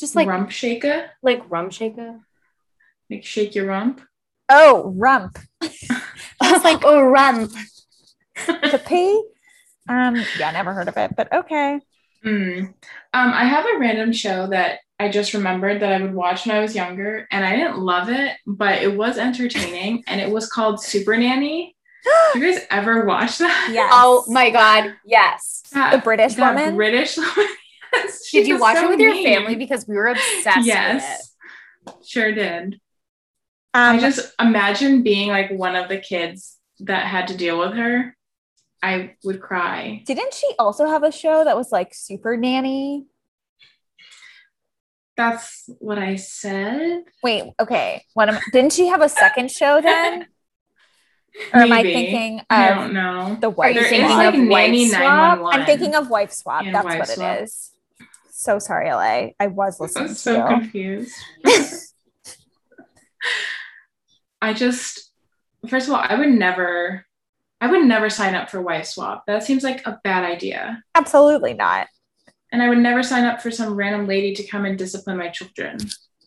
Just 0.00 0.16
like 0.16 0.26
rump 0.28 0.50
shaker, 0.50 1.10
like 1.22 1.42
rum 1.50 1.68
shaker. 1.68 2.20
Like 3.10 3.24
shake 3.24 3.54
your 3.54 3.66
rump. 3.66 4.00
Oh, 4.48 4.92
rump. 4.96 5.38
Just 5.62 6.64
like 6.64 6.82
oh 6.84 7.02
rump. 7.02 7.52
The 8.46 8.80
P. 8.86 9.22
Um, 9.88 10.16
yeah, 10.38 10.50
never 10.52 10.72
heard 10.72 10.86
of 10.88 10.96
it, 10.96 11.16
but 11.16 11.32
okay. 11.32 11.80
Mm. 12.24 12.66
Um, 12.66 12.74
I 13.12 13.44
have 13.44 13.64
a 13.66 13.78
random 13.78 14.12
show 14.12 14.46
that 14.48 14.78
I 15.00 15.08
just 15.08 15.34
remembered 15.34 15.80
that 15.80 15.92
I 15.92 16.02
would 16.02 16.14
watch 16.14 16.46
when 16.46 16.54
I 16.56 16.60
was 16.60 16.74
younger, 16.74 17.26
and 17.32 17.44
I 17.44 17.56
didn't 17.56 17.78
love 17.78 18.08
it, 18.10 18.36
but 18.46 18.82
it 18.82 18.96
was 18.96 19.18
entertaining, 19.18 20.04
and 20.08 20.20
it 20.20 20.30
was 20.30 20.48
called 20.48 20.80
Super 20.82 21.16
Nanny. 21.16 21.74
Did 22.34 22.42
you 22.42 22.52
guys 22.52 22.62
ever 22.70 23.04
watch 23.06 23.38
that? 23.38 23.70
Yes. 23.72 23.90
Oh 23.92 24.24
my 24.28 24.50
god, 24.50 24.94
yes. 25.04 25.62
That- 25.72 25.92
The 25.92 25.98
British 25.98 26.34
that 26.34 26.54
woman? 26.54 26.76
British 26.76 27.16
woman. 27.16 27.48
Yes, 27.92 28.30
Did 28.30 28.46
you 28.46 28.60
watch 28.60 28.76
so 28.76 28.84
it 28.84 28.88
with 28.90 29.00
your 29.00 29.14
family 29.14 29.56
because 29.56 29.88
we 29.88 29.96
were 29.96 30.08
obsessed 30.08 30.58
with 30.58 30.66
it? 30.66 30.66
Yes, 30.66 31.34
sure 32.04 32.32
did. 32.32 32.78
Um, 33.74 33.96
I 33.96 34.00
just 34.00 34.32
imagine 34.40 35.02
being 35.02 35.28
like 35.28 35.50
one 35.50 35.76
of 35.76 35.88
the 35.88 35.98
kids 35.98 36.56
that 36.80 37.06
had 37.06 37.28
to 37.28 37.36
deal 37.36 37.58
with 37.58 37.74
her. 37.74 38.16
I 38.82 39.16
would 39.24 39.40
cry. 39.40 40.02
didn't 40.06 40.32
she 40.34 40.48
also 40.58 40.86
have 40.86 41.02
a 41.02 41.10
show 41.10 41.44
that 41.44 41.56
was 41.56 41.72
like 41.72 41.92
super 41.94 42.36
nanny? 42.36 43.06
That's 45.16 45.68
what 45.80 45.98
I 45.98 46.14
said. 46.14 47.02
Wait, 47.24 47.44
okay. 47.58 48.04
What 48.14 48.28
am 48.28 48.38
didn't 48.52 48.72
she 48.72 48.86
have 48.86 49.00
a 49.02 49.08
second 49.08 49.50
show 49.50 49.80
then? 49.80 50.26
Or 51.52 51.60
am 51.60 51.72
I 51.72 51.82
Maybe. 51.84 51.92
thinking 51.92 52.40
I 52.50 52.68
of 52.70 52.76
don't 52.76 52.94
know. 52.94 53.36
the 53.40 53.46
Are 53.48 53.50
wife 53.50 53.76
you 53.76 53.84
thinking 53.84 54.08
swap? 54.08 54.34
like 54.34 54.34
of 54.34 54.48
Wife 54.48 54.88
Swap? 54.90 55.54
I'm 55.54 55.66
thinking 55.66 55.94
of 55.94 56.10
wife 56.10 56.32
swap. 56.32 56.64
That's 56.64 56.84
Wife 56.84 56.98
what 56.98 57.08
Swap. 57.08 57.36
it 57.38 57.42
is. 57.44 57.70
So 58.32 58.58
sorry, 58.58 58.90
LA. 58.90 59.28
I 59.38 59.46
was 59.46 59.78
listening 59.80 60.08
I'm 60.08 60.14
so 60.14 60.34
you. 60.34 60.46
confused. 60.46 61.14
I 64.40 64.52
just, 64.52 65.10
first 65.68 65.88
of 65.88 65.94
all, 65.94 66.04
I 66.06 66.14
would 66.14 66.30
never, 66.30 67.04
I 67.60 67.70
would 67.70 67.84
never 67.84 68.10
sign 68.10 68.34
up 68.34 68.50
for 68.50 68.62
Wife 68.62 68.86
Swap. 68.86 69.24
That 69.26 69.42
seems 69.42 69.64
like 69.64 69.86
a 69.86 70.00
bad 70.04 70.24
idea. 70.24 70.82
Absolutely 70.94 71.54
not. 71.54 71.88
And 72.52 72.62
I 72.62 72.68
would 72.68 72.78
never 72.78 73.02
sign 73.02 73.24
up 73.24 73.42
for 73.42 73.50
some 73.50 73.74
random 73.74 74.06
lady 74.06 74.34
to 74.34 74.46
come 74.46 74.64
and 74.64 74.78
discipline 74.78 75.18
my 75.18 75.28
children. 75.28 75.78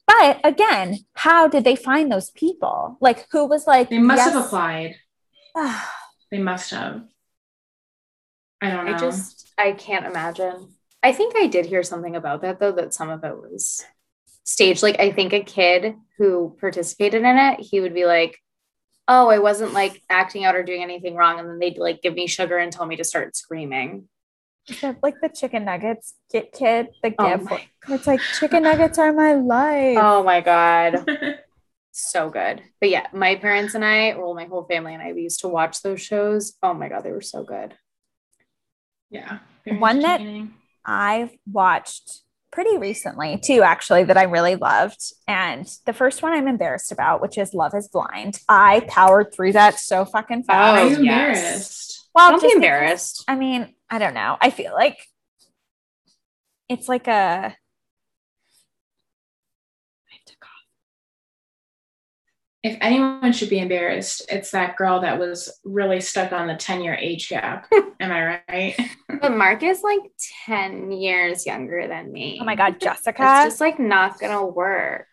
But 0.08 0.40
again, 0.44 1.00
how 1.14 1.48
did 1.48 1.64
they 1.64 1.76
find 1.76 2.12
those 2.12 2.32
people? 2.32 2.98
Like, 3.00 3.28
who 3.32 3.46
was 3.46 3.66
like, 3.66 3.90
They 3.90 4.00
must 4.00 4.30
have 4.30 4.46
applied. 4.46 4.96
They 6.32 6.40
must 6.40 6.72
have. 6.72 7.04
I 8.62 8.72
don't 8.72 8.86
know. 8.86 8.94
I 8.94 8.98
just 8.98 9.52
I 9.58 9.74
can't 9.74 10.06
imagine. 10.06 10.76
I 11.04 11.12
think 11.12 11.36
I 11.36 11.48
did 11.48 11.66
hear 11.66 11.84
something 11.84 12.16
about 12.16 12.42
that 12.42 12.60
though, 12.60 12.72
that 12.72 12.94
some 12.94 13.10
of 13.10 13.24
it 13.24 13.36
was 13.36 13.84
staged. 14.44 14.84
Like 14.84 15.00
I 15.00 15.12
think 15.12 15.34
a 15.34 15.42
kid 15.44 15.96
who 16.18 16.56
participated 16.60 17.24
in 17.24 17.38
it, 17.38 17.60
he 17.60 17.80
would 17.82 17.94
be 17.94 18.06
like, 18.06 18.38
Oh, 19.08 19.30
I 19.30 19.40
wasn't 19.40 19.74
like 19.74 20.02
acting 20.10 20.46
out 20.46 20.56
or 20.56 20.64
doing 20.64 20.84
anything 20.84 21.16
wrong. 21.16 21.40
And 21.40 21.50
then 21.50 21.60
they'd 21.60 21.78
like 21.78 22.02
give 22.02 22.14
me 22.14 22.28
sugar 22.28 22.58
and 22.58 22.72
tell 22.72 22.86
me 22.86 22.96
to 22.98 23.04
start 23.04 23.36
screaming. 23.36 24.08
Like 25.02 25.16
the 25.22 25.28
chicken 25.30 25.66
nuggets 25.66 26.14
get 26.32 26.52
kid, 26.54 26.90
the 27.02 27.14
Oh 27.18 27.38
gift. 27.38 27.50
my, 27.50 27.66
it's 27.96 28.06
like 28.08 28.22
chicken 28.40 28.64
nuggets 28.64 29.00
are 29.00 29.12
my 29.12 29.34
life. 29.34 29.98
oh 30.00 30.24
my 30.24 30.42
God. 30.42 31.06
So 31.94 32.30
good. 32.30 32.62
But 32.80 32.90
yeah, 32.90 33.08
my 33.12 33.36
parents 33.36 33.76
and 33.76 33.84
I, 33.84 34.16
well, 34.18 34.34
my 34.34 34.46
whole 34.46 34.64
family 34.64 34.94
and 34.94 35.04
I, 35.04 35.12
we 35.12 35.24
used 35.24 35.42
to 35.42 35.50
watch 35.50 35.82
those 35.82 36.00
shows. 36.02 36.54
Oh 36.64 36.74
my 36.74 36.88
God, 36.88 37.04
they 37.04 37.12
were 37.12 37.20
so 37.20 37.44
good. 37.44 37.74
yeah. 39.10 39.40
One 39.66 40.00
that- 40.00 40.22
I've 40.86 41.32
watched 41.52 42.22
pretty 42.52 42.78
recently 42.78 43.38
too, 43.38 43.62
actually, 43.64 44.04
that 44.06 44.18
I 44.18 44.24
really 44.24 44.56
loved. 44.56 45.02
And 45.28 45.68
the 45.86 45.94
first 45.94 46.22
one 46.22 46.34
I'm 46.34 46.48
embarrassed 46.48 46.92
about, 46.92 47.22
which 47.22 47.38
is 47.38 47.54
Love 47.54 47.74
is 47.74 47.88
Blind. 47.88 48.40
I 48.50 48.82
powered 48.88 49.34
through 49.34 49.54
that 49.54 49.80
so 49.80 50.06
fucking 50.06 50.44
oh, 50.44 50.52
fast. 50.52 50.82
Oh, 50.82 50.88
you 50.88 50.90
yes. 50.90 51.38
embarrassed? 51.38 52.10
well, 52.14 52.32
Don't 52.32 52.40
be 52.40 52.42
just 52.42 52.44
because- 52.44 52.56
embarrassed. 52.56 53.24
I 53.28 53.36
mean, 53.36 53.74
I 53.90 54.00
don't 54.00 54.14
know. 54.14 54.38
I 54.40 54.50
feel 54.50 54.74
like 54.74 54.98
it's 56.70 56.88
like 56.88 57.08
a. 57.08 57.56
If 62.64 62.78
anyone 62.80 63.34
should 63.34 63.50
be 63.50 63.58
embarrassed, 63.58 64.24
it's 64.30 64.52
that 64.52 64.76
girl 64.76 65.02
that 65.02 65.18
was 65.18 65.52
really 65.64 66.00
stuck 66.00 66.32
on 66.32 66.46
the 66.48 66.56
10 66.56 66.82
year 66.82 66.94
age 66.94 67.28
gap. 67.30 67.66
Am 68.00 68.12
I 68.12 68.42
right? 68.48 68.76
But 69.20 69.36
Mark 69.36 69.64
is 69.64 69.82
like 69.82 70.02
10 70.46 70.92
years 70.92 71.46
younger 71.48 71.88
than 71.88 72.12
me. 72.12 72.38
Oh 72.40 72.46
my 72.46 72.56
God, 72.56 72.80
Jessica. 72.80 73.42
It's 73.46 73.54
just 73.54 73.62
like 73.62 73.80
not 73.80 74.20
gonna 74.20 74.46
work. 74.46 75.08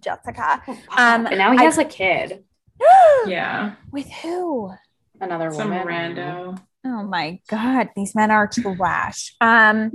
Jessica. 0.00 0.62
Um, 0.96 1.26
and 1.26 1.38
now 1.38 1.52
he 1.52 1.58
I- 1.58 1.64
has 1.64 1.78
a 1.78 1.84
kid, 1.84 2.44
yeah. 3.26 3.74
With 3.92 4.10
who? 4.22 4.72
another 5.20 5.52
Some 5.52 5.70
woman. 5.70 5.86
rando. 5.86 6.60
Oh 6.84 7.02
my 7.04 7.38
god, 7.48 7.90
these 7.94 8.14
men 8.14 8.30
are 8.32 8.48
trash. 8.48 9.34
Um, 9.40 9.92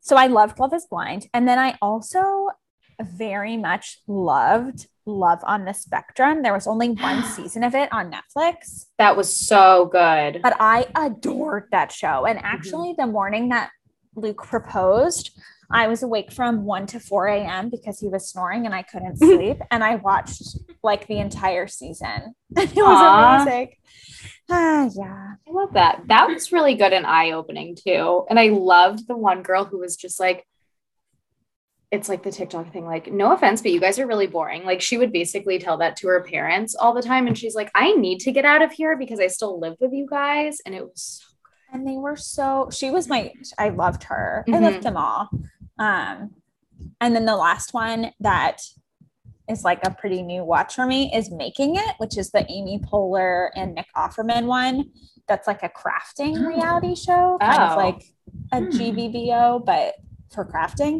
so 0.00 0.16
I 0.16 0.26
loved 0.28 0.58
Love 0.58 0.72
Is 0.72 0.86
Blind, 0.86 1.26
and 1.34 1.46
then 1.46 1.58
I 1.58 1.76
also 1.82 2.48
very 3.00 3.56
much 3.58 4.00
loved 4.08 4.86
Love 5.06 5.40
on 5.44 5.64
the 5.64 5.74
Spectrum. 5.74 6.42
There 6.42 6.52
was 6.54 6.66
only 6.66 6.90
one 6.90 7.22
season 7.36 7.62
of 7.64 7.74
it 7.74 7.92
on 7.92 8.10
Netflix, 8.12 8.86
That 8.98 9.16
was 9.16 9.34
so 9.36 9.86
good. 9.92 10.40
but 10.42 10.56
I 10.60 10.86
adored 10.94 11.68
that 11.72 11.92
show. 11.92 12.24
And 12.26 12.38
actually, 12.42 12.94
the 12.96 13.06
morning 13.06 13.50
that 13.50 13.70
Luke 14.16 14.42
proposed, 14.44 15.30
I 15.70 15.88
was 15.88 16.02
awake 16.02 16.32
from 16.32 16.64
1 16.64 16.86
to 16.88 17.00
4 17.00 17.26
a.m. 17.26 17.68
because 17.70 17.98
he 17.98 18.08
was 18.08 18.28
snoring 18.30 18.64
and 18.66 18.74
I 18.74 18.82
couldn't 18.82 19.16
sleep. 19.18 19.58
and 19.70 19.82
I 19.84 19.96
watched 19.96 20.42
like 20.82 21.06
the 21.06 21.18
entire 21.18 21.66
season. 21.66 22.34
it 22.56 22.70
was 22.74 22.78
Aw. 22.78 23.42
amazing. 23.42 23.70
Ah, 24.50 24.88
yeah. 24.94 25.32
I 25.46 25.50
love 25.50 25.72
that. 25.74 26.02
That 26.08 26.28
was 26.28 26.52
really 26.52 26.74
good 26.76 26.92
and 26.92 27.06
eye 27.06 27.32
opening 27.32 27.76
too. 27.76 28.24
And 28.30 28.38
I 28.38 28.48
loved 28.48 29.06
the 29.08 29.16
one 29.16 29.42
girl 29.42 29.64
who 29.64 29.78
was 29.78 29.96
just 29.96 30.20
like, 30.20 30.46
it's 31.94 32.08
like 32.08 32.22
the 32.22 32.30
TikTok 32.32 32.72
thing, 32.72 32.84
like, 32.84 33.10
no 33.12 33.32
offense, 33.32 33.62
but 33.62 33.70
you 33.72 33.80
guys 33.80 33.98
are 33.98 34.06
really 34.06 34.26
boring. 34.26 34.64
Like, 34.64 34.80
she 34.82 34.98
would 34.98 35.12
basically 35.12 35.58
tell 35.58 35.76
that 35.78 35.96
to 35.98 36.08
her 36.08 36.22
parents 36.22 36.74
all 36.74 36.92
the 36.92 37.02
time. 37.02 37.26
And 37.26 37.36
she's 37.38 37.54
like, 37.54 37.70
I 37.74 37.92
need 37.94 38.18
to 38.20 38.32
get 38.32 38.44
out 38.44 38.62
of 38.62 38.72
here 38.72 38.96
because 38.96 39.20
I 39.20 39.28
still 39.28 39.58
live 39.60 39.76
with 39.80 39.92
you 39.92 40.06
guys. 40.08 40.58
And 40.66 40.74
it 40.74 40.82
was 40.82 41.20
so 41.22 41.26
good. 41.44 41.78
and 41.78 41.86
they 41.88 41.96
were 41.96 42.16
so 42.16 42.68
she 42.72 42.90
was 42.90 43.08
my 43.08 43.32
i 43.58 43.68
loved 43.68 44.04
her 44.04 44.44
i 44.46 44.50
Mhm. 44.52 44.60
loved 44.62 44.82
them 44.84 44.96
all 44.96 45.28
um 45.78 46.30
and 47.00 47.16
then 47.16 47.24
the 47.24 47.34
last 47.36 47.74
one 47.74 48.12
that 48.20 48.58
is 49.48 49.64
like 49.64 49.80
a 49.84 49.90
pretty 49.90 50.22
new 50.22 50.44
watch 50.44 50.74
for 50.76 50.86
me 50.86 51.10
is 51.14 51.30
making 51.32 51.74
it 51.76 51.94
which 51.98 52.16
is 52.16 52.30
the 52.30 52.44
amy 52.50 52.78
poehler 52.78 53.48
and 53.56 53.74
nick 53.74 53.86
offerman 53.96 54.46
one 54.46 54.84
that's 55.26 55.46
like 55.48 55.62
a 55.64 55.68
crafting 55.80 56.46
reality 56.54 56.94
show 56.94 57.38
kind 57.40 57.60
Oh. 57.62 57.66
of 57.72 57.76
like 57.76 58.02
a 58.52 58.58
Hmm. 58.60 58.68
gbbo 58.78 59.64
but 59.64 59.94
for 60.32 60.44
crafting 60.44 60.94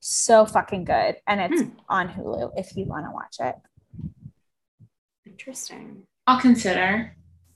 so 0.00 0.46
fucking 0.46 0.84
good 0.84 1.16
and 1.26 1.40
it's 1.40 1.62
Hmm. 1.62 1.68
on 1.88 2.08
hulu 2.08 2.52
if 2.56 2.76
you 2.76 2.84
want 2.84 3.06
to 3.06 3.10
watch 3.12 3.36
it 3.40 3.56
interesting. 5.26 6.02
I'll 6.26 6.40
consider. 6.40 7.14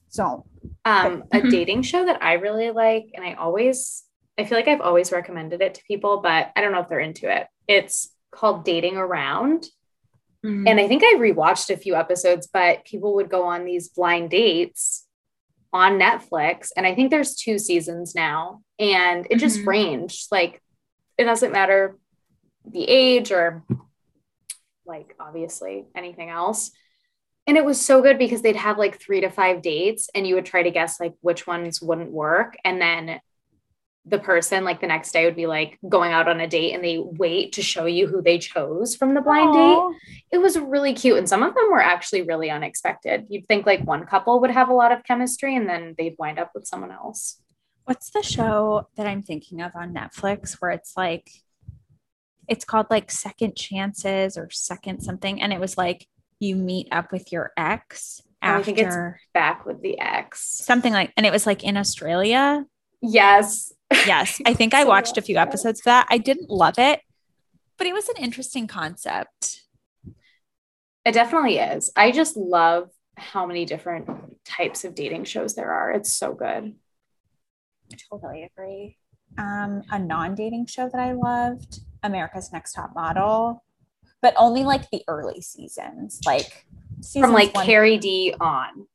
so 0.09 0.45
Um, 0.85 1.25
a 1.33 1.41
Mhm. 1.41 1.51
dating 1.51 1.83
show 1.83 2.05
that 2.05 2.23
I 2.23 2.35
really 2.35 2.71
like, 2.71 3.07
and 3.15 3.25
I 3.25 3.33
always, 3.35 4.05
I 4.39 4.45
feel 4.45 4.59
like 4.59 4.69
I've 4.69 4.81
always 4.83 5.11
recommended 5.11 5.61
it 5.63 5.75
to 5.75 5.85
people, 5.85 6.21
but 6.21 6.53
I 6.55 6.61
don't 6.61 6.71
know 6.73 6.81
if 6.81 6.89
they're 6.89 7.01
into 7.01 7.35
it. 7.35 7.47
It's 7.67 8.15
called 8.31 8.65
Dating 8.65 8.97
Around. 8.97 9.67
Mm. 10.45 10.69
And 10.69 10.79
I 10.81 10.87
think 10.87 11.03
I 11.03 11.15
rewatched 11.19 11.71
a 11.71 11.77
few 11.77 11.95
episodes, 11.95 12.47
but 12.47 12.85
people 12.85 13.15
would 13.15 13.31
go 13.31 13.45
on 13.45 13.65
these 13.65 13.89
blind 13.89 14.31
dates 14.31 15.09
on 15.73 15.99
Netflix. 15.99 16.71
And 16.77 16.87
I 16.87 16.95
think 16.95 17.11
there's 17.11 17.35
two 17.35 17.59
seasons 17.59 18.15
now. 18.15 18.63
And 18.79 19.27
it 19.31 19.37
just 19.37 19.61
Mhm. 19.61 19.67
ranged. 19.67 20.29
Like, 20.31 20.63
it 21.17 21.25
doesn't 21.25 21.53
matter 21.53 21.97
the 22.65 22.85
age 22.85 23.33
or, 23.33 23.65
like, 24.87 25.15
obviously 25.19 25.87
anything 25.95 26.31
else. 26.31 26.71
And 27.47 27.57
it 27.57 27.65
was 27.65 27.81
so 27.81 28.03
good 28.03 28.19
because 28.19 28.43
they'd 28.43 28.57
have 28.57 28.79
like 28.79 29.01
three 29.01 29.21
to 29.23 29.29
five 29.29 29.63
dates 29.63 30.09
and 30.15 30.27
you 30.27 30.37
would 30.37 30.47
try 30.47 30.63
to 30.63 30.71
guess 30.71 31.01
like 31.01 31.15
which 31.23 31.45
ones 31.45 31.83
wouldn't 31.83 32.13
work. 32.13 32.57
And 32.65 32.81
then 32.81 33.21
the 34.05 34.19
person 34.19 34.65
like 34.65 34.81
the 34.81 34.87
next 34.87 35.13
day 35.13 35.25
would 35.25 35.37
be 35.37 35.47
like 35.47 35.79
going 35.89 36.13
out 36.13 36.29
on 36.29 36.41
a 36.41 36.47
date 36.47 36.73
and 36.73 36.85
they 36.85 36.99
wait 36.99 37.53
to 37.55 37.63
show 37.63 37.85
you 37.85 38.07
who 38.07 38.23
they 38.23 38.39
chose 38.39 38.95
from 38.95 39.15
the 39.15 39.21
blind 39.21 39.55
date. 39.55 39.99
It 40.31 40.39
was 40.39 40.59
really 40.59 40.95
cute. 40.95 41.19
And 41.19 41.29
some 41.29 41.43
of 41.43 41.55
them 41.55 41.71
were 41.71 41.83
actually 41.83 42.23
really 42.23 42.49
unexpected. 42.49 43.27
You'd 43.29 43.49
think 43.49 43.67
like 43.67 43.85
one 43.85 44.07
couple 44.07 44.41
would 44.41 44.51
have 44.51 44.69
a 44.69 44.75
lot 44.75 44.93
of 44.93 45.05
chemistry 45.05 45.57
and 45.57 45.69
then 45.69 45.97
they'd 45.99 46.17
wind 46.19 46.39
up 46.39 46.53
with 46.55 46.67
someone 46.67 46.93
else. 46.93 47.41
What's 47.85 48.11
the 48.11 48.23
show 48.23 48.87
that 48.97 49.09
I'm 49.09 49.23
thinking 49.23 49.63
of 49.63 49.73
on 49.75 49.93
Netflix 49.95 50.61
where 50.61 50.71
it's 50.71 50.97
like, 50.97 51.29
it's 52.53 52.65
called 52.67 52.87
like 52.91 53.11
Second 53.11 53.57
Chances 53.57 54.37
or 54.37 54.51
Second 54.51 55.01
something. 55.01 55.41
And 55.41 55.53
it 55.53 55.59
was 55.59 55.79
like, 55.79 56.07
you 56.39 56.55
meet 56.55 56.89
up 56.93 57.11
with 57.11 57.33
your 57.33 57.53
ex 57.57 58.21
Oh, 58.45 58.49
after 58.49 58.61
I 58.61 58.63
think 58.65 58.79
it's 58.79 58.97
back 59.33 59.65
with 59.65 59.81
the 59.83 59.99
ex. 60.01 60.43
something 60.43 60.93
like, 60.93 61.13
and 61.17 61.25
it 61.25 61.33
was 61.33 61.47
like 61.47 61.63
in 61.63 61.77
Australia. 61.77 62.67
Yes. 63.01 63.73
Yes. 63.91 64.41
I 64.45 64.53
think 64.59 64.75
I 64.75 64.83
watched 64.85 65.17
a 65.17 65.23
few 65.23 65.37
episodes 65.37 65.81
of 65.81 65.85
that. 65.85 66.07
I 66.11 66.19
didn't 66.19 66.51
love 66.51 66.75
it, 66.77 67.01
but 67.79 67.87
it 67.87 67.95
was 67.95 68.09
an 68.09 68.17
interesting 68.19 68.67
concept. 68.67 69.63
It 71.05 71.13
definitely 71.13 71.59
is. 71.59 71.93
I 71.97 72.11
just 72.11 72.37
love 72.37 72.91
how 73.17 73.47
many 73.47 73.65
different 73.65 74.09
types 74.45 74.85
of 74.85 74.95
dating 74.97 75.25
shows 75.25 75.55
there 75.55 75.73
are. 75.73 75.93
It's 75.93 76.13
so 76.13 76.35
good. 76.35 76.75
I 77.93 77.97
totally 78.11 78.43
agree. 78.43 78.99
Um, 79.39 79.83
a 79.91 79.99
non-dating 79.99 80.67
show 80.67 80.89
that 80.89 81.01
I 81.01 81.13
loved, 81.13 81.81
America's 82.03 82.53
Next 82.53 82.73
Top 82.73 82.95
Model, 82.95 83.63
but 84.21 84.35
only 84.37 84.65
like 84.65 84.91
the 84.91 85.03
early 85.09 85.41
seasons, 85.41 86.21
like 86.27 86.67
From 87.13 87.33
like 87.33 87.53
Carrie 87.55 87.99
D 87.99 88.35
on. 88.41 88.87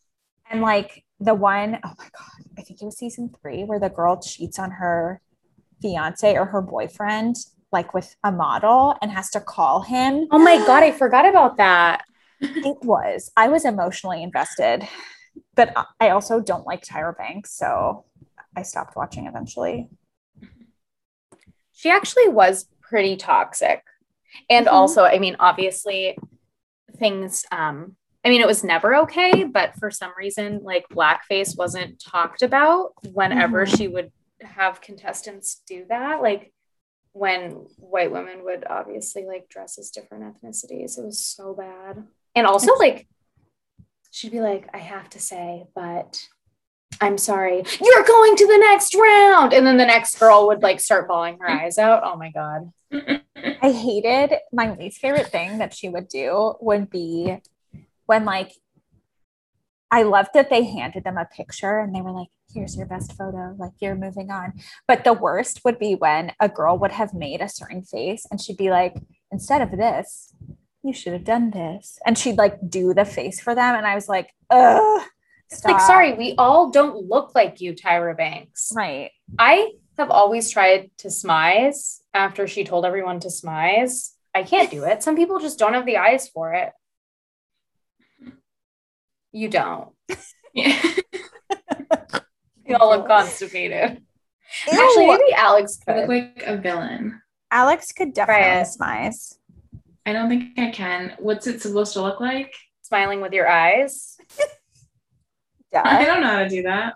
and 0.49 0.61
like 0.61 1.03
the 1.19 1.33
one, 1.33 1.79
oh 1.83 1.93
my 1.97 2.09
god, 2.17 2.45
I 2.57 2.61
think 2.61 2.81
it 2.81 2.85
was 2.85 2.97
season 2.97 3.33
three 3.41 3.63
where 3.63 3.79
the 3.79 3.89
girl 3.89 4.21
cheats 4.21 4.59
on 4.59 4.71
her 4.71 5.21
fiance 5.81 6.35
or 6.37 6.45
her 6.45 6.61
boyfriend, 6.61 7.35
like 7.71 7.93
with 7.93 8.15
a 8.23 8.31
model, 8.31 8.95
and 9.01 9.11
has 9.11 9.29
to 9.31 9.39
call 9.41 9.81
him. 9.81 10.27
Oh 10.31 10.39
my 10.39 10.57
God, 10.65 10.83
I 10.83 10.91
forgot 10.91 11.27
about 11.27 11.57
that. 11.57 12.03
It 12.39 12.77
was. 12.83 13.31
I 13.35 13.47
was 13.47 13.65
emotionally 13.65 14.21
invested, 14.21 14.87
but 15.55 15.73
I- 15.75 15.85
I 15.99 16.09
also 16.11 16.39
don't 16.39 16.65
like 16.67 16.83
Tyra 16.85 17.17
Banks, 17.17 17.51
so 17.51 18.05
I 18.55 18.61
stopped 18.61 18.95
watching 18.95 19.25
eventually. 19.27 19.89
She 21.73 21.89
actually 21.89 22.27
was 22.29 22.67
pretty 22.89 23.15
toxic. 23.17 23.83
And 24.49 24.67
Mhm. 24.67 24.71
also, 24.71 25.03
I 25.03 25.19
mean, 25.19 25.35
obviously, 25.39 26.17
things, 26.97 27.45
um, 27.51 27.95
I 28.25 28.29
mean, 28.29 28.41
it 28.41 28.47
was 28.47 28.63
never 28.63 28.95
okay, 28.95 29.43
but 29.43 29.75
for 29.75 29.89
some 29.91 30.11
reason, 30.17 30.63
like 30.63 30.87
blackface 30.89 31.57
wasn't 31.57 31.99
talked 32.01 32.41
about 32.41 32.93
whenever 33.13 33.65
Mhm. 33.65 33.77
she 33.77 33.87
would 33.87 34.11
have 34.41 34.81
contestants 34.81 35.61
do 35.67 35.85
that. 35.89 36.21
Like 36.21 36.53
when 37.13 37.51
white 37.77 38.11
women 38.11 38.43
would 38.43 38.65
obviously 38.69 39.25
like 39.25 39.49
dress 39.49 39.77
as 39.79 39.89
different 39.89 40.23
ethnicities. 40.23 40.97
It 40.99 41.05
was 41.05 41.23
so 41.23 41.53
bad. 41.53 42.05
And 42.35 42.45
also, 42.45 42.75
like, 42.75 43.07
she'd 44.11 44.31
be 44.31 44.41
like, 44.41 44.69
I 44.73 44.77
have 44.79 45.09
to 45.11 45.19
say, 45.19 45.65
but 45.73 46.21
I'm 46.99 47.17
sorry, 47.17 47.63
you're 47.81 48.03
going 48.03 48.35
to 48.35 48.47
the 48.47 48.57
next 48.57 48.95
round. 48.95 49.53
And 49.53 49.65
then 49.65 49.77
the 49.77 49.85
next 49.85 50.19
girl 50.19 50.47
would 50.47 50.63
like 50.63 50.79
start 50.79 51.07
bawling 51.07 51.37
her 51.39 51.49
eyes 51.49 51.77
out. 51.77 52.01
Oh 52.03 52.15
my 52.15 52.31
God. 52.31 52.71
I 52.91 53.71
hated 53.71 54.37
my 54.51 54.73
least 54.75 54.99
favorite 54.99 55.27
thing 55.27 55.57
that 55.57 55.73
she 55.73 55.89
would 55.89 56.07
do 56.07 56.55
would 56.59 56.89
be 56.89 57.37
when 58.05 58.25
like 58.25 58.53
I 59.91 60.03
loved 60.03 60.29
that 60.33 60.49
they 60.49 60.63
handed 60.63 61.03
them 61.03 61.17
a 61.17 61.25
picture 61.25 61.79
and 61.79 61.93
they 61.93 62.01
were 62.01 62.11
like, 62.11 62.29
here's 62.53 62.75
your 62.75 62.85
best 62.85 63.13
photo, 63.13 63.55
like 63.57 63.73
you're 63.79 63.95
moving 63.95 64.31
on. 64.31 64.53
But 64.87 65.03
the 65.03 65.13
worst 65.13 65.63
would 65.65 65.79
be 65.79 65.95
when 65.95 66.31
a 66.39 66.49
girl 66.49 66.77
would 66.77 66.91
have 66.91 67.13
made 67.13 67.41
a 67.41 67.49
certain 67.49 67.83
face 67.83 68.25
and 68.29 68.41
she'd 68.41 68.57
be 68.57 68.69
like, 68.69 68.95
instead 69.31 69.61
of 69.61 69.71
this, 69.71 70.33
you 70.83 70.93
should 70.93 71.13
have 71.13 71.23
done 71.23 71.51
this. 71.51 71.99
And 72.05 72.17
she'd 72.17 72.37
like 72.37 72.57
do 72.69 72.93
the 72.93 73.05
face 73.05 73.39
for 73.39 73.53
them. 73.53 73.75
And 73.75 73.85
I 73.85 73.95
was 73.95 74.07
like, 74.07 74.33
ugh. 74.49 75.03
It's 75.49 75.63
like, 75.63 75.79
sorry, 75.81 76.13
we 76.13 76.35
all 76.37 76.71
don't 76.71 77.07
look 77.07 77.33
like 77.33 77.61
you, 77.61 77.73
Tyra 77.73 78.15
Banks. 78.17 78.71
Right. 78.75 79.11
I 79.39 79.71
have 79.97 80.11
always 80.11 80.51
tried 80.51 80.91
to 80.99 81.07
smize 81.07 81.99
after 82.13 82.47
she 82.47 82.63
told 82.63 82.85
everyone 82.85 83.19
to 83.21 83.29
smize. 83.29 84.11
I 84.35 84.43
can't 84.43 84.69
do 84.69 84.83
it. 84.83 85.03
Some 85.03 85.15
people 85.15 85.39
just 85.39 85.57
don't 85.57 85.73
have 85.73 85.85
the 85.85 85.97
eyes 85.97 86.27
for 86.27 86.53
it. 86.53 86.71
You 89.31 89.49
don't. 89.49 89.89
Yeah. 90.53 90.81
You 92.65 92.77
all 92.77 92.89
look 92.89 93.05
constipated. 93.07 94.01
Actually, 94.67 95.03
Ew. 95.05 95.07
maybe 95.07 95.33
Alex 95.35 95.77
I 95.87 95.91
look 95.99 96.07
could. 96.07 96.09
like 96.09 96.43
a 96.47 96.57
villain. 96.57 97.21
Alex 97.51 97.91
could 97.91 98.13
definitely 98.13 98.43
Try 98.43 98.63
smize. 98.63 99.35
I 100.05 100.13
don't 100.13 100.29
think 100.29 100.57
I 100.57 100.71
can. 100.71 101.15
What's 101.19 101.45
it 101.45 101.61
supposed 101.61 101.93
to 101.93 102.01
look 102.01 102.19
like? 102.19 102.51
Smiling 102.81 103.21
with 103.21 103.33
your 103.33 103.47
eyes. 103.47 104.17
I 105.75 106.05
don't 106.05 106.21
know 106.21 106.27
how 106.27 106.39
to 106.43 106.49
do 106.49 106.63
that. 106.63 106.95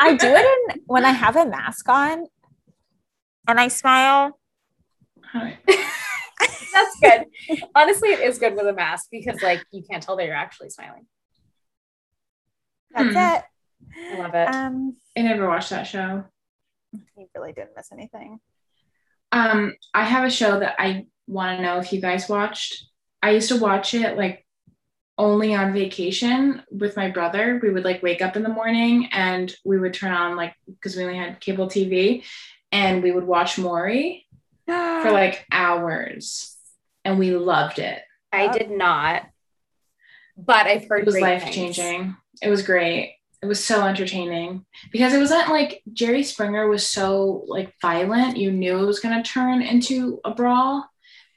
I 0.00 0.14
do 0.14 0.28
it 0.28 0.74
in 0.76 0.82
when 0.86 1.04
I 1.04 1.10
have 1.10 1.36
a 1.36 1.46
mask 1.46 1.88
on 1.88 2.26
and 3.48 3.60
I 3.60 3.68
smile. 3.68 4.38
That's 5.34 7.00
good. 7.02 7.24
Honestly, 7.74 8.10
it 8.10 8.20
is 8.20 8.38
good 8.38 8.54
with 8.54 8.66
a 8.66 8.72
mask 8.72 9.06
because 9.10 9.42
like 9.42 9.62
you 9.72 9.82
can't 9.88 10.02
tell 10.02 10.16
that 10.16 10.26
you're 10.26 10.34
actually 10.34 10.70
smiling. 10.70 11.06
That's 12.92 13.10
Hmm. 13.14 13.16
it. 13.16 13.42
I 14.12 14.16
love 14.16 14.34
it. 14.34 14.48
Um, 14.48 14.96
I 15.16 15.22
never 15.22 15.48
watched 15.48 15.70
that 15.70 15.84
show. 15.86 16.24
you 16.92 17.26
really 17.34 17.52
didn't 17.52 17.70
miss 17.76 17.90
anything. 17.92 18.38
Um, 19.32 19.74
I 19.92 20.04
have 20.04 20.24
a 20.24 20.30
show 20.30 20.60
that 20.60 20.76
I 20.78 21.06
want 21.26 21.58
to 21.58 21.62
know 21.62 21.78
if 21.78 21.92
you 21.92 22.00
guys 22.00 22.28
watched. 22.28 22.84
I 23.22 23.30
used 23.30 23.48
to 23.48 23.56
watch 23.56 23.94
it 23.94 24.16
like 24.16 24.43
only 25.16 25.54
on 25.54 25.72
vacation 25.72 26.62
with 26.70 26.96
my 26.96 27.10
brother. 27.10 27.60
We 27.62 27.70
would 27.70 27.84
like 27.84 28.02
wake 28.02 28.22
up 28.22 28.36
in 28.36 28.42
the 28.42 28.48
morning 28.48 29.08
and 29.12 29.54
we 29.64 29.78
would 29.78 29.94
turn 29.94 30.12
on 30.12 30.36
like 30.36 30.54
because 30.66 30.96
we 30.96 31.04
only 31.04 31.16
had 31.18 31.40
cable 31.40 31.68
TV 31.68 32.24
and 32.72 33.02
we 33.02 33.12
would 33.12 33.24
watch 33.24 33.58
Maury 33.58 34.26
ah. 34.68 35.00
for 35.02 35.12
like 35.12 35.46
hours 35.52 36.56
and 37.04 37.18
we 37.18 37.36
loved 37.36 37.78
it. 37.78 38.02
I 38.32 38.48
did 38.48 38.70
not, 38.70 39.22
but 40.36 40.66
I've 40.66 40.88
heard 40.88 41.00
It 41.00 41.06
was 41.06 41.20
life 41.20 41.50
changing. 41.52 42.16
It 42.42 42.50
was 42.50 42.62
great. 42.62 43.16
It 43.40 43.46
was 43.46 43.64
so 43.64 43.86
entertaining 43.86 44.64
because 44.90 45.12
it 45.12 45.18
wasn't 45.18 45.50
like 45.50 45.82
Jerry 45.92 46.22
Springer 46.22 46.66
was 46.66 46.86
so 46.86 47.44
like 47.46 47.74
violent. 47.80 48.38
You 48.38 48.50
knew 48.50 48.78
it 48.78 48.86
was 48.86 49.00
going 49.00 49.22
to 49.22 49.30
turn 49.30 49.62
into 49.62 50.20
a 50.24 50.34
brawl. 50.34 50.88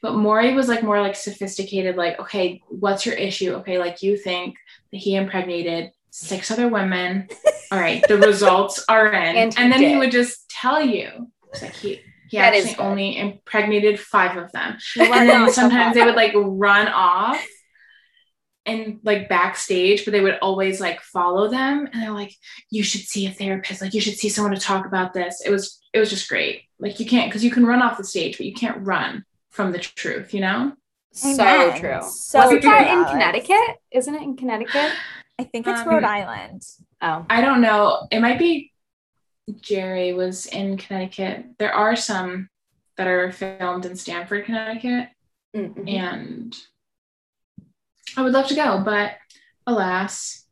But 0.01 0.15
Maury 0.15 0.53
was 0.53 0.67
like 0.67 0.83
more 0.83 1.01
like 1.01 1.15
sophisticated, 1.15 1.95
like, 1.95 2.19
okay, 2.19 2.61
what's 2.69 3.05
your 3.05 3.15
issue? 3.15 3.53
Okay, 3.55 3.79
like 3.79 4.03
you 4.03 4.15
think 4.17 4.57
that 4.91 4.97
he 4.97 5.15
impregnated 5.15 5.91
six 6.11 6.51
other 6.51 6.67
women. 6.67 7.27
All 7.71 7.79
right, 7.79 8.03
the 8.07 8.17
results 8.17 8.83
are 8.87 9.11
in. 9.11 9.35
And 9.35 9.57
And, 9.57 9.73
he 9.73 9.79
then 9.79 9.89
he 9.89 9.97
would 9.97 10.11
just 10.11 10.49
tell 10.49 10.81
you. 10.81 11.31
It's 11.51 11.61
like 11.61 11.73
he 11.73 12.01
he 12.29 12.37
That 12.37 12.53
actually 12.53 12.77
only 12.77 13.17
impregnated 13.17 13.99
five 13.99 14.37
of 14.37 14.51
them. 14.51 14.77
And 14.99 15.29
then 15.29 15.51
sometimes 15.51 15.95
they 15.95 16.03
would 16.03 16.15
like 16.15 16.33
run 16.35 16.87
off 16.87 17.45
and 18.65 18.99
like 19.03 19.29
backstage 19.29 20.03
but 20.03 20.11
they 20.11 20.19
would 20.19 20.37
always 20.41 20.81
like 20.81 21.01
follow 21.01 21.49
them. 21.49 21.87
And 21.91 22.03
they're 22.03 22.11
like 22.11 22.33
you 22.69 22.83
should 22.83 23.01
see 23.01 23.27
a 23.27 23.31
therapist. 23.31 23.81
Like 23.81 23.93
you 23.93 24.01
should 24.01 24.17
see 24.17 24.29
someone 24.29 24.53
to 24.53 24.59
talk 24.59 24.85
about 24.85 25.13
this. 25.13 25.41
It 25.45 25.51
was 25.51 25.79
it 25.93 25.99
was 25.99 26.09
just 26.09 26.27
great. 26.27 26.63
Like 26.79 26.99
you 26.99 27.05
can't 27.05 27.29
because 27.29 27.43
you 27.43 27.51
can 27.51 27.65
run 27.65 27.81
off 27.81 27.97
the 27.97 28.03
stage 28.03 28.37
but 28.37 28.45
you 28.45 28.53
can't 28.53 28.85
run 28.85 29.23
from 29.49 29.71
the 29.71 29.79
truth 29.79 30.33
you 30.33 30.41
know 30.41 30.73
So 31.13 31.75
true. 31.77 31.99
So 32.03 32.39
Wasn't 32.39 32.61
true, 32.61 32.69
that 32.69 32.87
in 32.87 32.97
Alex. 32.99 33.11
Connecticut? 33.11 33.77
Isn't 33.91 34.15
it 34.15 34.21
in 34.21 34.35
Connecticut? 34.37 34.91
I 35.39 35.43
think 35.43 35.65
it's 35.67 35.81
Um, 35.81 35.87
Rhode 35.89 36.03
Island. 36.03 36.61
Oh, 37.01 37.25
i 37.29 37.41
don't 37.41 37.61
know 37.61 38.07
it 38.11 38.19
might 38.21 38.39
be 38.39 38.71
jerry 39.61 40.13
was 40.13 40.47
in 40.47 40.77
connecticut 40.77 41.45
there 41.59 41.71
are 41.73 41.95
some 41.95 42.49
that 42.97 43.07
are 43.07 43.31
filmed 43.31 43.85
in 43.85 43.95
stamford 43.95 44.45
connecticut 44.45 45.09
Mm-mm. 45.55 45.87
and 45.87 46.55
i 48.17 48.21
would 48.23 48.33
love 48.33 48.47
to 48.47 48.55
go 48.55 48.81
but 48.83 49.11
alas 49.67 50.43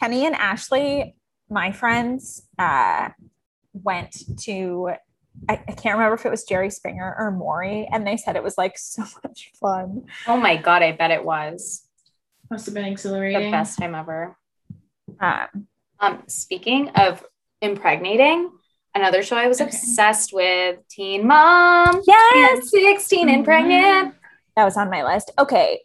Kenny 0.00 0.24
and 0.24 0.34
Ashley, 0.34 1.14
my 1.50 1.72
friends, 1.72 2.48
uh, 2.58 3.10
went 3.74 4.16
to. 4.44 4.92
I, 5.48 5.54
I 5.68 5.72
can't 5.72 5.96
remember 5.96 6.14
if 6.14 6.26
it 6.26 6.30
was 6.30 6.44
Jerry 6.44 6.70
Springer 6.70 7.14
or 7.18 7.30
Maury, 7.30 7.88
and 7.90 8.06
they 8.06 8.16
said 8.16 8.36
it 8.36 8.42
was 8.42 8.56
like 8.58 8.78
so 8.78 9.04
much 9.24 9.50
fun. 9.60 10.04
oh 10.26 10.36
my 10.36 10.56
god, 10.56 10.82
I 10.82 10.92
bet 10.92 11.10
it 11.10 11.24
was 11.24 11.86
must 12.50 12.66
have 12.66 12.74
been 12.74 12.84
the 12.84 12.90
exhilarating 12.90 13.50
best 13.52 13.78
time 13.78 13.94
ever. 13.94 14.36
Um, 15.20 15.66
Um, 16.00 16.22
speaking 16.26 16.88
of 16.90 17.24
impregnating, 17.62 18.50
another 18.94 19.22
show 19.22 19.36
I 19.36 19.46
was 19.46 19.60
Okay. 19.60 19.68
obsessed 19.68 20.32
with, 20.32 20.78
Teen 20.88 21.26
Mom. 21.28 22.00
yes, 22.06 22.58
And 22.58 22.64
16 22.64 23.28
and 23.28 23.44
pregnant. 23.44 24.14
that 24.56 24.64
was 24.64 24.76
on 24.76 24.90
my 24.90 25.04
list. 25.04 25.30
Okay, 25.38 25.80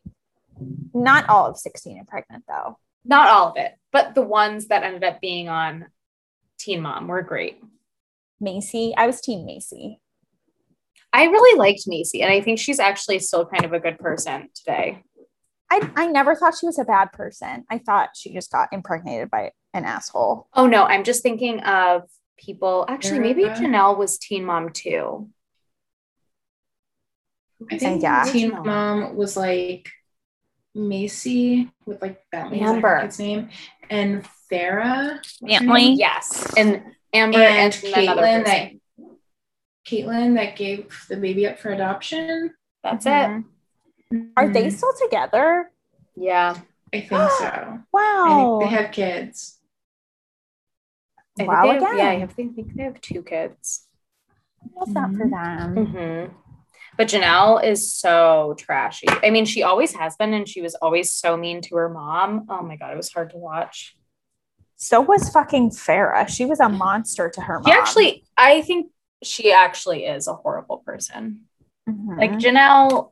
not 0.94 1.30
all 1.30 1.46
of 1.48 1.58
sixteen 1.58 1.98
and 2.00 2.08
pregnant 2.08 2.46
though. 2.48 2.78
Not 3.04 3.28
all 3.30 3.50
of 3.50 3.58
it, 3.58 3.74
but 3.91 4.15
the 4.15 4.22
ones 4.24 4.68
that 4.68 4.82
ended 4.84 5.04
up 5.04 5.22
being 5.22 5.50
on 5.50 5.86
Teen 6.58 6.82
Mom 6.82 7.08
were 7.08 7.22
great. 7.22 7.62
Maci. 8.41 8.93
I 8.98 9.08
was 9.08 9.21
team 9.21 9.45
Maci. 9.48 9.98
I 11.13 11.26
really 11.26 11.58
liked 11.58 11.88
Maci, 11.88 12.21
and 12.21 12.32
I 12.32 12.41
think 12.41 12.60
she's 12.60 12.80
actually 12.80 13.19
still 13.19 13.45
kind 13.45 13.63
of 13.63 13.74
a 13.74 13.80
good 13.80 13.98
person 14.00 14.50
today. 14.54 15.04
I, 15.71 15.89
I 15.95 16.08
never 16.08 16.36
thought 16.36 16.56
she 16.60 16.65
was 16.65 16.78
a 16.78 16.84
bad 16.84 17.12
person. 17.12 17.65
I 17.71 17.80
thought 17.80 18.10
she 18.15 18.34
just 18.34 18.52
got 18.52 18.69
impregnated 18.71 19.32
by 19.32 19.52
an 19.74 19.86
asshole. 19.86 20.48
Oh 20.54 20.67
no, 20.67 20.84
I'm 20.84 21.04
just 21.04 21.24
thinking 21.24 21.60
of 21.62 22.04
people. 22.38 22.86
Actually, 22.88 23.19
maybe 23.19 23.43
Jenelle 23.45 23.98
was 23.98 24.17
teen 24.17 24.45
mom 24.45 24.69
too. 24.69 25.30
I 27.71 27.78
think 27.78 28.02
Yeah. 28.04 28.26
Teen 28.26 28.52
Mom 28.52 29.15
was 29.15 29.38
like 29.38 29.89
Maci 30.76 31.71
with 31.86 32.02
like 32.02 32.21
Bentley, 32.32 32.60
is 32.62 32.67
that 32.67 32.76
Amber. 32.76 33.10
name, 33.17 33.50
and 33.89 34.28
Farrah. 34.52 35.15
what's 35.39 35.39
Bentley. 35.41 35.93
Yes, 35.93 36.54
and 36.58 36.84
Amber 37.15 37.38
and, 37.39 37.73
and, 37.84 37.93
another 37.93 38.21
Catelynn 38.21 38.45
that 38.45 38.71
Catelynn 39.88 40.36
that 40.36 40.56
gave 40.56 41.06
the 41.10 41.17
baby 41.17 41.47
up 41.47 41.60
for 41.60 41.69
adoption. 41.71 42.54
That's 42.84 43.06
Mhm. 43.06 43.45
Are 44.38 44.49
they 44.49 44.67
Mhm. 44.67 44.71
still 44.71 44.93
together? 45.01 45.71
Yeah. 46.15 46.58
I 46.93 47.01
think 47.01 47.32
so. 47.32 47.45
I 47.45 47.80
Wow. 47.91 48.60
think 48.60 48.69
they 48.71 48.75
have 48.78 48.91
kids. 48.91 49.60
I 51.17 51.21
think 51.38 51.49
wow 51.51 51.62
they 51.63 51.67
have- 51.69 51.78
again. 51.82 51.97
Yeah, 51.97 52.10
I 52.10 52.15
have- 52.19 52.32
think 52.34 52.56
they 52.75 52.84
have 52.84 53.01
two 53.01 53.23
kids. 53.23 53.88
Love 54.75 54.93
that 54.93 55.12
for 55.12 55.30
them. 55.30 55.75
Mm-hmm. 55.75 56.34
But 56.97 57.08
Jenelle 57.08 57.62
is 57.63 57.93
so 57.93 58.56
trashy. 58.58 59.08
I 59.10 59.30
mean, 59.30 59.45
she 59.45 59.62
always 59.63 59.93
has 59.95 60.15
been, 60.15 60.34
and 60.34 60.47
she 60.47 60.62
was 60.62 60.75
always 60.75 61.12
so 61.12 61.36
mean 61.36 61.62
to 61.63 61.75
her 61.75 61.89
mom. 61.89 62.45
Oh 62.49 62.62
my 62.62 62.78
god, 62.78 62.93
it 62.93 62.97
was 62.97 63.12
hard 63.12 63.32
to 63.32 63.38
watch. 63.38 63.97
So 64.78 65.02
was 65.02 65.30
fucking 65.30 65.72
Farrah. 65.72 66.28
She 66.28 66.46
was 66.46 66.60
a 66.60 66.70
monster 66.70 67.30
to 67.30 67.42
her 67.42 67.60
mom. 67.60 67.66
She 67.66 67.72
actually, 67.72 68.26
I 68.38 68.62
think 68.62 68.92
she 69.24 69.52
actually 69.52 70.06
is 70.06 70.28
a 70.28 70.34
horrible 70.34 70.80
person. 70.80 71.42
Mhm. 71.90 72.18
Like 72.18 72.32
Jenelle, 72.34 73.12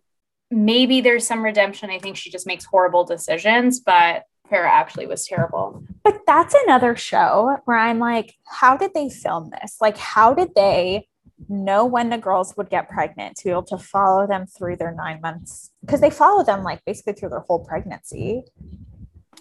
maybe 0.51 1.01
there's 1.01 1.25
some 1.25 1.43
redemption. 1.43 1.89
I 1.89 1.99
think 1.99 2.17
she 2.17 2.29
just 2.29 2.45
makes 2.45 2.65
horrible 2.65 3.03
decisions, 3.05 3.79
but 3.79 4.23
Farrah 4.51 4.69
actually 4.69 5.07
was 5.07 5.25
terrible. 5.25 5.83
But 6.03 6.21
that's 6.27 6.53
another 6.65 6.95
show 6.95 7.57
where 7.65 7.77
I'm 7.77 7.99
like, 7.99 8.35
how 8.45 8.77
did 8.77 8.93
they 8.93 9.09
film 9.09 9.49
this? 9.49 9.77
Like, 9.79 9.97
how 9.97 10.33
did 10.33 10.53
they 10.55 11.07
know 11.49 11.85
when 11.85 12.09
the 12.09 12.17
girls 12.17 12.55
would 12.57 12.69
get 12.69 12.89
pregnant 12.89 13.37
to 13.37 13.43
be 13.45 13.49
able 13.49 13.63
to 13.63 13.77
follow 13.77 14.27
them 14.27 14.45
through 14.45 14.75
their 14.75 14.93
nine 14.93 15.21
months? 15.21 15.71
Because 15.81 16.01
they 16.01 16.09
follow 16.09 16.43
them 16.43 16.63
like 16.63 16.83
basically 16.85 17.13
through 17.13 17.29
their 17.29 17.39
whole 17.39 17.59
pregnancy. 17.59 18.43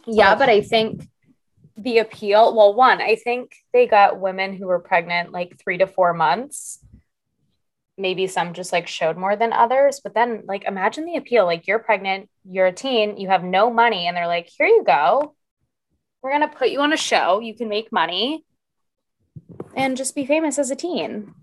Yeah, 0.07 0.35
but 0.35 0.49
I 0.49 0.63
think 0.63 1.09
the 1.83 1.99
appeal, 1.99 2.55
well, 2.55 2.75
one, 2.75 3.01
I 3.01 3.16
think 3.16 3.57
they 3.73 3.87
got 3.87 4.21
women 4.21 4.55
who 4.55 4.66
were 4.66 4.79
pregnant 4.79 5.33
like 5.33 5.59
three 5.59 5.79
to 5.79 5.87
four 5.87 6.14
months. 6.14 6.79
Maybe 7.99 8.27
some 8.27 8.55
just 8.55 8.73
like 8.73 8.88
showed 8.88 9.16
more 9.16 9.37
than 9.37 9.53
others, 9.53 10.01
but 10.03 10.14
then 10.14 10.45
like 10.47 10.64
imagine 10.64 11.05
the 11.05 11.16
appeal. 11.16 11.45
Like 11.45 11.66
you're 11.66 11.79
pregnant, 11.79 12.31
you're 12.45 12.66
a 12.66 12.73
teen, 12.73 13.16
you 13.16 13.29
have 13.29 13.45
no 13.45 13.71
money, 13.71 14.07
and 14.07 14.16
they're 14.16 14.27
like, 14.27 14.49
here 14.57 14.66
you 14.66 14.83
go. 14.85 15.35
We're 16.23 16.33
gonna 16.33 16.49
put 16.49 16.71
you 16.71 16.81
on 16.81 16.92
a 16.92 16.97
show. 16.97 17.40
You 17.40 17.55
can 17.55 17.68
make 17.68 17.92
money 17.92 18.45
and 19.77 19.97
just 19.97 20.14
be 20.14 20.25
famous 20.25 20.59
as 20.59 20.71
a 20.71 20.77
teen. 20.77 21.35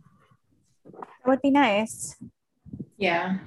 That 0.86 1.28
would 1.28 1.42
be 1.42 1.52
nice. 1.52 2.16
Yeah. 2.98 3.40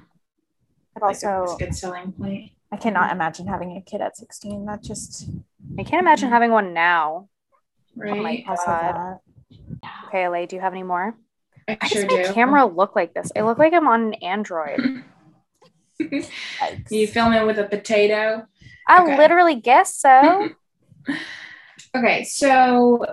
But 0.93 1.03
Like, 1.03 1.09
also, 1.09 1.55
a 1.55 1.57
good 1.57 1.75
selling 1.75 2.11
point. 2.11 2.51
I 2.71 2.77
cannot 2.77 3.11
imagine 3.11 3.47
having 3.47 3.75
a 3.75 3.81
kid 3.81 4.01
at 4.01 4.17
16. 4.17 4.65
That 4.65 4.81
just 4.81 5.27
I 5.79 5.83
can't 5.83 6.01
imagine 6.01 6.29
having 6.29 6.51
one 6.51 6.73
now. 6.73 7.29
Oh 7.97 8.01
right. 8.01 8.45
my 8.45 8.55
God. 8.65 9.19
Okay, 10.07 10.27
LA, 10.27 10.45
do 10.45 10.55
you 10.55 10.61
have 10.61 10.73
any 10.73 10.83
more? 10.83 11.15
I 11.67 11.77
Why 11.81 11.87
sure 11.87 12.07
do. 12.07 12.33
camera 12.33 12.65
look 12.65 12.95
like 12.95 13.13
this? 13.13 13.31
I 13.35 13.41
look 13.41 13.57
like 13.57 13.73
I'm 13.73 13.87
on 13.87 14.01
an 14.01 14.13
Android. 14.15 15.03
Yikes. 16.01 16.91
you 16.91 17.07
filming 17.07 17.45
with 17.45 17.57
a 17.59 17.65
potato? 17.65 18.45
I 18.87 19.03
Okay. 19.03 19.17
literally 19.17 19.55
guess 19.55 19.95
so. 19.95 20.49
Okay, 21.95 22.23
so 22.23 23.05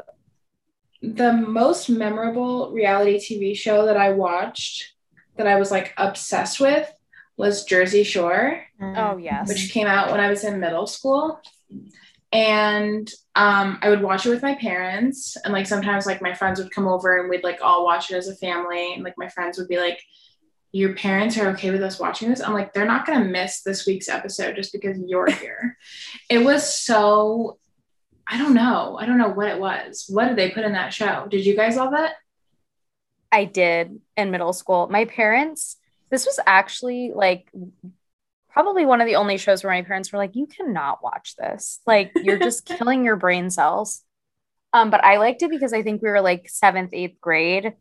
the 1.03 1.35
most 1.35 1.91
memorable 1.91 2.73
reality 2.73 3.19
TV 3.19 3.55
show 3.55 3.85
that 3.85 3.99
I 3.99 4.13
watched 4.13 4.95
that 5.37 5.47
I 5.47 5.57
was 5.57 5.71
like 5.71 5.93
obsessed 5.99 6.61
with 6.61 6.91
was 7.37 7.65
Jersey 7.65 8.05
Shore, 8.05 8.65
oh 8.81 9.19
yes. 9.19 9.49
which 9.49 9.71
came 9.71 9.87
out 9.87 10.11
when 10.11 10.21
I 10.21 10.31
was 10.31 10.45
in 10.45 10.61
middle 10.61 10.87
school. 10.87 11.41
And 12.33 13.11
um, 13.35 13.79
I 13.83 13.89
would 13.89 14.03
watch 14.03 14.25
it 14.25 14.31
with 14.31 14.43
my 14.43 14.55
parents, 14.55 15.37
and 15.45 15.53
like 15.53 15.67
sometimes 15.67 16.07
like 16.07 16.23
my 16.23 16.35
friends 16.35 16.61
would 16.61 16.71
come 16.71 16.87
over 16.87 17.19
and 17.19 17.29
we'd 17.29 17.45
like 17.45 17.61
all 17.61 17.85
watch 17.85 18.11
it 18.11 18.17
as 18.17 18.29
a 18.29 18.37
family. 18.37 18.95
And 18.95 19.03
like 19.03 19.15
my 19.19 19.29
friends 19.29 19.59
would 19.59 19.69
be 19.69 19.79
like, 19.79 20.01
"Your 20.71 20.95
parents 20.95 21.37
are 21.39 21.49
okay 21.49 21.71
with 21.73 21.83
us 21.83 21.99
watching 21.99 22.29
this?" 22.31 22.41
I'm 22.41 22.55
like, 22.55 22.73
"They're 22.73 22.87
not 22.87 23.05
gonna 23.05 23.25
miss 23.25 23.63
this 23.63 23.85
week's 23.85 24.09
episode 24.09 24.55
just 24.55 24.73
because 24.73 24.97
you're 25.05 25.31
here." 25.31 25.77
it 26.29 26.45
was 26.45 26.73
so 26.73 27.59
I 28.31 28.39
don't 28.39 28.55
know. 28.55 28.97
I 28.97 29.07
don't 29.07 29.19
know 29.19 29.31
what 29.31 29.49
it 29.49 29.59
was. 29.59 30.07
What 30.09 30.29
did 30.29 30.37
they 30.37 30.51
put 30.51 30.65
in 30.65 30.73
that 30.75 30.95
show? 30.95 31.27
Did 31.29 31.45
you 31.45 31.57
guys 31.57 31.77
love 31.77 31.93
it? 31.95 32.13
I 33.33 33.45
did 33.45 34.01
in 34.17 34.31
middle 34.31 34.53
school. 34.53 34.89
My 34.89 35.05
parents, 35.05 35.77
this 36.11 36.27
was 36.27 36.39
actually 36.47 37.11
like 37.13 37.51
probably 38.53 38.85
one 38.87 39.01
of 39.01 39.07
the 39.07 39.17
only 39.17 39.37
shows 39.39 39.63
where 39.65 39.73
my 39.73 39.83
parents 39.83 40.13
were 40.13 40.19
like, 40.19 40.35
you 40.37 40.47
cannot 40.47 41.03
watch 41.03 41.37
this. 41.37 41.81
Like, 41.87 42.13
you're 42.15 42.39
just 42.43 42.67
killing 42.67 43.05
your 43.05 43.17
brain 43.17 43.51
cells. 43.51 44.03
Um, 44.73 44.91
but 44.91 45.05
I 45.05 45.17
liked 45.19 45.43
it 45.43 45.51
because 45.51 45.73
I 45.73 45.83
think 45.83 46.03
we 46.03 46.09
were 46.11 46.21
like 46.21 46.49
seventh, 46.49 46.91
eighth 46.93 47.21
grade, 47.21 47.75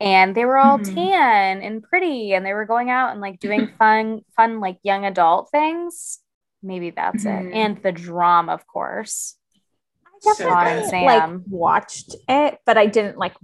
and 0.00 0.34
they 0.34 0.44
were 0.44 0.58
all 0.58 0.78
Mhm. 0.78 0.94
tan 0.94 1.62
and 1.62 1.82
pretty, 1.82 2.32
and 2.32 2.44
they 2.46 2.54
were 2.54 2.66
going 2.66 2.90
out 2.90 3.12
and 3.12 3.20
like 3.20 3.40
doing 3.40 3.68
fun, 3.78 4.20
fun, 4.36 4.60
like 4.60 4.78
young 4.82 5.04
adult 5.04 5.50
things. 5.50 6.20
Maybe 6.62 6.90
that's 6.90 7.24
Mhm. 7.24 7.48
it. 7.50 7.54
And 7.54 7.82
the 7.82 7.92
drama, 7.92 8.52
of 8.52 8.66
course. 8.66 9.36
I 10.06 10.10
definitely 10.22 10.90
good. 10.90 11.06
like 11.06 11.40
watched 11.48 12.14
it, 12.28 12.58
but 12.66 12.78
I 12.78 12.86
didn't 12.86 13.18
like 13.18 13.34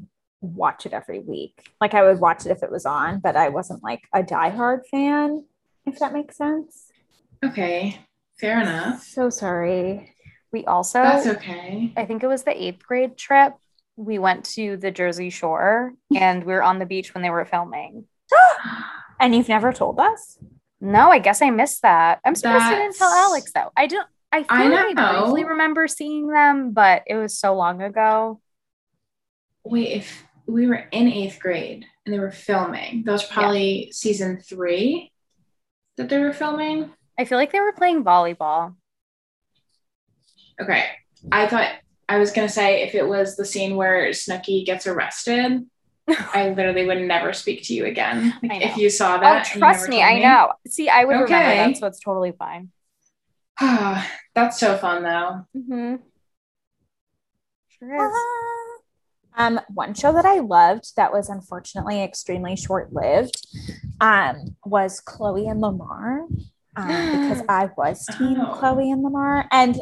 watch 0.40 0.86
it 0.86 0.92
every 0.92 1.20
week. 1.20 1.70
Like 1.80 1.94
I 1.94 2.04
would 2.04 2.20
watch 2.20 2.46
it 2.46 2.50
if 2.52 2.62
it 2.62 2.70
was 2.70 2.86
on, 2.86 3.20
but 3.20 3.36
I 3.36 3.48
wasn't 3.48 3.82
like 3.82 4.02
a 4.14 4.22
diehard 4.22 4.86
fan, 4.90 5.44
if 5.86 5.98
that 6.00 6.12
makes 6.12 6.36
sense. 6.36 6.90
Okay, 7.44 8.00
fair 8.38 8.60
enough. 8.60 9.02
So 9.02 9.30
sorry. 9.30 10.14
We 10.52 10.64
also 10.64 11.02
That's 11.02 11.26
okay. 11.26 11.92
I 11.96 12.04
think 12.04 12.22
it 12.22 12.28
was 12.28 12.44
the 12.44 12.62
eighth 12.62 12.84
grade 12.84 13.16
trip. 13.16 13.54
We 13.96 14.18
went 14.18 14.44
to 14.56 14.76
the 14.76 14.90
Jersey 14.90 15.30
Shore 15.30 15.94
and 16.16 16.44
we 16.44 16.52
were 16.52 16.62
on 16.62 16.78
the 16.78 16.86
beach 16.86 17.14
when 17.14 17.22
they 17.22 17.30
were 17.30 17.44
filming. 17.44 18.04
And 19.18 19.34
you've 19.34 19.48
never 19.48 19.72
told 19.72 19.98
us? 19.98 20.36
No, 20.78 21.10
I 21.10 21.20
guess 21.20 21.40
I 21.40 21.48
missed 21.48 21.80
that. 21.80 22.20
I'm 22.22 22.34
surprised 22.34 22.70
you 22.70 22.76
didn't 22.76 22.96
tell 22.96 23.10
Alex 23.10 23.50
though. 23.54 23.72
I 23.74 23.86
don't. 23.86 24.06
I 24.30 24.40
feel 24.40 24.46
I 24.50 24.68
like 24.68 24.98
I 24.98 25.20
briefly 25.20 25.44
remember 25.44 25.88
seeing 25.88 26.28
them, 26.28 26.72
but 26.72 27.02
it 27.06 27.14
was 27.14 27.38
so 27.38 27.54
long 27.54 27.80
ago. 27.80 28.42
Wait, 29.64 29.88
if 29.88 30.22
we 30.46 30.66
were 30.66 30.84
in 30.92 31.10
eighth 31.10 31.40
grade 31.40 31.86
and 32.04 32.14
they 32.14 32.18
were 32.18 32.30
filming, 32.30 33.04
that 33.06 33.12
was 33.12 33.24
probably 33.24 33.88
season 33.90 34.38
three 34.38 35.12
that 35.96 36.08
they 36.08 36.18
were 36.18 36.32
filming. 36.32 36.90
I 37.18 37.24
feel 37.24 37.38
like 37.38 37.52
they 37.52 37.60
were 37.60 37.72
playing 37.72 38.04
volleyball. 38.04 38.74
Okay. 40.60 40.84
I 41.32 41.46
thought 41.46 41.70
I 42.08 42.18
was 42.18 42.30
gonna 42.32 42.48
say 42.48 42.82
if 42.82 42.94
it 42.94 43.06
was 43.06 43.36
the 43.36 43.44
scene 43.44 43.76
where 43.76 44.08
Snooki 44.10 44.64
gets 44.64 44.86
arrested, 44.86 45.66
I 46.08 46.50
literally 46.50 46.86
would 46.86 47.00
never 47.02 47.32
speak 47.32 47.64
to 47.64 47.74
you 47.74 47.84
again. 47.86 48.34
Like, 48.42 48.62
if 48.64 48.76
you 48.76 48.90
saw 48.90 49.16
Oh, 49.16 49.20
that. 49.20 49.46
and 49.48 49.54
you 49.56 49.60
trust 49.60 49.88
me, 49.88 50.02
I 50.02 50.18
know. 50.20 50.52
See, 50.68 50.88
I 50.88 51.04
would 51.04 51.14
remember 51.14 51.34
Okay. 51.34 51.56
that, 51.72 51.76
so 51.78 51.86
it's 51.86 52.00
totally 52.00 52.32
fine. 52.32 52.70
That's 53.60 54.58
so 54.60 54.76
fun 54.76 55.02
though. 55.02 55.46
Mm-hmm. 55.56 55.96
Sure 57.78 58.06
is. 58.06 58.12
Um, 59.36 59.60
one 59.68 59.92
show 59.94 60.12
that 60.12 60.24
I 60.24 60.38
loved 60.38 60.96
that 60.96 61.12
was 61.12 61.28
unfortunately 61.28 62.02
extremely 62.02 62.56
short-lived 62.56 63.46
um, 64.00 64.56
was 64.64 65.02
Khloe 65.02 65.50
and 65.50 65.60
Lamar. 65.60 66.20
Um, 66.74 67.28
because 67.28 67.42
I 67.48 67.70
was 67.76 68.06
team 68.18 68.40
Oh. 68.40 68.58
Khloe 68.58 68.90
and 68.92 69.02
Lamar. 69.02 69.46
And 69.50 69.80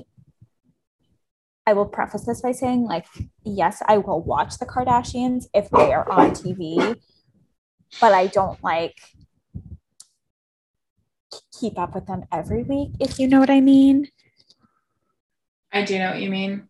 I 1.67 1.73
will 1.73 1.87
preface 1.87 2.25
this 2.25 2.43
by 2.43 2.53
saying, 2.53 2.85
like, 2.85 3.07
yes, 3.45 3.81
I 3.87 3.99
will 3.99 4.21
watch 4.21 4.59
the 4.59 4.67
Kardashians 4.67 5.47
if 5.55 5.71
they 5.71 5.93
are 5.93 6.11
on 6.11 6.33
TV, 6.33 7.01
but 8.01 8.13
I 8.13 8.27
don't 8.27 8.63
like 8.63 8.97
keep 11.59 11.79
up 11.79 11.95
with 11.95 12.07
them 12.07 12.25
every 12.31 12.65
week, 12.65 12.91
if 13.01 13.19
you 13.19 13.29
know 13.29 13.41
what 13.41 13.51
I 13.51 13.61
mean. 13.61 14.09
I 15.73 15.85
do 15.85 15.99
know 15.99 16.11
what 16.11 16.21
you 16.21 16.29
mean. 16.31 16.69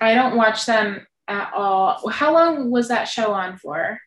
I 0.00 0.14
don't 0.14 0.36
watch 0.36 0.66
them 0.66 1.06
at 1.28 1.52
all. 1.54 2.08
How 2.10 2.32
long 2.32 2.70
was 2.70 2.88
that 2.88 3.04
show 3.04 3.32
on 3.32 3.56
for? 3.58 3.98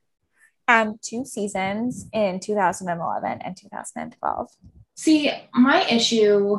Um, 0.67 0.97
two 1.01 1.23
seasons 1.25 2.07
in 2.13 2.39
2011 2.39 3.41
and 3.41 3.55
2012. 3.57 4.49
See, 4.95 5.31
my 5.53 5.83
issue, 5.87 6.57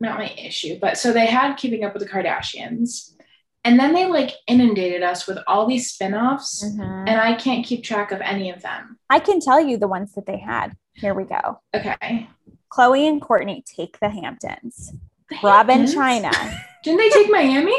not 0.00 0.18
my 0.18 0.32
issue, 0.38 0.78
but 0.80 0.96
so 0.96 1.12
they 1.12 1.26
had 1.26 1.56
Keeping 1.56 1.84
Up 1.84 1.92
with 1.94 2.02
the 2.02 2.08
Kardashians. 2.08 3.10
And 3.64 3.78
then 3.78 3.92
they 3.94 4.06
like 4.06 4.32
inundated 4.48 5.02
us 5.02 5.26
with 5.26 5.38
all 5.46 5.66
these 5.66 5.90
spin-offs 5.90 6.64
Mhm. 6.64 7.08
and 7.08 7.20
I 7.20 7.34
can't 7.34 7.64
keep 7.64 7.84
track 7.84 8.10
of 8.10 8.20
any 8.20 8.50
of 8.50 8.60
them. 8.62 8.98
I 9.08 9.20
can 9.20 9.40
tell 9.40 9.60
you 9.60 9.76
the 9.76 9.86
ones 9.86 10.14
that 10.14 10.26
they 10.26 10.38
had. 10.38 10.72
Here 10.94 11.14
we 11.14 11.24
go. 11.24 11.60
Okay. 11.74 12.28
Khloe 12.72 13.08
and 13.08 13.20
Kourtney 13.22 13.64
take 13.64 14.00
the 14.00 14.08
Hamptons. 14.08 14.92
Robin 15.42 15.86
Hamptons? 15.86 15.94
Chyna. 15.94 16.58
Didn't 16.82 16.98
they 16.98 17.10
take 17.10 17.30
Miami? 17.30 17.78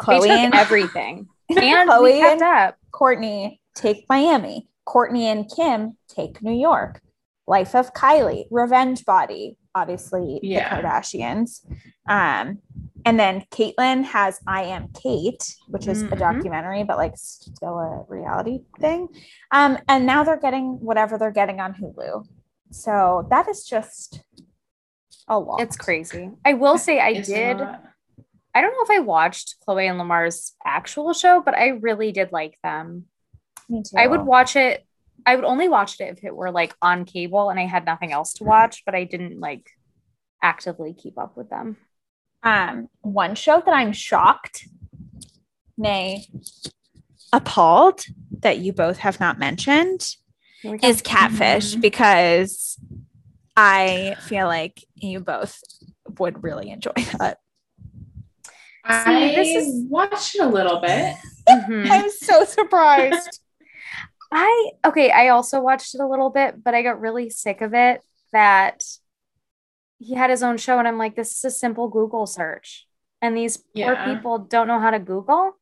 Khloe 0.00 0.28
and 0.28 0.54
everything. 0.64 1.28
And 1.50 1.58
Khloe 1.90 2.02
we 2.02 2.20
kept 2.20 2.42
and- 2.42 2.42
up. 2.42 2.76
Kourtney 2.92 3.58
take 3.74 4.06
Miami. 4.08 4.68
Kourtney 4.86 5.22
and 5.24 5.50
Kim 5.50 5.96
take 6.08 6.42
New 6.42 6.52
York. 6.52 7.00
Life 7.46 7.74
of 7.74 7.92
Kylie, 7.92 8.44
Revenge 8.50 9.04
Body, 9.04 9.56
obviously 9.74 10.40
Yeah. 10.42 10.80
the 10.80 10.82
Kardashians. 10.88 11.60
Um, 12.08 12.60
and 13.04 13.18
then 13.20 13.44
Caitlyn 13.50 14.04
has 14.04 14.40
I 14.46 14.62
Am 14.64 14.88
Cait, 14.94 15.54
which 15.68 15.86
is 15.88 16.02
a 16.02 16.06
Mhm. 16.08 16.18
documentary, 16.18 16.84
but 16.84 16.96
like 16.96 17.16
still 17.16 17.78
a 17.78 18.04
reality 18.08 18.60
thing. 18.80 19.08
Um, 19.50 19.78
and 19.88 20.06
now 20.06 20.24
they're 20.24 20.38
getting 20.38 20.78
whatever 20.80 21.18
they're 21.18 21.30
getting 21.30 21.60
on 21.60 21.74
Hulu. 21.74 22.26
So 22.70 23.26
that 23.30 23.48
is 23.48 23.64
just 23.64 24.22
a 25.28 25.38
lot. 25.38 25.60
It's 25.60 25.76
crazy. 25.76 26.30
I 26.44 26.54
will 26.54 26.78
say 26.78 26.98
I 27.00 27.10
It's 27.10 27.28
did. 27.28 27.58
not- 27.58 27.82
I 28.54 28.60
don't 28.60 28.72
know 28.72 28.94
if 28.94 29.00
I 29.00 29.02
watched 29.02 29.56
Khloe 29.66 29.88
and 29.88 29.98
Lamar's 29.98 30.52
actual 30.64 31.12
show, 31.12 31.42
but 31.44 31.54
I 31.54 31.68
really 31.68 32.12
did 32.12 32.30
like 32.32 32.58
them. 32.62 33.06
Me 33.68 33.82
too. 33.82 33.96
I 33.96 34.06
would 34.06 34.22
watch 34.22 34.54
it. 34.56 34.86
I 35.26 35.34
would 35.36 35.44
only 35.44 35.68
watch 35.68 36.00
it 36.00 36.18
if 36.18 36.24
it 36.24 36.34
were 36.36 36.50
like 36.50 36.74
on 36.82 37.04
cable 37.04 37.50
and 37.50 37.58
I 37.58 37.64
had 37.66 37.84
nothing 37.84 38.12
else 38.12 38.34
to 38.34 38.44
watch, 38.44 38.82
but 38.84 38.94
I 38.94 39.04
didn't 39.04 39.40
like 39.40 39.68
actively 40.42 40.92
keep 40.94 41.18
up 41.18 41.36
with 41.36 41.48
them. 41.50 41.76
Um, 42.42 42.88
one 43.00 43.34
show 43.34 43.62
that 43.64 43.72
I'm 43.74 43.92
shocked, 43.92 44.68
nay, 45.78 46.26
appalled 47.32 48.04
that 48.40 48.58
you 48.58 48.72
both 48.72 48.98
have 48.98 49.18
not 49.18 49.38
mentioned 49.38 50.06
Here 50.60 50.72
we 50.72 50.78
go. 50.78 50.86
is 50.88 51.00
Catfish 51.02 51.74
Mhm. 51.76 51.80
because 51.80 52.78
I 53.56 54.16
feel 54.20 54.46
like 54.46 54.84
you 54.94 55.20
both 55.20 55.58
would 56.18 56.42
really 56.44 56.70
enjoy 56.70 56.92
that. 57.18 57.38
I 58.84 59.32
this 59.34 59.48
is- 59.66 59.84
watched 59.88 60.34
it 60.34 60.40
a 60.42 60.46
little 60.48 60.80
bit. 60.80 61.16
Mhm. 61.48 61.88
I'm 61.90 62.10
so 62.10 62.44
surprised. 62.44 63.40
I 64.32 64.70
okay, 64.84 65.10
I 65.10 65.28
also 65.28 65.60
watched 65.60 65.94
it 65.94 66.00
a 66.00 66.06
little 66.06 66.30
bit, 66.30 66.62
but 66.62 66.74
I 66.74 66.82
got 66.82 67.00
really 67.00 67.30
sick 67.30 67.60
of 67.60 67.72
it 67.74 68.02
that 68.32 68.82
he 70.00 70.14
had 70.14 70.28
his 70.30 70.42
own 70.42 70.56
show 70.56 70.78
and 70.78 70.88
I'm 70.88 70.98
like 70.98 71.14
this 71.14 71.36
is 71.36 71.44
a 71.44 71.50
simple 71.50 71.88
Google 71.88 72.26
search. 72.26 72.86
And 73.22 73.36
these 73.36 73.56
poor 73.76 73.96
people 74.04 74.38
don't 74.38 74.66
know 74.66 74.80
how 74.80 74.90
to 74.90 74.98
Google. 74.98 75.52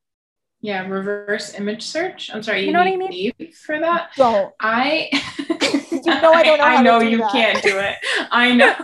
Yeah, 0.59 0.87
reverse 0.87 1.53
image 1.53 1.83
search. 1.83 2.29
I'm 2.33 2.41
sorry, 2.43 2.61
You 2.61 2.67
you, 2.67 2.73
know 2.73 2.79
what 2.79 2.87
I 2.87 2.95
mean? 2.95 3.31
for 3.65 3.79
that. 3.79 4.09
Don't. 4.17 4.53
I 4.59 5.09
You 5.91 6.01
know 6.21 6.33
I 6.33 6.43
don't 6.43 6.57
know 6.57 6.63
I 6.65 6.77
to 6.77 6.83
know 6.83 6.99
you 7.01 7.17
that. 7.19 7.31
can't 7.31 7.63
do 7.63 7.77
it. 7.77 7.95
I 8.31 8.53
know. 8.53 8.75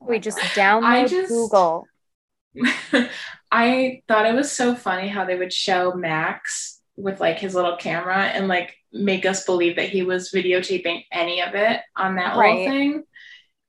We 0.00 0.18
just 0.20 0.38
download 0.38 1.08
just- 1.10 1.28
Google. 1.28 1.86
I 3.50 4.02
thought 4.08 4.26
it 4.26 4.34
was 4.34 4.52
so 4.52 4.74
funny 4.74 5.08
how 5.08 5.24
they 5.24 5.36
would 5.36 5.52
show 5.52 5.92
Max 5.94 6.80
with 6.96 7.20
like 7.20 7.38
his 7.38 7.54
little 7.54 7.76
camera 7.76 8.24
and 8.24 8.48
like 8.48 8.74
make 8.92 9.24
us 9.24 9.44
believe 9.44 9.76
that 9.76 9.88
he 9.88 10.02
was 10.02 10.32
videotaping 10.34 11.04
any 11.12 11.40
of 11.42 11.54
it 11.54 11.80
on 11.96 12.16
that 12.16 12.36
Right. 12.36 12.58
little 12.58 12.66
thing. 12.66 13.02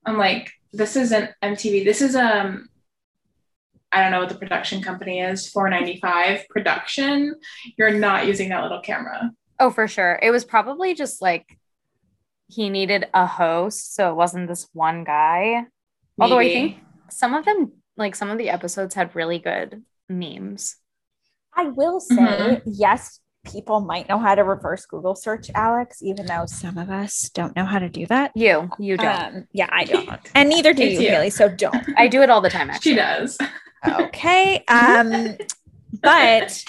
I'm 0.06 0.18
like, 0.18 0.52
this 0.74 0.96
isn't 0.96 1.32
MTV. 1.44 1.84
This 1.86 2.02
is 2.02 2.16
um 2.16 2.68
I 3.92 4.02
don't 4.02 4.12
know 4.12 4.20
what 4.20 4.30
the 4.30 4.36
production 4.36 4.84
company 4.84 5.20
is, 5.20 5.50
495 5.50 6.48
production. 6.50 7.36
You're 7.78 7.92
not 7.98 8.28
using 8.28 8.50
that 8.50 8.62
little 8.62 8.82
camera. 8.82 9.32
Oh, 9.60 9.72
for 9.72 9.88
sure. 9.88 10.20
It 10.22 10.30
was 10.32 10.46
probably 10.46 10.94
just 10.94 11.22
like 11.22 11.58
he 12.48 12.70
needed 12.70 13.08
a 13.14 13.26
host, 13.26 13.96
so 13.96 14.12
it 14.12 14.16
wasn't 14.16 14.48
this 14.48 14.68
one 14.74 15.04
guy. 15.04 15.64
Although 16.20 16.40
I 16.40 16.50
think 16.50 16.78
some 17.10 17.34
of 17.34 17.46
them, 17.46 17.72
like 18.00 18.16
some 18.16 18.30
of 18.30 18.38
the 18.38 18.50
episodes, 18.50 18.96
had 18.96 19.16
really 19.16 19.38
good 19.40 19.84
memes. 20.08 20.78
I 21.56 21.66
will 21.66 22.00
say, 22.00 22.16
Mhm. 22.16 22.62
yes, 22.66 23.20
people 23.46 23.82
might 23.82 24.08
know 24.10 24.18
how 24.18 24.36
to 24.36 24.44
reverse 24.44 24.86
Google 24.86 25.16
search, 25.16 25.50
Alex, 25.54 26.02
even 26.02 26.26
though 26.26 26.46
Some 26.46 26.78
of 26.78 26.90
us 26.90 27.30
don't 27.30 27.56
know 27.56 27.66
how 27.66 27.80
to 27.80 27.90
do 27.90 28.06
that. 28.08 28.32
You, 28.36 28.70
you 28.80 28.98
don't. 28.98 29.36
Um, 29.36 29.48
yeah, 29.52 29.68
I 29.72 29.84
don't. 29.84 30.10
And 30.34 30.50
neither 30.50 30.74
do 30.74 30.86
you, 30.86 31.02
you. 31.02 31.10
Haley. 31.10 31.30
So 31.30 31.50
don't. 31.50 31.86
I 31.98 32.08
do 32.08 32.22
it 32.22 32.30
all 32.30 32.42
the 32.42 32.50
time. 32.50 32.70
Actually, 32.70 32.92
she 32.92 32.96
does. 32.96 33.38
Okay. 33.88 34.64
Um, 34.68 35.38
but 36.02 36.64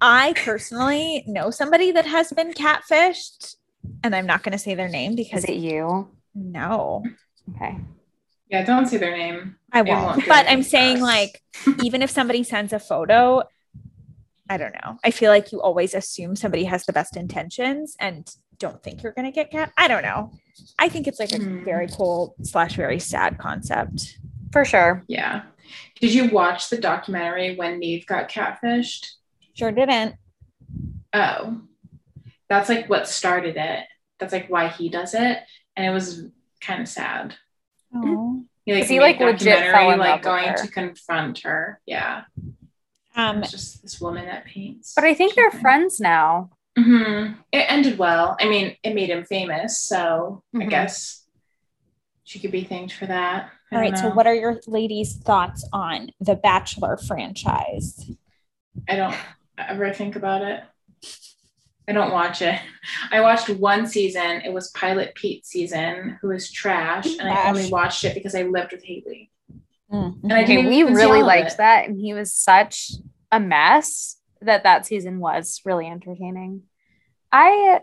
I 0.00 0.32
personally 0.36 1.24
know 1.26 1.50
somebody 1.50 1.92
that 1.92 2.06
has 2.06 2.32
been 2.32 2.52
catfished, 2.52 3.56
and 4.04 4.14
I'm 4.14 4.26
not 4.26 4.42
going 4.42 4.52
to 4.52 4.58
say 4.58 4.74
their 4.74 4.88
name 4.88 5.14
because 5.16 5.44
Is 5.44 5.50
it 5.50 5.56
you? 5.56 6.08
no, 6.34 7.02
Okay. 7.56 7.78
Yeah, 8.50 8.64
don't 8.64 8.86
say 8.86 8.96
their 8.96 9.16
name. 9.16 9.56
I 9.72 9.82
won't 9.82 10.04
won't. 10.06 10.26
But 10.28 10.46
I'm 10.48 10.62
saying 10.62 10.96
us. 10.98 11.02
like 11.02 11.42
even 11.82 12.02
if 12.02 12.10
somebody 12.10 12.42
sends 12.42 12.72
a 12.72 12.78
photo, 12.78 13.42
I 14.48 14.56
don't 14.56 14.74
know. 14.82 14.98
I 15.04 15.10
feel 15.10 15.30
like 15.30 15.52
you 15.52 15.60
always 15.60 15.92
assume 15.94 16.34
somebody 16.36 16.64
has 16.64 16.86
the 16.86 16.92
best 16.92 17.16
intentions 17.16 17.94
and 18.00 18.26
don't 18.58 18.82
think 18.82 19.02
you're 19.02 19.12
going 19.12 19.26
to 19.26 19.30
get 19.32 19.50
cat. 19.50 19.72
I 19.76 19.86
don't 19.88 20.02
know. 20.02 20.32
I 20.78 20.88
think 20.88 21.06
it's 21.06 21.20
like 21.20 21.32
a 21.32 21.36
Hmm. 21.38 21.64
very 21.64 21.86
cool 21.88 22.34
slash 22.42 22.74
very 22.76 22.98
sad 22.98 23.38
concept. 23.38 24.18
For 24.52 24.64
sure. 24.64 25.04
Yeah. 25.06 25.42
Did 26.00 26.14
you 26.14 26.30
watch 26.30 26.70
the 26.70 26.78
documentary 26.78 27.54
when 27.56 27.78
Nev 27.78 28.06
got 28.06 28.30
catfished? 28.30 29.06
Sure 29.52 29.70
didn't. 29.70 30.14
Oh, 31.12 31.60
that's 32.48 32.68
like 32.70 32.88
what 32.88 33.06
started 33.06 33.56
it. 33.58 33.84
That's 34.18 34.32
like 34.32 34.48
why 34.48 34.68
he 34.68 34.88
does 34.88 35.14
it, 35.14 35.38
and 35.76 35.86
it 35.86 35.90
was 35.90 36.24
kind 36.60 36.80
of 36.82 36.88
sad. 36.88 37.34
Oh. 37.94 38.44
He, 38.64 38.74
like, 38.74 38.82
Is 38.84 38.88
he, 38.90 38.98
made 38.98 39.18
like, 39.18 39.20
legit 39.20 39.58
fell 39.72 39.90
in 39.90 39.98
like 39.98 40.08
love 40.08 40.18
with 40.18 40.24
going 40.24 40.48
her? 40.48 40.56
to 40.56 40.68
confront 40.68 41.38
her. 41.40 41.80
Yeah, 41.86 42.24
Um, 43.16 43.42
it's 43.42 43.50
just 43.50 43.82
this 43.82 44.00
woman 44.00 44.26
that 44.26 44.44
paints. 44.44 44.92
But 44.94 45.04
I 45.04 45.14
think 45.14 45.34
they're 45.34 45.50
friends 45.50 45.98
now. 45.98 46.50
hmm 46.76 47.32
It 47.50 47.64
ended 47.68 47.98
well. 47.98 48.36
I 48.40 48.46
mean, 48.48 48.76
it 48.82 48.94
made 48.94 49.08
him 49.08 49.24
famous, 49.24 49.80
so 49.80 50.42
I 50.54 50.58
Mhm. 50.58 50.70
guess 50.70 51.24
she 52.24 52.38
could 52.38 52.52
be 52.52 52.64
thanked 52.64 52.92
for 52.92 53.06
that. 53.06 53.50
I 53.72 53.76
All 53.76 53.82
don't. 53.82 53.96
So, 53.96 54.08
what 54.10 54.26
are 54.26 54.34
your 54.34 54.60
ladies' 54.66 55.16
thoughts 55.16 55.66
on 55.72 56.10
the 56.20 56.34
Bachelor 56.36 56.98
franchise? 56.98 58.10
I 58.88 58.96
don't 58.96 59.16
ever 59.56 59.92
think 59.94 60.14
about 60.14 60.42
it. 60.42 60.62
I 61.88 61.92
don't 61.92 62.12
watch 62.12 62.42
it. 62.42 62.60
I 63.10 63.20
watched 63.22 63.48
one 63.48 63.86
season. 63.86 64.42
It 64.44 64.52
was 64.52 64.70
Pilot 64.72 65.14
Pete 65.14 65.46
season, 65.46 66.18
who 66.20 66.30
is 66.30 66.50
trash, 66.52 67.06
and 67.18 67.28
I 67.28 67.48
only 67.48 67.70
watched 67.70 68.04
it 68.04 68.14
because 68.14 68.34
I 68.34 68.42
lived 68.42 68.72
with 68.72 68.84
Haley. 68.84 69.30
Mm. 69.92 70.22
And 70.22 70.32
I 70.32 70.42
Okay, 70.42 70.56
didn't 70.56 70.68
we 70.70 70.82
really 70.82 71.22
liked 71.22 71.52
it. 71.52 71.56
that, 71.58 71.88
and 71.88 71.98
he 71.98 72.12
was 72.12 72.34
such 72.34 72.92
a 73.32 73.40
mess 73.40 74.16
that 74.42 74.64
that 74.64 74.84
season 74.86 75.18
was 75.18 75.62
really 75.64 75.86
entertaining. 75.86 76.62
I, 77.32 77.80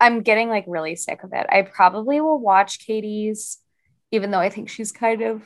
I'm 0.00 0.22
getting 0.22 0.48
like 0.48 0.64
really 0.66 0.96
sick 0.96 1.22
of 1.24 1.30
it. 1.32 1.46
I 1.50 1.62
probably 1.62 2.20
will 2.20 2.38
watch 2.40 2.84
Katie's, 2.86 3.58
even 4.10 4.30
though 4.30 4.38
I 4.40 4.48
think 4.48 4.68
she's 4.70 4.92
kind 4.92 5.20
of 5.22 5.42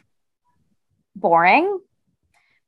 boring. 1.16 1.78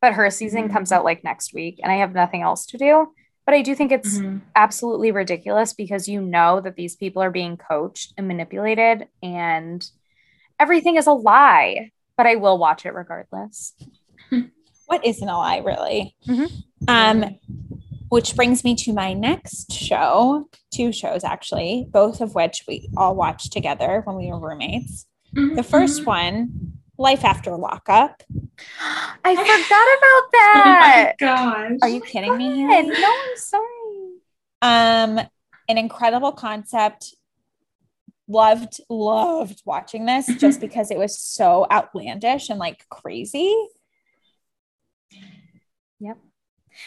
But 0.00 0.14
her 0.14 0.30
season 0.30 0.68
Mhm. 0.68 0.72
comes 0.72 0.92
out 0.92 1.04
like 1.04 1.22
next 1.24 1.52
week, 1.54 1.78
and 1.82 1.92
I 1.92 1.96
have 1.96 2.14
nothing 2.14 2.42
else 2.42 2.66
to 2.66 2.78
do. 2.78 3.12
But 3.50 3.56
I 3.56 3.62
do 3.62 3.74
think 3.74 3.90
it's 3.90 4.20
Mhm. 4.20 4.42
absolutely 4.54 5.10
ridiculous 5.10 5.72
because 5.72 6.06
you 6.06 6.20
know 6.20 6.60
that 6.60 6.76
these 6.76 6.94
people 6.94 7.20
are 7.20 7.32
being 7.32 7.56
coached 7.56 8.14
and 8.16 8.28
manipulated, 8.28 9.08
and 9.24 9.84
everything 10.60 10.94
is 10.94 11.08
a 11.08 11.12
lie. 11.12 11.90
But 12.16 12.28
I 12.28 12.36
will 12.36 12.58
watch 12.58 12.86
it 12.86 12.94
regardless. 12.94 13.74
What 14.86 15.04
isn't 15.04 15.28
a 15.28 15.36
lie, 15.36 15.56
really? 15.58 16.14
Mhm. 16.28 16.48
Um, 16.86 17.24
which 18.08 18.36
brings 18.36 18.62
me 18.62 18.76
to 18.84 18.92
my 18.92 19.14
next 19.14 19.72
show, 19.72 20.48
two 20.70 20.92
shows 20.92 21.24
actually, 21.24 21.88
both 21.90 22.20
of 22.20 22.36
which 22.36 22.62
we 22.68 22.88
all 22.96 23.16
watched 23.16 23.52
together 23.52 24.02
when 24.04 24.14
we 24.14 24.28
were 24.30 24.38
roommates. 24.38 25.06
The 25.32 25.64
1st 25.64 26.02
Mhm. 26.02 26.06
one, 26.06 26.72
Life 27.00 27.24
After 27.24 27.56
Lockup. 27.56 28.22
I 29.24 29.34
forgot 29.34 29.88
about 29.98 30.32
that. 30.32 30.52
Oh 30.54 30.68
my 30.68 31.02
that. 31.02 31.18
gosh. 31.18 31.78
Are 31.80 31.88
you 31.88 32.02
kidding 32.02 32.36
me? 32.36 32.62
God, 32.66 32.70
Haley? 32.84 32.88
No, 33.00 33.08
I'm 33.30 33.36
sorry. 33.36 33.70
Um, 34.60 35.18
an 35.68 35.78
incredible 35.78 36.32
concept. 36.32 37.14
Loved, 38.28 38.80
loved 38.90 39.62
watching 39.64 40.04
this 40.04 40.26
just 40.36 40.60
because 40.60 40.90
it 40.90 40.98
was 40.98 41.18
so 41.18 41.66
outlandish 41.72 42.50
and 42.50 42.58
like 42.60 42.86
crazy. 42.90 43.56
Yep. 46.00 46.18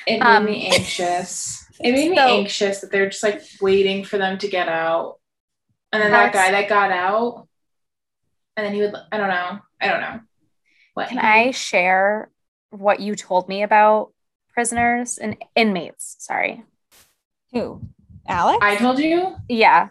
It 0.07 0.19
made 0.19 0.21
Um, 0.21 0.45
me 0.45 0.67
anxious. 0.73 1.65
It 1.79 1.91
made 1.91 2.11
me 2.11 2.17
so- 2.17 2.27
anxious 2.39 2.81
that 2.81 2.91
they're 2.91 3.09
just 3.09 3.23
like 3.23 3.41
waiting 3.61 4.05
for 4.05 4.19
them 4.19 4.37
to 4.37 4.47
get 4.47 4.69
out. 4.69 5.19
And 5.91 6.01
then 6.03 6.11
that 6.11 6.33
guy 6.33 6.51
that 6.51 6.69
got 6.69 6.91
out, 6.91 7.47
and 8.57 8.65
then 8.65 8.73
he 8.73 8.81
would, 8.81 8.93
I 9.11 9.17
don't 9.17 9.29
know. 9.29 9.59
I 9.81 9.87
don't 9.89 10.01
know. 10.01 10.19
What? 10.93 11.09
Can 11.09 11.19
I 11.19 11.51
share 11.51 12.29
what 12.69 12.99
you 12.99 13.15
told 13.15 13.47
me 13.47 13.63
about 13.63 14.11
prisoners 14.53 15.17
and 15.17 15.37
inmates. 15.55 16.15
Sorry. 16.19 16.63
Who? 17.51 17.81
Alex? 18.27 18.59
I 18.61 18.75
told 18.75 18.99
you. 18.99 19.35
Yeah. 19.49 19.89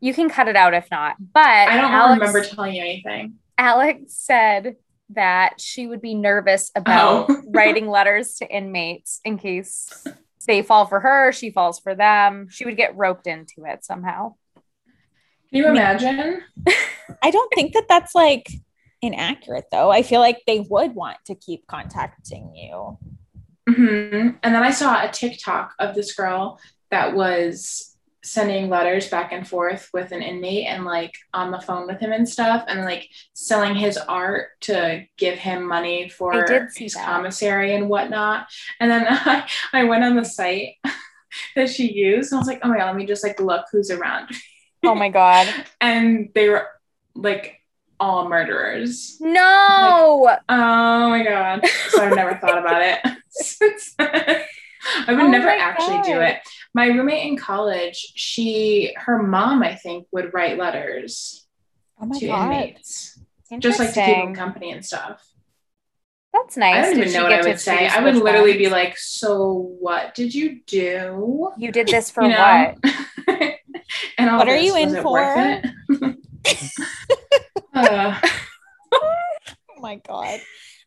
You 0.00 0.12
can 0.12 0.28
cut 0.28 0.48
it 0.48 0.56
out 0.56 0.74
if 0.74 0.90
not. 0.90 1.16
But 1.18 1.46
I 1.46 1.80
don't 1.80 1.90
Alex, 1.90 2.20
remember 2.20 2.44
telling 2.44 2.74
you 2.74 2.82
anything. 2.82 3.34
Alex 3.56 4.12
said 4.14 4.76
that 5.10 5.60
she 5.60 5.86
would 5.86 6.02
be 6.02 6.14
nervous 6.14 6.70
about 6.74 7.30
Oh. 7.30 7.42
writing 7.48 7.88
letters 7.88 8.34
to 8.36 8.46
inmates 8.48 9.20
in 9.24 9.38
case 9.38 10.04
they 10.46 10.62
fall 10.62 10.86
for 10.86 11.00
her, 11.00 11.32
she 11.32 11.50
falls 11.50 11.80
for 11.80 11.94
them. 11.94 12.48
She 12.50 12.64
would 12.64 12.76
get 12.76 12.96
roped 12.96 13.26
into 13.26 13.64
it 13.64 13.84
somehow. 13.84 14.34
Can 15.50 15.58
you 15.58 15.68
imagine? 15.68 16.42
I 17.22 17.30
don't 17.30 17.52
think 17.54 17.72
that 17.74 17.86
that's 17.88 18.14
like 18.14 18.48
inaccurate 19.02 19.66
though. 19.70 19.90
I 19.90 20.02
feel 20.02 20.20
like 20.20 20.42
they 20.46 20.60
would 20.60 20.94
want 20.94 21.18
to 21.26 21.34
keep 21.34 21.66
contacting 21.66 22.54
you. 22.54 22.98
hmm 23.68 24.30
And 24.42 24.54
then 24.54 24.62
I 24.62 24.70
saw 24.70 25.04
a 25.04 25.10
TikTok 25.10 25.74
of 25.78 25.94
this 25.94 26.14
girl 26.14 26.58
that 26.90 27.14
was 27.14 27.96
sending 28.22 28.68
letters 28.68 29.08
back 29.08 29.30
and 29.32 29.46
forth 29.46 29.88
with 29.92 30.10
an 30.10 30.20
inmate 30.20 30.66
and 30.66 30.84
like 30.84 31.14
on 31.32 31.52
the 31.52 31.60
phone 31.60 31.86
with 31.86 32.00
him 32.00 32.10
and 32.10 32.28
stuff 32.28 32.64
and 32.66 32.80
like 32.80 33.08
selling 33.34 33.76
his 33.76 33.96
art 33.96 34.48
to 34.60 35.04
give 35.16 35.38
him 35.38 35.64
money 35.66 36.08
for 36.08 36.34
I 36.34 36.44
did 36.44 36.72
see 36.72 36.84
his 36.84 36.94
that. 36.94 37.06
commissary 37.06 37.74
and 37.76 37.88
whatnot. 37.88 38.48
And 38.80 38.90
then 38.90 39.06
I, 39.08 39.48
I 39.72 39.84
went 39.84 40.02
on 40.02 40.16
the 40.16 40.24
site 40.24 40.74
that 41.54 41.70
she 41.70 41.92
used 41.92 42.32
and 42.32 42.38
I 42.38 42.40
was 42.40 42.48
like, 42.48 42.60
oh 42.64 42.68
my 42.68 42.78
god, 42.78 42.86
let 42.86 42.96
me 42.96 43.06
just 43.06 43.22
like 43.22 43.38
look 43.38 43.66
who's 43.70 43.92
around. 43.92 44.30
Oh 44.86 44.94
my 44.94 45.08
God. 45.08 45.46
And 45.80 46.30
they 46.34 46.48
were 46.48 46.66
like 47.14 47.60
all 47.98 48.28
murderers. 48.28 49.16
No. 49.20 50.38
Oh 50.48 51.08
my 51.10 51.22
god. 51.24 51.66
So 51.90 52.02
I've 52.02 52.14
never 52.14 52.34
thought 52.36 52.58
about 52.58 52.82
it. 52.82 53.00
I 55.08 55.12
would 55.12 55.24
Oh 55.24 55.28
never 55.28 55.48
actually 55.48 56.02
do 56.02 56.20
it. 56.20 56.38
My 56.74 56.86
roommate 56.86 57.26
in 57.26 57.36
college, 57.36 58.12
she 58.14 58.94
her 58.96 59.22
mom, 59.22 59.62
I 59.62 59.74
think, 59.74 60.06
would 60.12 60.32
write 60.34 60.58
letters 60.58 61.46
Oh 62.00 62.18
to 62.18 62.26
god. 62.26 62.52
inmates. 62.52 63.18
Just 63.58 63.78
like 63.78 63.94
to 63.94 63.94
keep 63.94 64.16
them 64.24 64.34
company 64.34 64.72
and 64.72 64.84
stuff. 64.84 65.24
That's 66.32 66.56
nice. 66.56 66.76
I 66.76 66.80
don't 66.82 66.94
Did 66.96 67.08
even 67.08 67.12
know 67.14 67.22
what 67.24 67.32
I 67.32 67.42
would 67.42 67.58
say. 67.60 67.86
I 67.86 68.04
would 68.04 68.16
literally 68.16 68.50
ones? 68.52 68.58
be 68.58 68.68
like, 68.68 68.98
so 68.98 69.74
what 69.80 70.14
did 70.14 70.34
you 70.34 70.60
do? 70.66 71.50
You 71.56 71.72
did 71.72 71.86
this 71.86 72.10
for 72.14 72.22
you 72.22 72.28
know? 72.30 72.74
what? 73.26 73.45
And 74.18 74.30
all 74.30 74.38
What 74.38 74.48
are 74.48 74.56
this, 74.56 74.64
you 74.64 74.76
in 74.76 74.88
was 74.88 74.94
it 74.94 75.04
worth 75.04 75.64
it? 75.98 76.16
Uh, 77.74 78.18
Oh 79.78 79.82
my 79.82 79.96
god. 79.96 80.40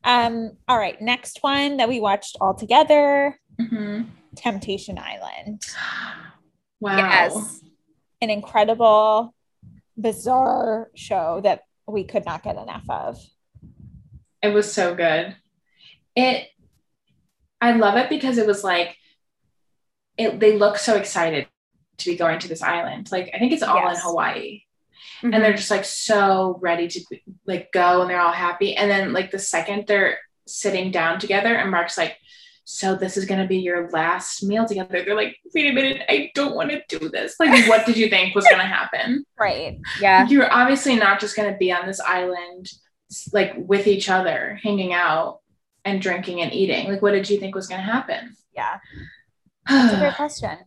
Um, 0.04 0.54
all 0.68 0.78
right, 0.80 1.00
next 1.00 1.40
one 1.42 1.78
that 1.78 1.88
we 1.88 2.00
watched 2.00 2.38
all 2.42 2.56
together, 2.56 3.40
mhm. 3.60 4.08
Temptation 4.36 4.98
Island. 4.98 5.62
Wow. 6.82 6.96
Yes. 6.96 7.60
An 8.22 8.30
incredible, 8.30 9.36
bizarre 9.98 10.90
show 10.96 11.42
that 11.44 11.64
we 11.86 12.06
could 12.06 12.24
not 12.26 12.42
get 12.42 12.56
enough 12.56 12.86
of. 12.90 13.20
It 14.42 14.54
was 14.54 14.72
so 14.72 14.96
good. 14.96 15.36
It 16.16 16.48
I 17.60 17.74
love 17.74 17.98
it 17.98 18.10
because 18.10 18.38
it 18.38 18.48
was 18.48 18.64
like 18.64 18.96
it 20.18 20.40
they 20.40 20.58
look 20.58 20.78
so 20.78 20.96
excited 20.96 21.48
to 22.00 22.10
be 22.12 22.18
going 22.18 22.40
to 22.40 22.48
this 22.48 22.62
island. 22.62 23.12
Like 23.12 23.30
I 23.34 23.40
think 23.40 23.54
it's 23.54 23.64
all 23.64 23.78
in 23.88 23.94
Yes. 23.94 24.04
Hawaii. 24.04 24.62
Mhm. 25.22 25.34
And 25.36 25.44
they're 25.44 25.54
just 25.54 25.72
like 25.72 25.86
so 25.86 26.58
ready 26.62 26.88
to 26.88 27.02
like 27.46 27.72
go 27.72 28.02
and 28.02 28.10
they're 28.10 28.20
all 28.22 28.32
happy. 28.32 28.76
And 28.76 28.90
then 28.90 29.14
like 29.14 29.32
the 29.32 29.40
second 29.40 29.86
they're 29.88 30.18
sitting 30.48 30.92
down 30.92 31.20
together 31.20 31.54
and 31.56 31.70
Mark's 31.72 31.98
like, 31.98 32.18
so 32.66 32.96
this 32.96 33.18
is 33.18 33.26
gonna 33.26 33.48
be 33.48 33.58
your 33.58 33.90
last 33.90 34.44
meal 34.44 34.66
together. 34.66 35.04
They're 35.04 35.16
like, 35.16 35.36
wait 35.56 35.70
a 35.72 35.74
minute, 35.74 36.04
I 36.08 36.32
don't 36.36 36.56
want 36.56 36.70
to 36.70 36.82
do 37.00 37.10
this. 37.10 37.36
Like, 37.40 37.68
what 37.68 37.86
did 37.86 37.98
you 37.98 38.10
think 38.10 38.36
was 38.36 38.48
gonna 38.50 38.64
happen? 38.64 39.26
Right. 39.40 39.80
yeah. 40.02 40.28
You're 40.28 40.52
obviously 40.54 40.96
not 40.96 41.20
just 41.20 41.36
going 41.36 41.50
to 41.52 41.58
be 41.58 41.72
on 41.72 41.88
this 41.88 42.00
island 42.02 42.70
like 43.34 43.54
with 43.56 43.88
each 43.88 44.10
other, 44.10 44.60
hanging 44.62 44.92
out 44.94 45.40
and 45.86 46.02
drinking 46.02 46.42
and 46.42 46.54
eating. 46.54 46.90
Like, 46.90 47.02
what 47.02 47.12
did 47.14 47.30
you 47.30 47.40
think 47.40 47.56
was 47.56 47.68
going 47.68 47.80
to 47.80 47.92
happen? 47.92 48.36
Yeah. 48.54 48.80
That's 49.68 49.94
a 49.94 49.98
great 50.00 50.16
question. 50.16 50.58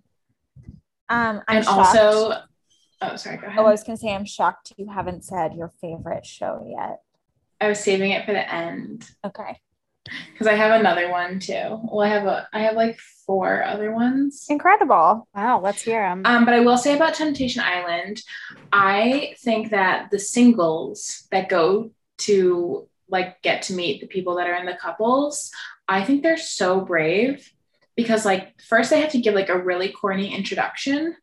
Um, 1.12 1.42
I'm 1.46 1.58
and 1.58 1.64
shocked. 1.64 1.78
also, 1.98 2.32
oh, 3.02 3.16
sorry, 3.16 3.36
go 3.36 3.46
ahead. 3.46 3.58
oh, 3.58 3.66
I 3.66 3.70
was 3.70 3.84
gonna 3.84 3.96
say 3.98 4.14
I'm 4.14 4.24
shocked 4.24 4.72
you 4.76 4.88
haven't 4.88 5.24
said 5.24 5.54
your 5.54 5.70
favorite 5.80 6.24
show 6.26 6.64
yet. 6.66 7.00
I 7.60 7.68
was 7.68 7.78
saving 7.80 8.10
it 8.10 8.24
for 8.26 8.32
the 8.32 8.52
end 8.52 9.08
Okay. 9.24 9.60
because 10.32 10.46
I 10.48 10.54
have 10.54 10.80
another 10.80 11.10
one 11.10 11.38
too. 11.38 11.78
Well, 11.84 12.00
I 12.00 12.08
have 12.08 12.26
a, 12.26 12.48
I 12.52 12.60
have 12.60 12.74
like 12.74 12.98
four 13.26 13.62
other 13.62 13.92
ones. 13.92 14.46
Incredible. 14.48 15.28
Wow. 15.34 15.60
Let's 15.60 15.82
hear 15.82 16.00
them. 16.02 16.22
Um, 16.24 16.44
but 16.44 16.54
I 16.54 16.60
will 16.60 16.76
say 16.78 16.96
about 16.96 17.14
Temptation 17.14 17.62
Island, 17.62 18.20
I 18.72 19.34
think 19.40 19.70
that 19.70 20.10
the 20.10 20.18
singles 20.18 21.28
that 21.30 21.48
go 21.48 21.92
to 22.18 22.88
like 23.08 23.40
get 23.42 23.62
to 23.62 23.74
meet 23.74 24.00
the 24.00 24.06
people 24.08 24.36
that 24.36 24.48
are 24.48 24.56
in 24.56 24.66
the 24.66 24.74
couples, 24.80 25.50
I 25.86 26.02
think 26.04 26.22
they're 26.22 26.36
so 26.38 26.80
brave 26.80 27.52
because 27.96 28.24
like 28.24 28.60
first 28.62 28.90
they 28.90 29.00
have 29.00 29.12
to 29.12 29.20
give 29.20 29.34
like 29.34 29.48
a 29.48 29.62
really 29.62 29.88
corny 29.88 30.34
introduction, 30.34 31.16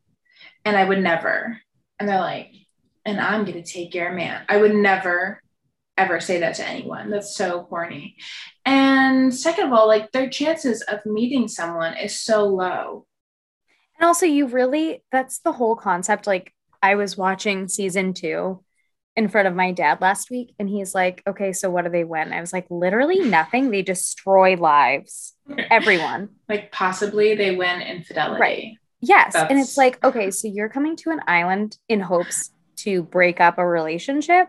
and 0.65 0.77
I 0.77 0.85
would 0.85 0.99
never. 0.99 1.59
And 1.99 2.07
they're 2.07 2.19
like, 2.19 2.53
and 3.05 3.19
I'm 3.19 3.45
gonna 3.45 3.63
take 3.63 3.93
your 3.93 4.11
man. 4.13 4.43
I 4.47 4.57
would 4.57 4.75
never 4.75 5.41
ever 5.97 6.19
say 6.21 6.39
that 6.39 6.55
to 6.55 6.67
anyone. 6.67 7.09
That's 7.09 7.35
so 7.35 7.63
corny. 7.63 8.15
And 8.65 9.33
second 9.33 9.67
of 9.67 9.73
all, 9.73 9.87
like 9.87 10.11
their 10.11 10.29
chances 10.29 10.81
of 10.83 11.05
meeting 11.05 11.47
someone 11.47 11.97
is 11.97 12.19
so 12.19 12.45
low. 12.45 13.05
And 13.99 14.07
also, 14.07 14.25
you 14.25 14.47
really, 14.47 15.03
that's 15.11 15.39
the 15.39 15.51
whole 15.51 15.75
concept. 15.75 16.25
Like, 16.25 16.53
I 16.81 16.95
was 16.95 17.17
watching 17.17 17.67
season 17.67 18.13
two 18.13 18.63
in 19.19 19.27
front 19.27 19.47
of 19.49 19.53
my 19.53 19.71
dad 19.73 19.99
last 20.01 20.31
week, 20.31 20.53
and 20.57 20.69
he's 20.69 20.95
like, 20.95 21.21
okay, 21.27 21.51
so 21.51 21.69
what 21.69 21.83
do 21.83 21.91
they 21.91 22.05
win? 22.05 22.31
I 22.31 22.39
was 22.39 22.53
like, 22.53 22.65
literally 22.69 23.19
nothing. 23.19 23.69
They 23.69 23.81
destroy 23.81 24.55
lives, 24.55 25.35
everyone. 25.69 26.29
like 26.47 26.71
possibly 26.71 27.35
they 27.35 27.55
win 27.55 27.81
infidelity. 27.81 28.41
Right. 28.41 28.65
Yes. 29.01 29.35
and 29.35 29.59
it's 29.59 29.77
like, 29.77 30.03
okay, 30.03 30.31
so 30.31 30.47
you're 30.47 30.69
coming 30.69 30.95
to 30.97 31.09
an 31.11 31.19
island 31.27 31.77
in 31.87 31.99
hopes 31.99 32.51
to 32.77 33.03
break 33.03 33.39
up 33.39 33.57
a 33.57 33.65
relationship 33.67 34.47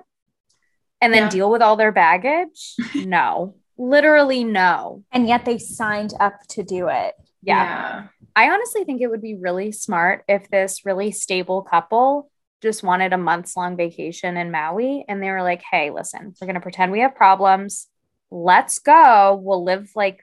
and 1.00 1.12
then 1.12 1.24
Yeah. 1.24 1.28
deal 1.30 1.50
with 1.50 1.62
all 1.62 1.76
their 1.76 1.92
baggage? 1.92 2.74
No, 2.94 3.54
literally, 3.78 4.44
no. 4.44 5.04
And 5.12 5.26
yet 5.28 5.44
they 5.44 5.58
signed 5.58 6.14
up 6.20 6.34
to 6.50 6.62
do 6.62 6.88
it. 6.88 7.14
yeah. 7.42 8.06
I 8.36 8.48
honestly 8.50 8.84
think 8.84 9.00
it 9.02 9.08
would 9.10 9.22
be 9.22 9.34
really 9.34 9.72
smart 9.72 10.22
if 10.28 10.48
this 10.50 10.86
really 10.86 11.10
stable 11.10 11.62
couple 11.62 12.30
just 12.62 12.82
wanted 12.82 13.12
a 13.12 13.18
months 13.18 13.56
long 13.56 13.76
vacation 13.76 14.36
in 14.36 14.50
Maui 14.50 15.04
and 15.08 15.22
they 15.22 15.30
were 15.30 15.42
like, 15.42 15.62
hey, 15.70 15.90
listen, 15.90 16.34
we're 16.40 16.46
going 16.46 16.54
to 16.54 16.60
pretend 16.60 16.92
we 16.92 17.00
have 17.00 17.14
problems. 17.14 17.86
Let's 18.30 18.78
go. 18.78 19.40
We'll 19.42 19.64
live 19.64 19.90
like 19.94 20.20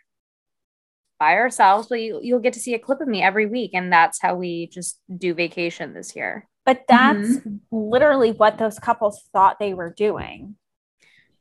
by 1.19 1.33
ourselves, 1.33 1.87
but 1.87 1.99
you, 1.99 2.19
you'll 2.21 2.39
get 2.39 2.53
to 2.53 2.59
see 2.59 2.73
a 2.73 2.79
clip 2.79 3.01
of 3.01 3.07
me 3.07 3.23
every 3.23 3.47
week. 3.47 3.71
And 3.73 3.91
that's 3.91 4.21
how 4.21 4.35
we 4.35 4.67
just 4.67 4.99
do 5.15 5.33
vacation 5.33 5.93
this 5.93 6.15
year. 6.15 6.47
But 6.65 6.87
mm-hmm. 6.87 7.33
that's 7.33 7.45
literally 7.71 8.31
what 8.31 8.57
those 8.57 8.77
couples 8.77 9.23
thought 9.33 9.57
they 9.59 9.73
were 9.73 9.93
doing. 9.95 10.55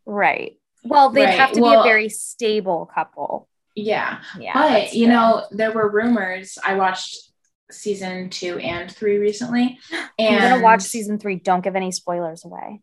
Right. 0.06 0.58
Well, 0.84 1.10
they'd 1.10 1.24
Right. 1.24 1.38
have 1.38 1.52
to 1.52 1.60
be 1.60 1.74
a 1.74 1.82
very 1.82 2.08
stable 2.08 2.88
couple. 2.94 3.48
Yeah. 3.74 4.20
Yeah. 4.38 4.52
but 4.54 4.94
you 4.94 5.08
know, 5.08 5.46
there 5.50 5.72
were 5.72 5.90
rumors. 5.90 6.58
I 6.64 6.74
watched 6.74 7.25
season 7.70 8.30
two 8.30 8.58
and 8.58 8.90
three 8.90 9.18
recently. 9.18 9.78
And 10.18 10.36
I'm 10.36 10.48
going 10.48 10.60
to 10.60 10.64
watch 10.64 10.80
season 10.80 11.18
three. 11.18 11.36
Don't 11.36 11.62
give 11.62 11.76
any 11.76 11.92
spoilers 11.92 12.42
away. 12.42 12.80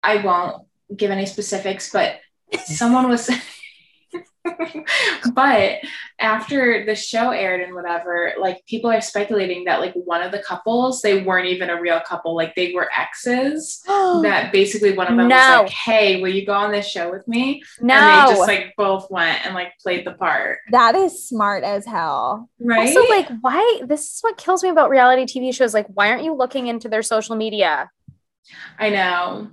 I 0.00 0.18
won't 0.18 0.64
give 0.96 1.10
any 1.10 1.26
specifics, 1.26 1.90
but 1.90 2.20
someone 2.66 3.08
was 3.08 3.28
but 5.34 5.78
after 6.18 6.84
the 6.84 6.94
show 6.94 7.30
aired 7.30 7.60
and 7.60 7.74
whatever, 7.74 8.32
like 8.40 8.64
people 8.66 8.90
are 8.90 9.00
speculating 9.00 9.64
that 9.64 9.80
like 9.80 9.92
one 9.94 10.22
of 10.22 10.32
the 10.32 10.42
couples, 10.42 11.02
they 11.02 11.22
weren't 11.22 11.46
even 11.48 11.70
a 11.70 11.80
real 11.80 12.00
couple, 12.00 12.34
like 12.34 12.54
they 12.54 12.72
were 12.72 12.88
exes. 12.96 13.82
that 13.86 14.50
basically 14.52 14.92
one 14.96 15.06
of 15.08 15.16
them 15.16 15.28
No. 15.28 15.36
was 15.36 15.58
like, 15.62 15.68
Hey, 15.70 16.20
will 16.20 16.28
you 16.30 16.44
go 16.46 16.52
on 16.54 16.72
this 16.72 16.88
show 16.88 17.10
with 17.10 17.26
me? 17.28 17.62
no. 17.80 17.94
And 17.94 18.28
they 18.28 18.34
just 18.34 18.48
like 18.48 18.74
both 18.76 19.10
went 19.10 19.44
and 19.46 19.54
like 19.54 19.72
played 19.82 20.06
the 20.06 20.12
part. 20.12 20.58
that 20.70 20.94
is 20.94 21.26
smart 21.28 21.64
as 21.64 21.86
hell. 21.86 22.48
Right. 22.60 22.88
Also, 22.88 23.08
like, 23.08 23.28
why? 23.40 23.80
This 23.84 24.02
is 24.14 24.18
what 24.22 24.36
kills 24.38 24.62
me 24.62 24.68
about 24.70 24.90
reality 24.90 25.24
TV 25.24 25.54
shows. 25.54 25.74
Like, 25.74 25.86
why 25.88 26.10
aren't 26.10 26.24
you 26.24 26.34
looking 26.34 26.66
into 26.66 26.88
their 26.88 27.02
social 27.02 27.36
media? 27.36 27.90
I 28.78 28.90
know. 28.90 29.48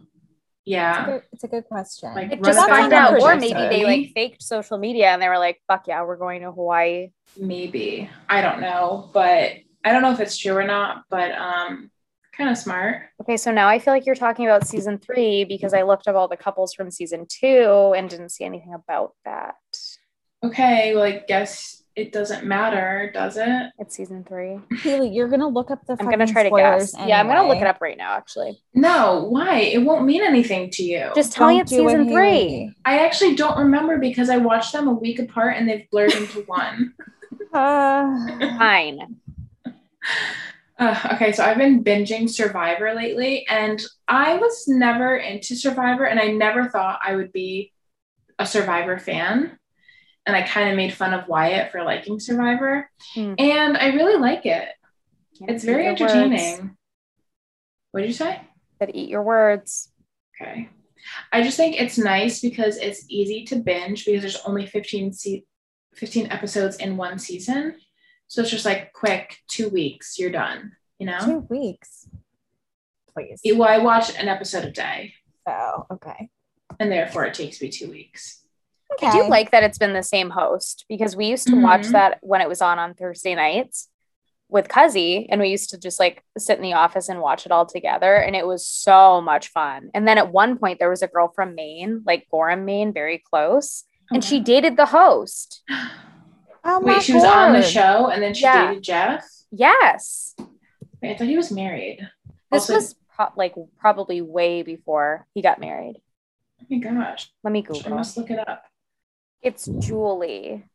It's 0.70 0.78
a 0.78 1.01
Yeah. 1.01 1.05
good, 1.05 1.24
it's 1.32 1.43
a 1.43 1.47
good 1.47 1.65
question. 1.65 2.13
Like, 2.13 2.30
Like, 2.30 2.43
just 2.43 2.59
it 2.59 2.70
find 2.70 2.93
out. 2.93 3.20
Or 3.20 3.36
maybe 3.36 3.53
they 3.53 3.84
like 3.86 4.11
faked 4.13 4.43
social 4.43 4.78
media 4.78 5.07
and 5.07 5.22
they 5.22 5.28
were 5.28 5.39
like, 5.39 5.59
"Fuck 5.67 5.88
yeah, 5.88 6.03
we're 6.03 6.17
going 6.17 6.41
to 6.41 6.51
Hawaii." 6.51 7.09
Maybe. 7.38 8.09
I 8.30 8.41
don't 8.41 8.61
know, 8.61 9.09
but 9.13 9.53
I 9.84 9.91
don't 9.91 10.01
know 10.01 10.11
if 10.11 10.20
it's 10.20 10.38
true 10.38 10.53
or 10.55 10.63
not, 10.63 11.05
but 11.09 11.32
um 11.32 11.89
kind 12.38 12.49
of 12.49 12.57
smart. 12.57 13.01
Okay, 13.22 13.38
so 13.38 13.51
now 13.51 13.67
I 13.67 13.80
feel 13.80 13.93
like 13.93 14.05
you're 14.05 14.15
talking 14.15 14.45
about 14.45 14.67
season 14.67 14.97
three 14.99 15.43
because 15.43 15.74
I 15.74 15.82
looked 15.82 16.07
up 16.07 16.15
all 16.15 16.28
the 16.28 16.38
couples 16.38 16.74
from 16.74 16.91
season 16.91 17.26
two 17.28 17.93
and 17.97 18.09
didn't 18.09 18.30
see 18.30 18.45
anything 18.45 18.74
about 18.74 19.13
that. 19.26 19.55
Okay, 20.43 20.93
well 20.93 21.03
I 21.03 21.24
guess 21.28 21.78
it 21.99 22.11
doesn't 22.11 22.45
matter, 22.45 23.11
does 23.13 23.37
it? 23.37 23.71
It's 23.77 23.95
season 23.95 24.23
three. 24.23 24.59
Haley, 24.79 25.09
you're 25.09 25.27
gonna 25.27 25.47
look 25.47 25.69
up 25.71 25.85
the. 25.85 25.97
I'm 25.99 26.09
gonna 26.09 26.25
try 26.27 26.43
to 26.43 26.49
spoilers 26.49 26.93
guess. 26.93 27.07
Yeah, 27.07 27.19
I'm 27.19 27.27
gonna 27.27 27.47
look 27.47 27.57
it 27.57 27.67
up 27.67 27.79
right 27.81 27.97
now. 27.97 28.13
Actually, 28.13 28.59
No, 28.73 29.25
why? 29.29 29.59
It 29.59 29.79
won't 29.79 30.05
mean 30.05 30.23
anything 30.23 30.69
to 30.71 30.83
you. 30.83 31.11
just 31.15 31.33
tell 31.33 31.47
me 31.47 31.55
Don't 31.55 31.61
it's 31.61 31.71
do 31.71 31.87
it, 31.87 31.91
season 31.91 32.09
three. 32.09 32.29
Haley. 32.31 32.75
I 32.85 32.99
actually 33.05 33.35
don't 33.35 33.57
remember 33.57 33.97
because 33.97 34.29
I 34.29 34.37
watched 34.37 34.73
them 34.73 34.87
a 34.87 34.93
week 34.93 35.19
apart 35.19 35.55
and 35.57 35.67
they've 35.69 35.89
blurred 35.91 36.13
into 36.13 36.39
one. 36.47 36.93
Uh, 37.53 38.57
Fine. 38.57 39.17
Uh, 40.77 40.97
okay, 41.15 41.33
so 41.33 41.43
I've 41.43 41.57
been 41.57 41.83
binging 41.83 42.29
Survivor 42.29 42.93
lately, 42.93 43.45
and 43.49 43.83
I 44.07 44.37
was 44.37 44.65
never 44.65 45.17
into 45.17 45.53
Survivor, 45.53 46.05
and 46.05 46.21
I 46.21 46.27
never 46.27 46.69
thought 46.69 47.01
I 47.03 47.17
would 47.17 47.33
be 47.33 47.73
a 48.39 48.45
Survivor 48.45 48.97
fan. 48.97 49.59
And 50.30 50.36
I 50.38 50.43
kind 50.43 50.69
of 50.69 50.75
made 50.75 50.93
fun 50.93 51.15
of 51.15 51.27
Wyatt 51.27 51.71
for 51.71 51.84
liking 51.84 52.19
Survivor, 52.19 52.88
Hmm. 53.15 53.34
and 53.39 53.75
I 53.75 53.88
really 53.95 54.15
like 54.19 54.45
it. 54.45 54.69
It's 55.41 55.63
very 55.63 55.86
words. 55.88 55.99
entertaining. 56.01 56.77
What 57.89 58.01
did 58.01 58.09
you 58.09 58.13
say? 58.13 58.41
That 58.80 58.93
eat 58.95 59.09
your 59.09 59.23
words. 59.23 59.91
Okay. 60.39 60.69
I 61.32 61.41
just 61.41 61.57
think 61.57 61.82
it's 61.82 61.97
nice 61.97 62.41
because 62.41 62.77
it's 62.77 63.05
easy 63.09 63.43
to 63.45 63.55
binge 63.55 64.05
because 64.05 64.21
there's 64.21 64.45
only 64.45 64.67
15 64.67 65.13
se- 65.13 65.45
15 65.95 66.27
episodes 66.32 66.75
in 66.77 66.95
one 66.95 67.17
season. 67.17 67.77
So 68.27 68.43
it's 68.43 68.51
just 68.51 68.65
like 68.65 68.93
quick, 68.93 69.36
two 69.47 69.69
weeks, 69.69 70.19
you're 70.19 70.30
done, 70.30 70.73
you 70.99 71.07
know? 71.07 71.17
two 71.25 71.39
weeks, 71.49 72.07
please. 73.11 73.41
Well, 73.55 73.67
I 73.67 73.80
watch 73.80 74.15
an 74.15 74.27
episode 74.27 74.65
a 74.65 74.69
day, 74.71 75.15
Oh, 75.47 75.88
okay. 75.93 76.30
and 76.80 76.91
therefore 76.91 77.25
it 77.25 77.34
takes 77.34 77.59
me 77.59 77.69
two 77.69 77.89
weeks. 77.89 78.45
Okay. 78.93 79.07
I 79.07 79.11
do 79.11 79.29
like 79.29 79.51
that 79.51 79.63
it's 79.63 79.77
been 79.77 79.93
the 79.93 80.03
same 80.03 80.29
host 80.31 80.85
because 80.89 81.15
we 81.15 81.27
used 81.27 81.47
to 81.47 81.61
watch 81.61 81.81
Mhm. 81.83 81.91
that 81.91 82.17
when 82.21 82.41
it 82.41 82.49
was 82.49 82.61
on 82.61 82.79
on 82.79 82.93
Thursday 82.95 83.35
nights 83.35 83.87
with 84.49 84.67
Cuzzy, 84.67 85.27
and 85.29 85.39
we 85.39 85.49
used 85.49 85.69
to 85.69 85.77
just 85.77 85.99
like 85.99 86.23
sit 86.37 86.57
in 86.57 86.63
the 86.63 86.73
office 86.73 87.07
and 87.07 87.21
watch 87.21 87.45
it 87.45 87.51
all 87.51 87.67
together, 87.67 88.15
and 88.15 88.35
it 88.35 88.47
was 88.47 88.65
so 88.65 89.21
much 89.21 89.49
fun. 89.49 89.91
And 89.93 90.07
then 90.07 90.17
at 90.17 90.31
one 90.31 90.57
point 90.57 90.79
there 90.79 90.89
was 90.89 91.03
a 91.03 91.07
girl 91.07 91.27
from 91.27 91.53
Maine, 91.53 92.01
like 92.05 92.27
Gorham, 92.31 92.65
Maine, 92.65 92.91
very 92.91 93.19
close, 93.19 93.83
and 94.11 94.23
she 94.23 94.39
dated 94.39 94.75
the 94.77 94.87
host. 94.87 95.61
Oh 96.61 96.81
Wait, 96.81 97.01
she 97.01 97.13
was 97.13 97.23
on 97.23 97.53
the 97.53 97.63
show 97.63 98.07
and 98.07 98.21
then 98.21 98.33
she 98.33 98.43
Yeah. 98.43 98.67
dated 98.67 98.83
Jeff? 98.83 99.25
Yes, 99.49 100.35
Wait, 101.01 101.11
I 101.11 101.17
thought 101.17 101.27
he 101.27 101.37
was 101.37 101.51
married. 101.53 101.99
this 102.51 102.69
Also- 102.69 102.73
was 102.75 102.95
pro- 103.15 103.31
like 103.37 103.55
probably 103.79 104.21
way 104.21 104.61
before 104.61 105.25
he 105.33 105.41
got 105.41 105.59
married. 105.61 106.01
Oh 106.61 106.65
my 106.69 106.77
gosh. 106.79 107.31
Let 107.43 107.53
me 107.53 107.61
Google. 107.61 107.93
I 107.93 107.95
must 107.95 108.17
look 108.17 108.29
it 108.29 108.45
up. 108.45 108.65
It's 109.41 109.65
Julie. 109.65 110.65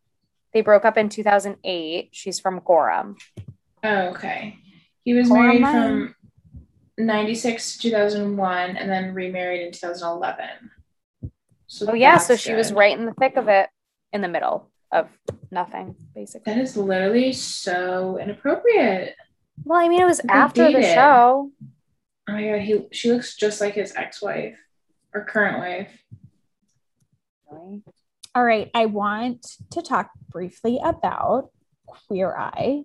They 0.52 0.60
broke 0.60 0.84
up 0.84 0.96
in 0.96 1.08
2008. 1.08 2.08
She's 2.12 2.40
from 2.40 2.60
Gorham. 2.64 3.16
Oh, 3.82 4.08
okay. 4.08 4.58
He 5.04 5.12
was 5.12 5.28
Poor 5.28 5.42
married 5.42 5.60
from 5.60 6.14
96 6.96 7.76
to 7.76 7.82
2001 7.90 8.76
and 8.76 8.90
then 8.90 9.12
remarried 9.12 9.66
in 9.66 9.72
2011. 9.72 10.70
So 11.66 11.86
Oh 11.90 11.94
yeah, 11.94 12.18
so 12.18 12.36
she 12.36 12.54
was 12.54 12.72
right 12.72 12.96
in 12.96 13.04
the 13.04 13.14
thick 13.14 13.36
of 13.36 13.48
it, 13.48 13.68
in 14.12 14.20
the 14.20 14.28
middle 14.28 14.70
of 14.92 15.08
nothing, 15.50 15.96
basically. 16.14 16.52
That 16.52 16.60
is 16.60 16.76
literally 16.76 17.32
so 17.32 18.18
inappropriate. 18.18 19.16
Well, 19.64 19.80
I 19.80 19.88
mean, 19.88 20.00
it 20.00 20.06
was 20.06 20.18
They 20.18 20.32
after 20.32 20.70
the 20.70 20.82
show. 20.82 21.50
Oh 22.28 22.32
my 22.32 22.48
god, 22.48 22.60
he 22.60 22.86
she 22.92 23.12
looks 23.12 23.36
just 23.36 23.60
like 23.60 23.74
his 23.74 23.92
ex-wife 23.96 24.58
or 25.12 25.24
current 25.24 25.58
wife. 25.58 25.90
All 28.34 28.44
right, 28.44 28.70
I 28.74 28.86
want 28.86 29.46
to 29.70 29.82
talk 29.82 30.10
briefly 30.28 30.80
about 30.82 31.50
Queer 31.86 32.34
Eye, 32.36 32.82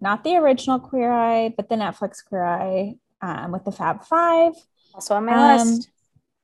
not 0.00 0.24
the 0.24 0.36
original 0.36 0.78
Queer 0.78 1.10
Eye, 1.10 1.54
but 1.56 1.68
the 1.70 1.76
Netflix 1.76 2.22
Queer 2.24 2.44
Eye 2.44 2.96
um, 3.22 3.52
with 3.52 3.64
the 3.64 3.72
Fab 3.72 4.04
Five. 4.04 4.52
Also 4.94 5.14
on 5.14 5.24
my 5.24 5.32
Um, 5.54 5.66
list. 5.68 5.88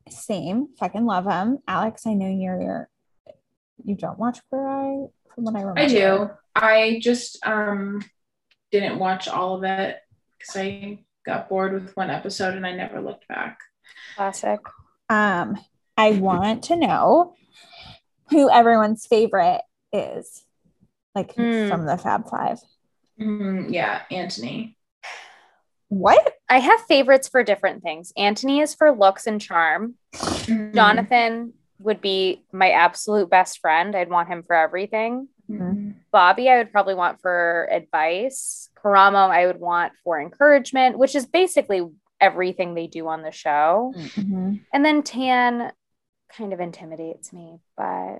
Same, 0.08 0.68
fucking 0.78 1.04
love 1.04 1.24
them. 1.26 1.58
Alex, 1.68 2.06
I 2.06 2.14
know 2.14 2.28
you're 2.28 2.88
you 3.84 3.94
don't 3.94 4.18
watch 4.18 4.38
Queer 4.48 4.66
Eye 4.66 5.06
from 5.34 5.44
what 5.44 5.54
I 5.56 5.60
remember. 5.60 5.80
I 5.80 5.86
do. 5.86 6.30
I 6.54 6.98
just 7.02 7.44
um 7.46 8.02
didn't 8.72 8.98
watch 8.98 9.28
all 9.28 9.56
of 9.56 9.64
it 9.64 9.98
because 10.38 10.56
I 10.56 10.98
got 11.26 11.48
bored 11.48 11.74
with 11.74 11.94
one 11.96 12.10
episode 12.10 12.54
and 12.54 12.66
I 12.66 12.72
never 12.74 13.00
looked 13.00 13.28
back. 13.28 13.58
Classic. 14.16 14.60
Um, 15.10 15.58
I 15.96 16.12
want 16.12 16.64
to 16.64 16.76
know 16.76 17.34
who 18.30 18.50
everyone's 18.50 19.06
favorite 19.06 19.62
is, 19.92 20.44
like 21.14 21.34
Hmm. 21.34 21.68
from 21.68 21.86
the 21.86 21.98
Fab 21.98 22.28
Five. 22.28 22.58
Mm, 23.20 23.72
yeah, 23.72 24.02
Antoni. 24.10 24.76
What? 25.88 26.34
I 26.48 26.58
have 26.60 26.80
favorites 26.82 27.28
for 27.28 27.42
different 27.42 27.82
things. 27.82 28.12
Antoni 28.16 28.62
is 28.62 28.74
for 28.74 28.92
looks 28.92 29.26
and 29.26 29.40
charm. 29.40 29.96
Mhm. 30.14 30.74
Jonathan 30.74 31.52
would 31.80 32.00
be 32.00 32.44
my 32.52 32.70
absolute 32.70 33.28
best 33.28 33.58
friend. 33.58 33.96
I'd 33.96 34.10
want 34.10 34.28
him 34.28 34.44
for 34.44 34.54
everything. 34.54 35.28
Mhm. 35.50 35.94
Bobby, 36.12 36.48
I 36.48 36.58
would 36.58 36.70
probably 36.70 36.94
want 36.94 37.20
for 37.20 37.68
advice. 37.72 38.70
Karamo, 38.76 39.30
I 39.30 39.46
would 39.46 39.58
want 39.58 39.92
for 40.04 40.20
encouragement, 40.20 40.96
which 40.96 41.14
is 41.16 41.26
basically 41.26 41.86
everything 42.20 42.74
they 42.74 42.86
do 42.86 43.08
on 43.08 43.22
the 43.22 43.32
show. 43.32 43.92
Mhm. 43.96 44.60
And 44.72 44.84
then 44.84 45.02
Tan 45.02 45.72
kind 46.36 46.52
of 46.52 46.60
intimidates 46.60 47.32
me, 47.32 47.60
but 47.76 48.18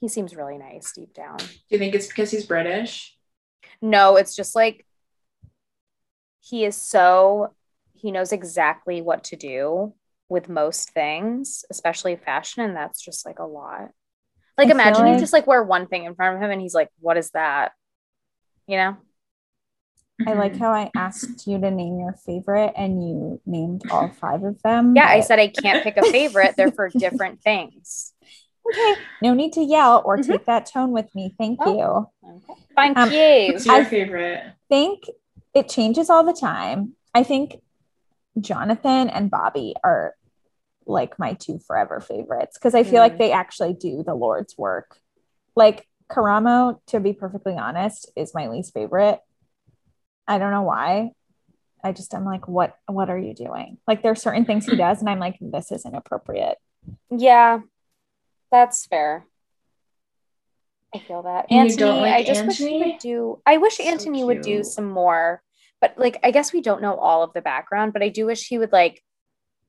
he 0.00 0.08
seems 0.08 0.34
really 0.34 0.58
nice 0.58 0.92
deep 0.92 1.12
down. 1.14 1.36
Do 1.38 1.44
you 1.68 1.78
think 1.78 1.94
it's 1.94 2.06
because 2.06 2.30
he's 2.30 2.46
British? 2.46 3.16
No, 3.82 4.16
it's 4.16 4.34
just 4.34 4.54
like 4.54 4.86
he 6.40 6.64
is 6.64 6.74
so, 6.76 7.54
he 7.94 8.10
knows 8.10 8.32
exactly 8.32 9.02
what 9.02 9.24
to 9.24 9.36
do 9.36 9.94
with 10.28 10.48
most 10.48 10.90
things, 10.90 11.64
especially 11.70 12.16
fashion. 12.16 12.62
And 12.62 12.74
that's 12.74 13.00
just 13.02 13.26
like 13.26 13.38
a 13.38 13.44
lot. 13.44 13.90
Like, 14.56 14.66
I 14.66 14.70
feel 14.70 14.80
imagine 14.80 15.06
you 15.06 15.12
like- 15.12 15.20
just 15.20 15.32
like 15.32 15.46
wear 15.46 15.62
one 15.62 15.86
thing 15.86 16.04
in 16.04 16.14
front 16.14 16.36
of 16.36 16.42
him 16.42 16.50
and 16.50 16.60
he's 16.60 16.74
like, 16.74 16.88
what 16.98 17.16
is 17.16 17.30
that? 17.32 17.72
You 18.66 18.76
know? 18.76 18.96
I 20.26 20.32
like 20.34 20.52
Mhm. 20.54 20.58
how 20.58 20.70
I 20.72 20.90
asked 20.96 21.46
you 21.46 21.58
to 21.58 21.70
name 21.70 21.98
your 21.98 22.12
favorite 22.12 22.72
and 22.76 23.02
you 23.02 23.40
named 23.46 23.82
all 23.90 24.08
five 24.08 24.42
of 24.44 24.60
them. 24.62 24.94
Yeah, 24.94 25.06
I 25.06 25.20
said 25.20 25.38
I 25.38 25.48
can't 25.48 25.82
pick 25.82 25.96
a 25.96 26.02
favorite. 26.02 26.54
They're 26.56 26.70
for 26.72 26.88
different 26.90 27.40
things. 27.42 28.12
okay. 28.70 28.94
No 29.22 29.32
need 29.34 29.52
to 29.54 29.62
yell 29.62 30.02
or 30.04 30.18
Mhm. 30.18 30.26
take 30.26 30.46
that 30.46 30.66
tone 30.66 30.92
with 30.92 31.12
me. 31.14 31.34
Thank 31.38 31.58
Oh. 31.64 31.72
you. 32.22 32.30
Okay. 32.36 32.60
Thank 32.76 32.98
Um, 32.98 33.10
you. 33.10 33.52
What's 33.54 33.66
your 33.66 33.74
I- 33.76 33.84
favorite? 33.84 34.42
think 34.68 35.04
it 35.54 35.68
changes 35.68 36.10
all 36.10 36.22
the 36.24 36.32
time. 36.34 36.94
I 37.14 37.22
think 37.24 37.60
Jonathan 38.38 39.08
and 39.10 39.30
Bobby 39.30 39.74
are 39.82 40.14
like 40.86 41.18
my 41.18 41.34
two 41.34 41.58
forever 41.58 42.00
favorites 42.00 42.58
because 42.58 42.74
I 42.74 42.82
feel 42.82 42.94
Mm. 43.00 43.08
like 43.08 43.18
they 43.18 43.32
actually 43.32 43.74
do 43.74 44.02
the 44.02 44.14
Lord's 44.14 44.56
work. 44.58 44.98
Like 45.56 45.86
Karamo, 46.08 46.80
to 46.86 47.00
be 47.00 47.12
perfectly 47.12 47.56
honest, 47.56 48.10
is 48.16 48.34
my 48.34 48.48
least 48.48 48.72
favorite. 48.74 49.20
I 50.30 50.38
don't 50.38 50.52
know 50.52 50.62
why. 50.62 51.10
I 51.82 51.90
just 51.90 52.14
I'm 52.14 52.24
like, 52.24 52.46
what 52.46 52.76
what 52.86 53.10
are 53.10 53.18
you 53.18 53.34
doing? 53.34 53.78
Like 53.88 54.00
there's 54.02 54.22
certain 54.22 54.44
things 54.44 54.64
he 54.64 54.76
does, 54.76 55.00
and 55.00 55.10
I'm 55.10 55.18
like, 55.18 55.36
this 55.40 55.72
isn't 55.72 55.94
appropriate. 55.94 56.56
Yeah, 57.10 57.60
that's 58.52 58.86
fair. 58.86 59.26
I 60.94 60.98
feel 60.98 61.22
that. 61.22 61.46
And 61.50 61.68
Antoni, 61.68 62.00
like 62.00 62.14
I 62.14 62.22
just 62.22 62.46
wish 62.46 62.58
he 62.58 62.64
Antoni? 62.66 62.86
would 62.92 62.98
do 63.00 63.42
I 63.44 63.56
wish 63.56 63.78
So 63.78 63.84
Antoni 63.84 64.24
would 64.24 64.42
do 64.42 64.62
some 64.62 64.88
more, 64.88 65.42
but 65.80 65.94
like 65.98 66.20
I 66.22 66.30
guess 66.30 66.52
we 66.52 66.60
don't 66.60 66.82
know 66.82 66.94
all 66.94 67.24
of 67.24 67.32
the 67.32 67.42
background, 67.42 67.92
but 67.92 68.02
I 68.02 68.08
do 68.08 68.26
wish 68.26 68.46
he 68.46 68.58
would 68.58 68.72
like 68.72 69.02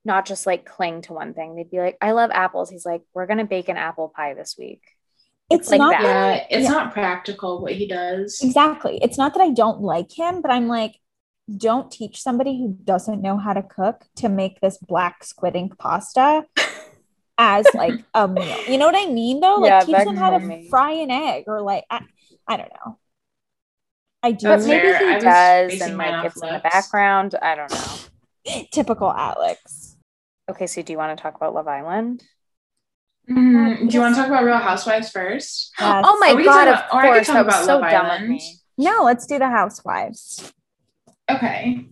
not 0.06 0.28
just 0.28 0.46
like 0.46 0.64
cling 0.66 1.02
to 1.04 1.14
one 1.14 1.34
thing. 1.34 1.56
They'd 1.56 1.72
be 1.72 1.80
like, 1.80 1.98
I 2.02 2.12
love 2.12 2.30
apples. 2.32 2.70
He's 2.70 2.86
like, 2.86 3.02
we're 3.16 3.28
gonna 3.28 3.46
bake 3.46 3.68
an 3.70 3.78
apple 3.78 4.14
pie 4.16 4.36
this 4.36 4.56
week. 4.60 4.84
It's 5.52 5.70
like 5.70 5.80
not 5.80 5.90
that. 5.90 6.02
that 6.02 6.48
Yeah, 6.50 6.58
it's 6.58 6.64
yeah. 6.66 6.70
not 6.70 6.94
practical 6.94 7.62
what 7.62 7.74
he 7.74 7.88
does. 7.88 8.42
Exactly. 8.42 9.00
It's 9.02 9.18
not 9.18 9.34
that 9.34 9.42
I 9.42 9.52
don't 9.52 9.82
like 9.82 10.12
him, 10.18 10.42
but 10.42 10.52
I'm 10.52 10.68
like, 10.68 10.96
don't 11.58 11.92
teach 11.92 12.22
somebody 12.22 12.58
who 12.60 12.78
doesn't 12.84 13.22
know 13.22 13.38
how 13.38 13.54
to 13.54 13.64
cook 13.64 14.06
to 14.18 14.30
make 14.30 14.60
this 14.62 14.78
black 14.78 15.24
squid 15.24 15.56
ink 15.56 15.78
pasta 15.78 16.46
as 17.38 17.74
like 17.74 18.04
a 18.14 18.28
meal. 18.28 18.64
You 18.68 18.78
know 18.78 18.86
what 18.88 18.96
I 18.98 19.12
mean 19.12 19.40
though? 19.42 19.60
Like 19.60 19.72
Yeah, 19.72 19.84
teach 19.86 19.98
them 19.98 20.16
how 20.18 20.32
to 20.32 20.40
can 20.40 20.48
be. 20.48 20.70
fry 20.70 20.92
an 20.92 21.12
egg 21.12 21.46
or 21.48 21.62
like 21.62 21.86
I, 21.90 22.02
I 22.48 22.58
don't 22.58 22.72
know. 22.86 23.00
I 24.24 24.32
do 24.34 24.48
But 24.48 24.58
That's 24.58 24.68
maybe 24.68 24.88
fair. 24.88 25.00
He 25.10 25.16
was 25.16 25.24
does 25.24 25.82
and 25.82 25.98
mine 25.98 26.14
like 26.14 26.14
off 26.14 26.26
it's 26.28 26.42
in 26.44 26.54
the 26.54 26.60
background. 26.60 27.36
I 27.42 27.56
don't 27.56 27.72
know. 27.72 28.00
typical 28.72 29.12
Alex. 29.12 29.98
Okay, 30.50 30.68
so 30.68 30.82
do 30.82 30.94
you 30.94 30.98
want 30.98 31.18
to 31.18 31.22
talk 31.22 31.36
about 31.36 31.54
Love 31.54 31.68
Island? 31.68 32.24
Mhm. 33.30 33.90
Do 33.90 33.94
you 33.96 34.02
want 34.02 34.16
to 34.16 34.22
talk 34.22 34.28
about 34.30 34.44
Real 34.44 34.58
Housewives 34.58 35.10
first? 35.12 35.72
Yes. 35.80 36.04
Oh 36.06 36.18
my 36.20 36.32
Or 36.32 36.36
we 36.36 36.44
can 36.44 36.52
god, 36.54 36.66
talk 36.66 36.74
of 36.74 36.80
about- 36.90 36.94
or 36.94 37.00
I 37.00 37.02
could 37.08 37.14
course. 37.14 37.28
talk 37.28 37.34
That 37.36 37.46
was 37.46 37.56
about 37.56 37.66
so 37.66 37.78
Love 37.80 37.92
dumb 37.92 38.24
of 38.24 38.30
me. 38.30 38.58
No, 38.78 39.04
let's 39.04 39.26
do 39.26 39.38
the 39.40 39.48
housewives. 39.48 40.54
Okay. 41.30 41.86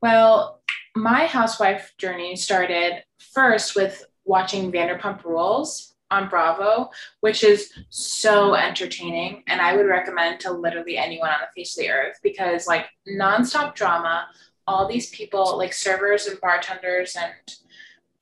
Well, 0.00 0.62
my 0.94 1.26
housewife 1.26 1.92
journey 1.98 2.36
started 2.36 3.04
first 3.18 3.74
with 3.76 4.04
watching 4.24 4.70
Vanderpump 4.72 5.24
Rules 5.24 5.94
on 6.10 6.28
Bravo, 6.28 6.90
which 7.20 7.42
is 7.42 7.72
so 7.88 8.54
entertaining. 8.54 9.42
And 9.46 9.60
I 9.60 9.74
would 9.76 9.86
recommend 9.86 10.40
to 10.40 10.52
literally 10.52 10.96
anyone 10.98 11.30
on 11.30 11.38
the 11.40 11.46
face 11.60 11.76
of 11.76 11.82
the 11.82 11.90
earth 11.90 12.18
because, 12.22 12.66
like, 12.66 12.86
nonstop 13.08 13.74
drama, 13.74 14.28
all 14.66 14.86
these 14.86 15.08
people, 15.10 15.56
like 15.58 15.72
servers 15.72 16.26
and 16.26 16.40
bartenders, 16.40 17.16
and 17.16 17.32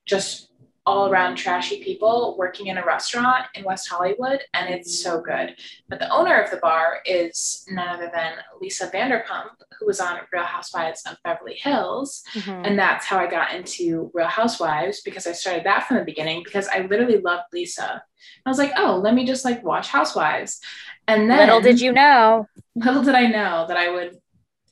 just 0.06 0.49
all 0.86 1.10
around 1.10 1.36
trashy 1.36 1.82
people 1.84 2.36
working 2.38 2.68
in 2.68 2.78
a 2.78 2.84
restaurant 2.84 3.44
in 3.54 3.64
West 3.64 3.88
Hollywood, 3.88 4.40
and 4.54 4.72
it's 4.72 5.02
so 5.02 5.20
good. 5.20 5.54
But 5.88 5.98
the 5.98 6.10
owner 6.10 6.40
of 6.40 6.50
the 6.50 6.56
bar 6.56 7.00
is 7.04 7.64
none 7.70 7.88
other 7.88 8.10
than 8.12 8.32
Lisa 8.60 8.88
Vanderpump, 8.88 9.50
who 9.78 9.86
was 9.86 10.00
on 10.00 10.18
Real 10.32 10.42
Housewives 10.42 11.02
of 11.06 11.16
Beverly 11.22 11.54
Hills. 11.54 12.22
Mhm. 12.32 12.66
And 12.66 12.78
that's 12.78 13.06
how 13.06 13.18
I 13.18 13.26
got 13.26 13.52
into 13.54 14.10
Real 14.14 14.26
Housewives 14.26 15.02
because 15.02 15.26
I 15.26 15.32
started 15.32 15.64
that 15.64 15.86
from 15.86 15.98
the 15.98 16.04
beginning 16.04 16.42
because 16.44 16.66
I 16.68 16.80
literally 16.80 17.18
loved 17.20 17.44
Lisa. 17.52 18.02
I 18.44 18.48
was 18.48 18.58
like, 18.58 18.72
oh, 18.76 18.96
let 18.96 19.14
me 19.14 19.24
just 19.26 19.44
like 19.44 19.62
watch 19.62 19.88
Housewives. 19.88 20.60
And 21.06 21.30
then 21.30 21.38
Little 21.40 21.60
did 21.60 21.80
you 21.80 21.92
know. 21.92 22.46
little 22.74 23.02
did 23.02 23.14
I 23.14 23.26
know 23.26 23.66
that 23.68 23.76
I 23.76 23.90
would 23.90 24.16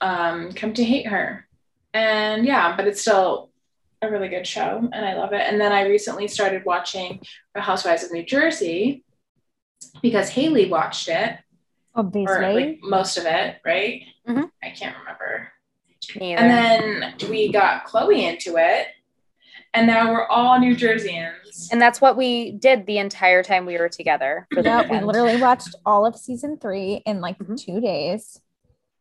um, 0.00 0.52
come 0.52 0.72
to 0.74 0.84
hate 0.84 1.06
her. 1.09 1.46
And 1.92 2.44
yeah, 2.46 2.76
but 2.76 2.86
it's 2.86 3.00
still 3.00 3.50
a 4.03 4.11
really 4.11 4.28
good 4.28 4.46
show 4.46 4.88
and 4.92 5.05
I 5.05 5.14
love 5.14 5.32
it. 5.32 5.42
And 5.42 5.61
then 5.61 5.72
I 5.72 5.82
recently 5.86 6.28
started 6.28 6.64
watching 6.64 7.20
The 7.55 7.61
Housewives 7.61 8.05
of 8.05 8.12
New 8.12 8.24
Jersey 8.24 9.05
because 10.03 10.28
Haley 10.30 10.68
watched 10.68 11.09
it, 11.09 11.32
or 11.94 12.01
Obviously. 12.05 12.55
like 12.55 12.78
most 12.82 13.16
of 13.16 13.24
it, 13.26 13.57
right? 13.64 14.03
Mhm. 14.28 14.51
I 14.62 14.70
can't 14.70 14.96
remember. 14.99 15.53
Neither. 16.18 16.40
And 16.40 16.51
then 16.51 17.14
we 17.28 17.51
got 17.51 17.84
Chloe 17.84 18.24
into 18.24 18.57
it. 18.57 18.86
And 19.74 19.86
now 19.86 20.11
we're 20.12 20.26
all 20.26 20.59
New 20.59 20.74
Jerseyans. 20.74 21.68
And 21.70 21.82
that's 21.82 22.01
what 22.01 22.16
we 22.16 22.53
did 22.53 22.86
the 22.86 22.99
entire 22.99 23.42
time 23.42 23.66
we 23.66 23.78
were 23.78 23.88
together 23.88 24.46
for 24.53 24.62
the 24.62 24.68
Yeah, 24.68 24.90
we 24.90 25.01
literally 25.05 25.40
watched 25.40 25.74
all 25.84 26.07
of 26.07 26.16
season 26.16 26.57
three 26.59 27.03
in 27.05 27.20
like 27.20 27.36
Mhm. 27.38 27.61
two 27.62 27.80
days. 27.80 28.40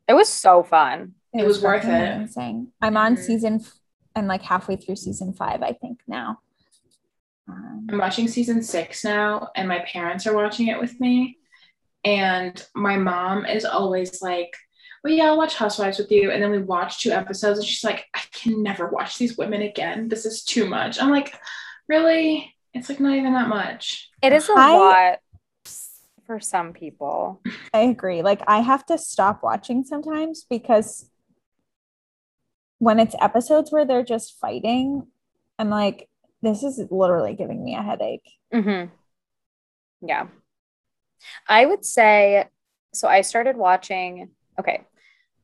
It 0.08 0.14
was 0.14 0.28
so 0.28 0.64
fun. 0.64 1.14
It 1.34 1.46
was 1.46 1.62
worth 1.62 1.84
fucking 1.84 1.96
it. 1.96 2.16
Amazing. 2.16 2.72
I'm 2.82 2.98
on 2.98 3.16
Mhm. 3.16 3.20
season 3.20 3.66
f- 4.18 4.20
and 4.20 4.28
like 4.28 4.42
halfway 4.42 4.76
through 4.76 4.96
season 4.98 5.34
five, 5.34 5.62
I 5.64 5.74
think 5.74 6.00
now. 6.08 6.40
Um, 7.50 7.88
I'm 7.90 7.98
watching 7.98 8.28
season 8.28 8.62
six 8.62 9.04
now, 9.04 9.50
and 9.56 9.68
my 9.68 9.80
parents 9.80 10.28
are 10.28 10.36
watching 10.36 10.68
it 10.68 10.80
with 10.80 11.00
me. 11.00 11.38
And 12.04 12.62
my 12.76 12.98
mom 12.98 13.46
is 13.46 13.66
always 13.66 14.22
like, 14.22 14.54
Well, 15.04 15.14
yeah, 15.14 15.26
I'll 15.26 15.38
watch 15.38 15.56
Housewives 15.56 15.98
with 15.98 16.12
you. 16.12 16.32
And 16.32 16.44
then 16.44 16.52
we 16.52 16.60
watch 16.60 17.00
two 17.02 17.12
episodes, 17.12 17.60
and 17.60 17.68
she's 17.68 17.84
like, 17.84 18.06
I 18.14 18.22
can 18.34 18.62
never 18.64 18.88
watch 18.90 19.18
these 19.18 19.38
women 19.38 19.62
again. 19.62 20.10
This 20.10 20.26
is 20.26 20.44
too 20.44 20.68
much. 20.68 21.02
I'm 21.02 21.10
like, 21.10 21.34
Really? 21.88 22.54
It's 22.74 22.90
like 22.90 23.00
not 23.00 23.16
even 23.16 23.34
that 23.34 23.48
much. 23.48 24.10
It 24.22 24.34
is 24.34 24.50
a 24.50 24.54
I- 24.56 24.74
lot 24.74 25.20
for 26.26 26.40
some 26.42 26.74
people. 26.74 27.42
I 27.74 27.80
agree. 27.80 28.22
Like 28.22 28.42
I 28.48 28.60
have 28.60 28.86
to 28.88 28.98
stop 28.98 29.42
watching 29.42 29.84
sometimes 29.86 30.46
because 30.50 31.10
when 32.80 33.00
it's 33.00 33.16
episodes 33.20 33.72
where 33.72 33.86
they're 33.86 34.04
just 34.04 34.38
fighting, 34.40 35.08
I'm 35.60 35.70
like, 35.70 36.10
this 36.42 36.64
is 36.64 36.80
literally 36.92 37.34
giving 37.34 37.64
me 37.64 37.76
a 37.76 37.82
headache. 37.82 38.30
Mm-hmm. 38.54 38.94
Yeah. 40.08 40.28
I 41.48 41.66
would 41.66 41.84
say 41.84 42.46
so. 42.94 43.08
I 43.08 43.22
started 43.22 43.58
watching, 43.58 44.30
okay. 44.60 44.84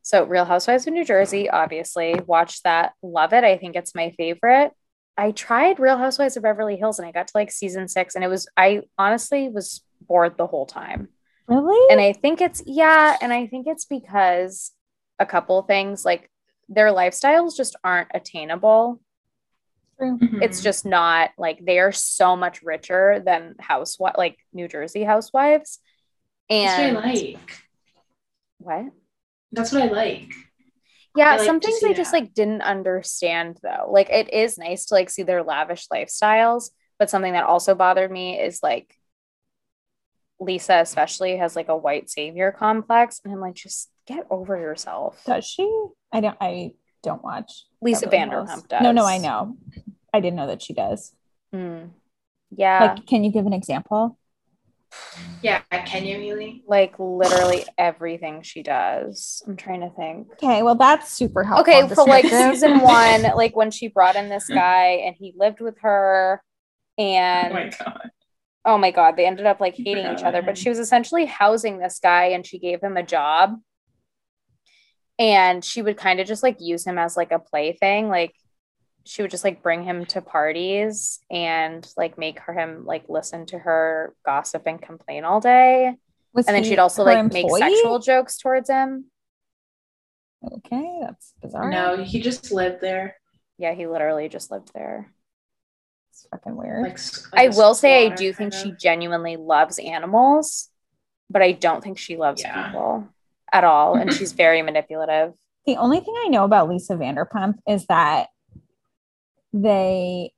So, 0.04 0.26
Real 0.26 0.46
Housewives 0.46 0.86
of 0.86 0.94
New 0.94 1.06
Jersey, 1.06 1.50
obviously, 1.50 2.16
watched 2.28 2.64
that. 2.66 2.94
Love 3.02 3.34
it. 3.34 3.44
I 3.44 3.58
think 3.58 3.76
it's 3.76 3.96
my 3.96 4.12
favorite. 4.12 4.72
I 5.18 5.32
tried 5.32 5.80
Real 5.80 5.98
Housewives 5.98 6.38
of 6.38 6.44
Beverly 6.44 6.76
Hills 6.76 7.00
and 7.00 7.08
I 7.08 7.12
got 7.12 7.28
to 7.28 7.38
like 7.38 7.52
season 7.52 7.88
six, 7.88 8.14
and 8.14 8.24
it 8.24 8.28
was, 8.28 8.48
I 8.58 8.82
honestly 8.98 9.50
was 9.50 9.82
bored 10.02 10.38
the 10.38 10.48
whole 10.48 10.66
time. 10.66 11.08
Really? 11.48 11.92
And 11.92 12.02
I 12.02 12.14
think 12.14 12.42
it's, 12.42 12.62
yeah. 12.66 13.18
And 13.22 13.34
I 13.34 13.48
think 13.48 13.66
it's 13.68 13.86
because 13.86 14.72
a 15.20 15.26
couple 15.26 15.62
things 15.64 16.04
like 16.06 16.30
their 16.70 16.88
lifestyles 16.92 17.56
just 17.56 17.76
aren't 17.84 18.10
attainable 18.14 19.00
True. 20.00 20.18
it's 20.42 20.62
just 20.62 20.86
not 20.86 21.32
like 21.38 21.64
they 21.64 21.80
are 21.80 21.92
so 21.92 22.36
much 22.36 22.62
richer 22.64 23.22
than 23.26 23.56
housewife 23.60 24.16
like 24.18 24.38
New 24.54 24.68
Jersey 24.68 25.04
housewives. 25.04 25.80
That's 26.50 26.80
And 26.80 26.96
what 26.96 27.06
I 27.06 27.08
like. 27.10 27.64
what? 28.58 28.86
That's 29.52 29.72
what 29.72 29.84
I 29.84 29.88
like. 29.88 30.32
Yeah, 31.16 31.34
I 31.34 31.38
like 31.38 31.46
some 31.46 31.60
things 31.60 31.80
see 31.80 31.90
I 31.90 31.94
just 31.94 32.12
that. 32.12 32.22
like 32.22 32.34
didn't 32.34 32.64
understand 32.64 33.60
though. 33.62 33.88
Like 33.92 34.10
it 34.10 34.34
is 34.34 34.58
nice 34.58 34.86
to 34.88 34.96
like 34.96 35.10
see 35.12 35.24
their 35.24 35.44
lavish 35.44 35.88
lifestyles, 35.94 36.72
but 36.98 37.10
something 37.10 37.34
that 37.34 37.44
also 37.46 37.76
bothered 37.76 38.12
me 38.12 38.40
is 38.40 38.62
like 38.64 38.96
Lisa 40.40 40.80
especially 40.80 41.38
has 41.38 41.56
like 41.56 41.70
a 41.70 41.78
white 41.78 42.10
savior 42.10 42.52
complex 42.52 43.22
and 43.24 43.32
I'm 43.34 43.40
like 43.40 43.54
just 43.56 43.90
get 44.08 44.26
over 44.32 44.58
yourself. 44.58 45.22
Does 45.26 45.46
she? 45.46 45.64
I 46.14 46.22
don't 46.22 46.38
I 46.40 46.72
don't 47.02 47.24
watch. 47.24 47.66
Lisa 47.82 48.08
Beverly 48.08 48.30
Hills. 48.32 48.50
Vanderpump 48.50 48.68
does. 48.70 48.82
No, 48.84 48.92
no, 48.94 49.06
I 49.06 49.18
know. 49.18 49.58
I 50.14 50.20
didn't 50.22 50.38
know 50.38 50.48
that 50.48 50.62
she 50.62 50.74
does. 50.74 51.14
Hmm. 51.52 51.86
Yeah. 52.56 52.94
Like, 52.96 53.06
can 53.08 53.24
you 53.24 53.32
give 53.32 53.46
an 53.46 53.54
example? 53.54 54.18
Yeah, 55.42 55.62
can 55.72 56.06
you, 56.06 56.18
Haley? 56.18 56.64
like 56.68 56.94
literally 57.00 57.66
everything 57.80 58.44
she 58.44 58.62
does. 58.62 59.42
I'm 59.48 59.58
trying 59.58 59.82
to 59.82 59.90
think. 59.90 60.28
Okay, 60.34 60.62
well 60.62 60.76
that's 60.76 61.12
super 61.12 61.44
helpful. 61.44 61.74
Okay, 61.74 61.88
for 61.94 62.06
like 62.06 62.26
season 62.26 62.80
one, 62.82 63.24
like 63.36 63.56
when 63.56 63.72
she 63.72 63.88
brought 63.88 64.16
in 64.16 64.30
this 64.30 64.48
guy 64.48 65.02
and 65.06 65.16
he 65.18 65.34
lived 65.36 65.60
with 65.62 65.78
her, 65.82 66.42
and 67.00 67.54
Oh 67.54 67.58
and 67.58 67.76
my 67.80 67.86
god. 67.86 68.12
oh 68.66 68.78
my 68.78 68.92
god, 68.92 69.18
they 69.18 69.26
ended 69.26 69.48
up 69.48 69.60
like 69.60 69.74
hating 69.76 70.06
each 70.14 70.24
other. 70.24 70.44
But 70.44 70.58
she 70.60 70.70
was 70.70 70.78
essentially 70.80 71.26
housing 71.26 71.80
this 71.80 72.00
guy, 72.00 72.26
and 72.26 72.46
she 72.46 72.60
gave 72.60 72.80
him 72.82 72.96
a 72.96 73.04
job, 73.04 73.56
and 75.20 75.64
she 75.64 75.82
would 75.82 75.98
kind 75.98 76.20
of 76.20 76.28
just 76.28 76.44
like 76.44 76.58
use 76.60 76.86
him 76.86 76.98
as 76.98 77.18
like 77.18 77.32
a 77.32 77.40
plaything, 77.40 78.10
like. 78.10 78.34
She 79.06 79.22
would 79.22 79.32
just 79.32 79.44
like 79.44 79.62
bring 79.62 79.84
him 79.84 80.06
to 80.06 80.22
parties 80.22 81.20
and 81.30 81.86
like 81.98 82.18
make 82.18 82.40
her 82.40 82.54
him 82.54 82.86
like 82.86 83.04
listen 83.10 83.46
to 83.48 83.60
her 83.60 84.16
gossip 84.26 84.64
and 84.66 84.82
complain 84.82 85.26
all 85.26 85.42
day. 85.42 85.94
Was 86.34 86.48
And 86.48 86.56
then 86.56 86.64
she'd 86.64 86.80
also 86.80 87.04
her 87.04 87.14
like 87.14 87.34
make 87.34 87.52
sexual 87.54 88.00
jokes 88.00 88.38
towards 88.38 88.70
him. 88.70 89.12
Okay, 90.42 91.00
that's 91.02 91.34
bizarre. 91.42 91.70
No, 91.70 92.02
he 92.02 92.22
just 92.22 92.54
lived 92.54 92.80
there. 92.80 93.18
Yeah, 93.58 93.74
he 93.74 93.88
literally 93.88 94.30
just 94.30 94.52
lived 94.52 94.72
there. 94.74 95.12
it's 96.12 96.26
fucking 96.32 96.56
weird. 96.56 96.84
Like, 96.84 96.98
like 97.34 97.54
a 97.54 97.58
will 97.58 97.76
say 97.76 98.06
I 98.10 98.16
do 98.16 98.32
think 98.32 98.54
kind 98.54 98.54
she 98.54 98.72
genuinely 98.72 99.36
loves 99.36 99.80
animals, 99.80 100.70
but 101.30 101.42
I 101.42 101.52
don't 101.52 101.84
think 101.84 101.98
she 101.98 102.16
loves 102.16 102.42
Yeah. 102.42 102.68
people 102.68 103.10
at 103.54 103.64
all. 103.64 103.96
And 103.96 104.10
mm-hmm. 104.10 104.18
she's 104.18 104.34
very 104.34 104.62
manipulative. 104.62 105.34
the 105.66 105.78
only 105.78 106.02
thing 106.02 106.16
I 106.26 106.28
know 106.28 106.44
about 106.44 106.68
Lisa 106.68 106.96
Vanderpump 106.96 107.56
is 107.68 107.86
that 107.86 108.28
they 109.54 110.34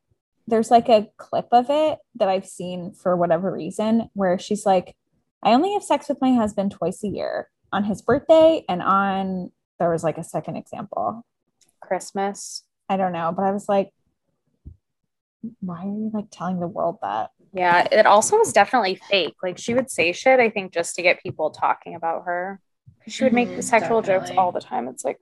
there's 0.47 0.69
like 0.69 0.89
a 0.89 1.07
clip 1.17 1.47
of 1.51 1.67
it 1.69 1.97
that 2.15 2.29
I've 2.29 2.45
seen 2.45 2.93
for 2.93 3.15
whatever 3.15 3.51
reason 3.51 4.11
where 4.13 4.37
she's 4.37 4.63
like, 4.63 4.95
I 5.41 5.53
only 5.53 5.73
have 5.73 5.81
sex 5.81 6.07
with 6.07 6.21
my 6.21 6.33
husband 6.33 6.71
twice 6.71 7.03
a 7.03 7.07
year 7.07 7.49
on 7.71 7.83
his 7.83 8.03
birthday 8.03 8.63
and 8.69 8.83
on 8.83 9.51
there 9.79 9.89
was 9.89 10.03
like 10.03 10.19
a 10.19 10.23
second 10.23 10.57
example. 10.57 11.25
Christmas. 11.81 12.63
I 12.89 12.97
don't 12.97 13.13
know, 13.13 13.33
but 13.35 13.43
I 13.43 13.51
was 13.51 13.67
like, 13.67 13.91
why 15.59 15.81
are 15.81 15.85
you 15.85 16.11
like 16.13 16.27
telling 16.31 16.59
the 16.59 16.67
world 16.67 16.99
that? 17.01 17.31
Yeah, 17.51 17.87
it 17.91 18.05
also 18.05 18.37
was 18.37 18.53
definitely 18.53 18.99
fake. 19.09 19.35
Like 19.41 19.57
she 19.57 19.73
would 19.73 19.89
say 19.89 20.11
shit, 20.11 20.39
I 20.39 20.49
think, 20.49 20.73
just 20.73 20.95
to 20.95 21.01
get 21.01 21.23
people 21.23 21.51
talking 21.51 21.95
about 21.95 22.25
her. 22.25 22.59
'Cause 23.05 23.13
She 23.13 23.23
would 23.23 23.33
make 23.33 23.49
Mhm, 23.49 23.63
sexual 23.63 24.01
jokes 24.01 24.31
all 24.37 24.51
the 24.51 24.59
time. 24.61 24.87
It's 24.87 25.05
like, 25.05 25.19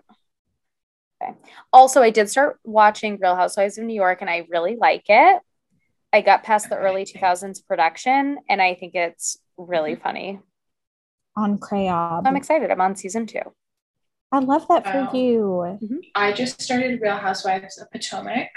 okay. 1.22 1.34
Also, 1.72 2.02
I 2.02 2.10
did 2.10 2.30
start 2.30 2.60
watching 2.64 3.18
Real 3.20 3.36
Housewives 3.36 3.78
of 3.78 3.86
New 3.86 3.94
York 3.94 4.22
and 4.22 4.30
I 4.30 4.48
really 4.50 4.76
like 4.76 5.06
it. 5.10 5.42
I 6.14 6.22
got 6.22 6.44
past 6.44 6.70
the 6.70 6.78
early 6.78 7.06
2000s 7.06 7.62
production 7.62 8.40
and 8.48 8.62
I 8.62 8.76
think 8.76 8.96
it's 8.96 9.38
really 9.58 9.96
funny. 9.96 10.40
On 11.36 11.58
Crayab. 11.58 12.26
I'm 12.28 12.36
excited. 12.36 12.70
I'm 12.72 12.82
on 12.82 12.96
season 12.96 13.26
two. 13.26 13.42
I 14.32 14.40
love 14.40 14.68
that 14.68 14.86
Wow. 14.86 15.10
for 15.10 15.16
you. 15.18 15.80
I 16.16 16.32
just 16.32 16.62
started 16.62 17.02
Real 17.02 17.18
Housewives 17.18 17.78
of 17.80 17.90
Potomac, 17.92 18.50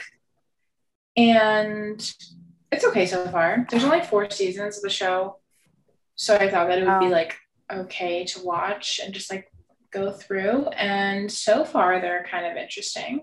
and 1.16 1.98
it's 2.70 2.84
okay 2.84 3.06
so 3.06 3.26
far. 3.28 3.66
There's 3.70 3.84
only 3.84 4.02
four 4.02 4.28
seasons 4.30 4.76
of 4.76 4.82
the 4.82 4.90
show, 4.90 5.38
so 6.14 6.34
I 6.36 6.50
thought 6.50 6.68
that 6.68 6.78
it 6.78 6.86
would 6.86 7.00
be 7.00 7.08
like 7.08 7.36
okay 7.70 8.24
to 8.24 8.44
watch 8.44 9.00
and 9.02 9.12
just 9.14 9.30
like 9.30 9.50
go 9.90 10.12
through. 10.12 10.66
And 10.68 11.30
so 11.30 11.64
far, 11.64 12.00
they're 12.00 12.26
kind 12.30 12.46
of 12.46 12.56
interesting. 12.56 13.22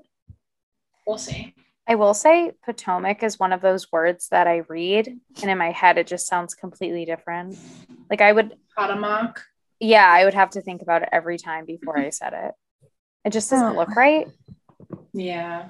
We'll 1.05 1.17
see. 1.17 1.53
I 1.87 1.95
will 1.95 2.13
say 2.13 2.53
Potomac 2.63 3.23
is 3.23 3.39
one 3.39 3.51
of 3.51 3.61
those 3.61 3.91
words 3.91 4.29
that 4.29 4.47
I 4.47 4.63
read 4.69 5.19
and 5.41 5.51
in 5.51 5.57
my 5.57 5.71
head 5.71 5.97
it 5.97 6.07
just 6.07 6.27
sounds 6.27 6.55
completely 6.55 7.03
different. 7.03 7.57
Like 8.09 8.21
I 8.21 8.31
would 8.31 8.55
Potomac. 8.77 9.41
yeah, 9.81 10.09
I 10.09 10.23
would 10.23 10.33
have 10.33 10.51
to 10.51 10.61
think 10.61 10.81
about 10.81 11.01
it 11.01 11.09
every 11.11 11.37
time 11.37 11.65
before 11.65 11.99
I 11.99 12.09
said 12.09 12.33
it. 12.33 12.51
It 13.25 13.33
just 13.33 13.49
doesn't 13.49 13.75
look 13.75 13.95
right. 13.97 14.27
Yeah. 15.13 15.69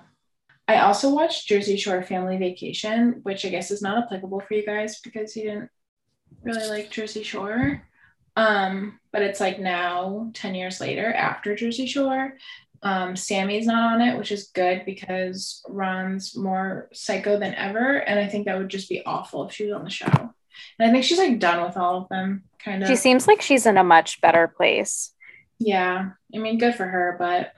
I 0.68 0.80
also 0.80 1.10
watched 1.10 1.48
Jersey 1.48 1.78
Shore 1.78 2.04
Family 2.04 2.38
Vacation, 2.38 3.20
which 3.24 3.44
I 3.44 3.50
guess 3.50 3.72
is 3.72 3.82
not 3.82 4.04
applicable 4.04 4.40
for 4.40 4.54
you 4.54 4.66
guys 4.66 5.00
because 5.02 5.36
you 5.36 5.44
didn't 5.44 5.70
really 6.44 6.68
like 6.70 6.90
Jersey 6.90 7.24
Shore. 7.24 7.82
Um, 8.36 9.00
but 9.12 9.22
it's 9.22 9.40
like 9.40 9.60
now 9.60 10.32
10 10.34 10.56
years 10.56 10.82
later 10.82 11.14
after 11.14 11.56
Jersey 11.56 11.86
Shore. 11.86 12.38
Um, 12.82 13.14
Sammi's 13.16 13.66
not 13.66 13.94
on 13.94 14.02
it, 14.02 14.18
which 14.18 14.32
is 14.32 14.50
good 14.54 14.84
because 14.86 15.64
Ron's 15.70 16.36
more 16.36 16.90
psycho 16.92 17.40
than 17.40 17.54
ever. 17.56 17.98
And 17.98 18.20
I 18.20 18.28
think 18.28 18.46
that 18.46 18.58
would 18.58 18.70
just 18.70 18.90
be 18.90 19.06
awful 19.06 19.48
if 19.48 19.54
she 19.54 19.66
was 19.66 19.74
on 19.74 19.86
the 19.86 19.90
show. 19.90 20.08
And 20.08 20.90
I 20.90 20.92
think 20.92 21.04
she's 21.06 21.18
like 21.18 21.40
done 21.40 21.64
with 21.64 21.78
all 21.78 22.02
of 22.02 22.10
them, 22.10 22.44
kind 22.60 22.84
of. 22.84 22.90
She 22.90 22.96
seems 22.96 23.28
like 23.28 23.42
she's 23.42 23.66
in 23.66 23.78
a 23.78 23.84
much 23.84 24.20
better 24.22 24.48
place. 24.48 25.14
yeah. 25.60 26.10
I 26.36 26.38
mean, 26.40 26.58
good 26.58 26.76
for 26.76 26.86
her, 26.86 27.16
but 27.18 27.54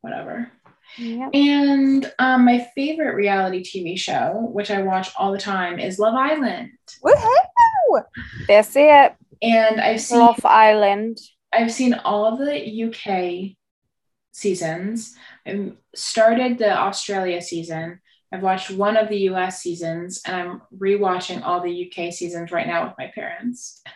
whatever. 0.00 0.50
Yep. 0.98 1.30
And 1.34 2.12
um, 2.18 2.44
my 2.44 2.68
favorite 2.74 3.14
reality 3.14 3.62
TV 3.62 3.98
show, 3.98 4.48
which 4.52 4.70
I 4.70 4.82
watch 4.82 5.10
all 5.16 5.32
the 5.32 5.38
time, 5.38 5.78
is 5.78 5.98
Love 5.98 6.14
Island. 6.14 6.70
Woohoo! 7.04 8.02
That's 8.48 8.74
it. 8.76 9.14
And 9.44 9.80
I've 9.80 10.00
seen 10.00 10.18
Love 10.20 10.44
Island. 10.44 11.18
I've 11.52 11.72
seen 11.72 11.94
all 11.94 12.24
of 12.24 12.38
the 12.38 12.84
UK 12.84 13.56
seasons. 14.32 15.14
I 15.46 15.72
started 15.94 16.58
the 16.58 16.76
Australia 16.76 17.40
season. 17.42 18.00
I've 18.32 18.42
watched 18.42 18.70
one 18.70 18.96
of 18.96 19.08
the 19.08 19.18
US 19.30 19.60
seasons, 19.62 20.20
and 20.26 20.34
I'm 20.34 20.62
rewatching 20.76 21.42
all 21.44 21.60
the 21.60 21.86
UK 21.86 22.12
seasons 22.12 22.50
right 22.50 22.66
now 22.66 22.84
with 22.84 22.94
my 22.98 23.10
parents. 23.14 23.82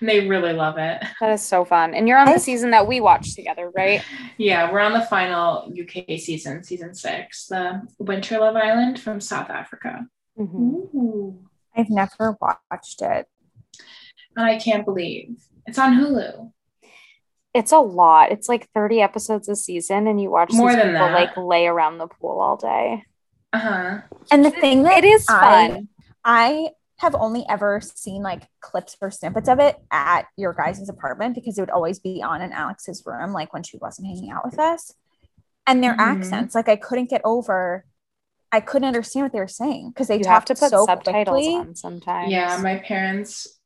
And 0.00 0.06
they 0.06 0.28
really 0.28 0.52
love 0.52 0.76
it. 0.76 1.02
That 1.18 1.32
is 1.32 1.40
so 1.40 1.64
fun. 1.64 1.94
And 1.94 2.06
you're 2.06 2.18
on 2.18 2.30
the 2.30 2.38
season 2.38 2.72
that 2.72 2.86
we 2.86 3.00
watched 3.00 3.36
together, 3.36 3.72
right? 3.74 4.02
Yeah, 4.36 4.70
we're 4.70 4.80
on 4.80 4.92
the 4.92 5.00
final 5.00 5.72
UK 5.72 6.18
season, 6.20 6.62
season 6.62 6.94
six, 6.94 7.46
the 7.46 7.80
Winter 7.98 8.38
Love 8.38 8.56
Island 8.56 9.00
from 9.00 9.18
South 9.18 9.48
Africa. 9.48 10.06
Mm-hmm. 10.38 10.98
Ooh. 10.98 11.38
I've 11.74 11.88
never 11.88 12.36
watched 12.38 13.00
it. 13.00 13.26
And 14.36 14.46
I 14.46 14.58
can't 14.58 14.84
believe 14.84 15.36
it's 15.66 15.78
on 15.78 15.94
Hulu. 15.98 16.52
It's 17.54 17.72
a 17.72 17.78
lot. 17.78 18.32
It's 18.32 18.48
like 18.48 18.68
30 18.74 19.02
episodes 19.02 19.48
a 19.48 19.54
season, 19.56 20.06
and 20.06 20.20
you 20.20 20.30
watch 20.30 20.52
More 20.52 20.68
these 20.70 20.76
than 20.76 20.92
people 20.92 21.06
that. 21.08 21.12
like 21.14 21.36
lay 21.36 21.66
around 21.66 21.98
the 21.98 22.06
pool 22.08 22.40
all 22.40 22.56
day. 22.56 23.04
Uh 23.52 23.58
huh. 23.58 23.98
And 24.30 24.44
the 24.44 24.50
thing 24.50 24.84
that 24.84 24.98
It 24.98 25.04
is 25.04 25.26
I- 25.28 25.68
fun. 25.68 25.88
I 26.24 26.70
have 26.98 27.14
only 27.16 27.44
ever 27.48 27.80
seen 27.82 28.22
like 28.22 28.44
clips 28.60 28.96
or 29.02 29.10
snippets 29.10 29.48
of 29.48 29.58
it 29.58 29.76
at 29.90 30.26
your 30.36 30.52
guys' 30.54 30.88
apartment 30.88 31.34
because 31.34 31.58
it 31.58 31.60
would 31.60 31.68
always 31.70 31.98
be 31.98 32.22
on 32.22 32.40
in 32.40 32.52
Alex's 32.52 33.02
room, 33.04 33.32
like 33.32 33.52
when 33.52 33.64
she 33.64 33.76
wasn't 33.78 34.06
hanging 34.06 34.30
out 34.30 34.44
with 34.44 34.58
us. 34.58 34.92
And 35.66 35.82
their 35.82 35.94
Mhm. 35.96 35.98
accents, 35.98 36.54
like 36.54 36.68
I 36.68 36.76
couldn't 36.76 37.10
get 37.10 37.20
over. 37.24 37.84
I 38.52 38.60
couldn't 38.60 38.86
understand 38.86 39.24
what 39.24 39.32
they 39.32 39.40
were 39.40 39.48
saying 39.48 39.88
because 39.90 40.08
they 40.08 40.18
You 40.18 40.26
have 40.28 40.44
to 40.46 40.54
put 40.54 40.70
so 40.70 40.86
subtitles 40.86 41.36
quickly. 41.44 41.54
on 41.56 41.74
sometimes. 41.74 42.30
Yeah, 42.30 42.56
my 42.62 42.76
parents, 42.78 43.58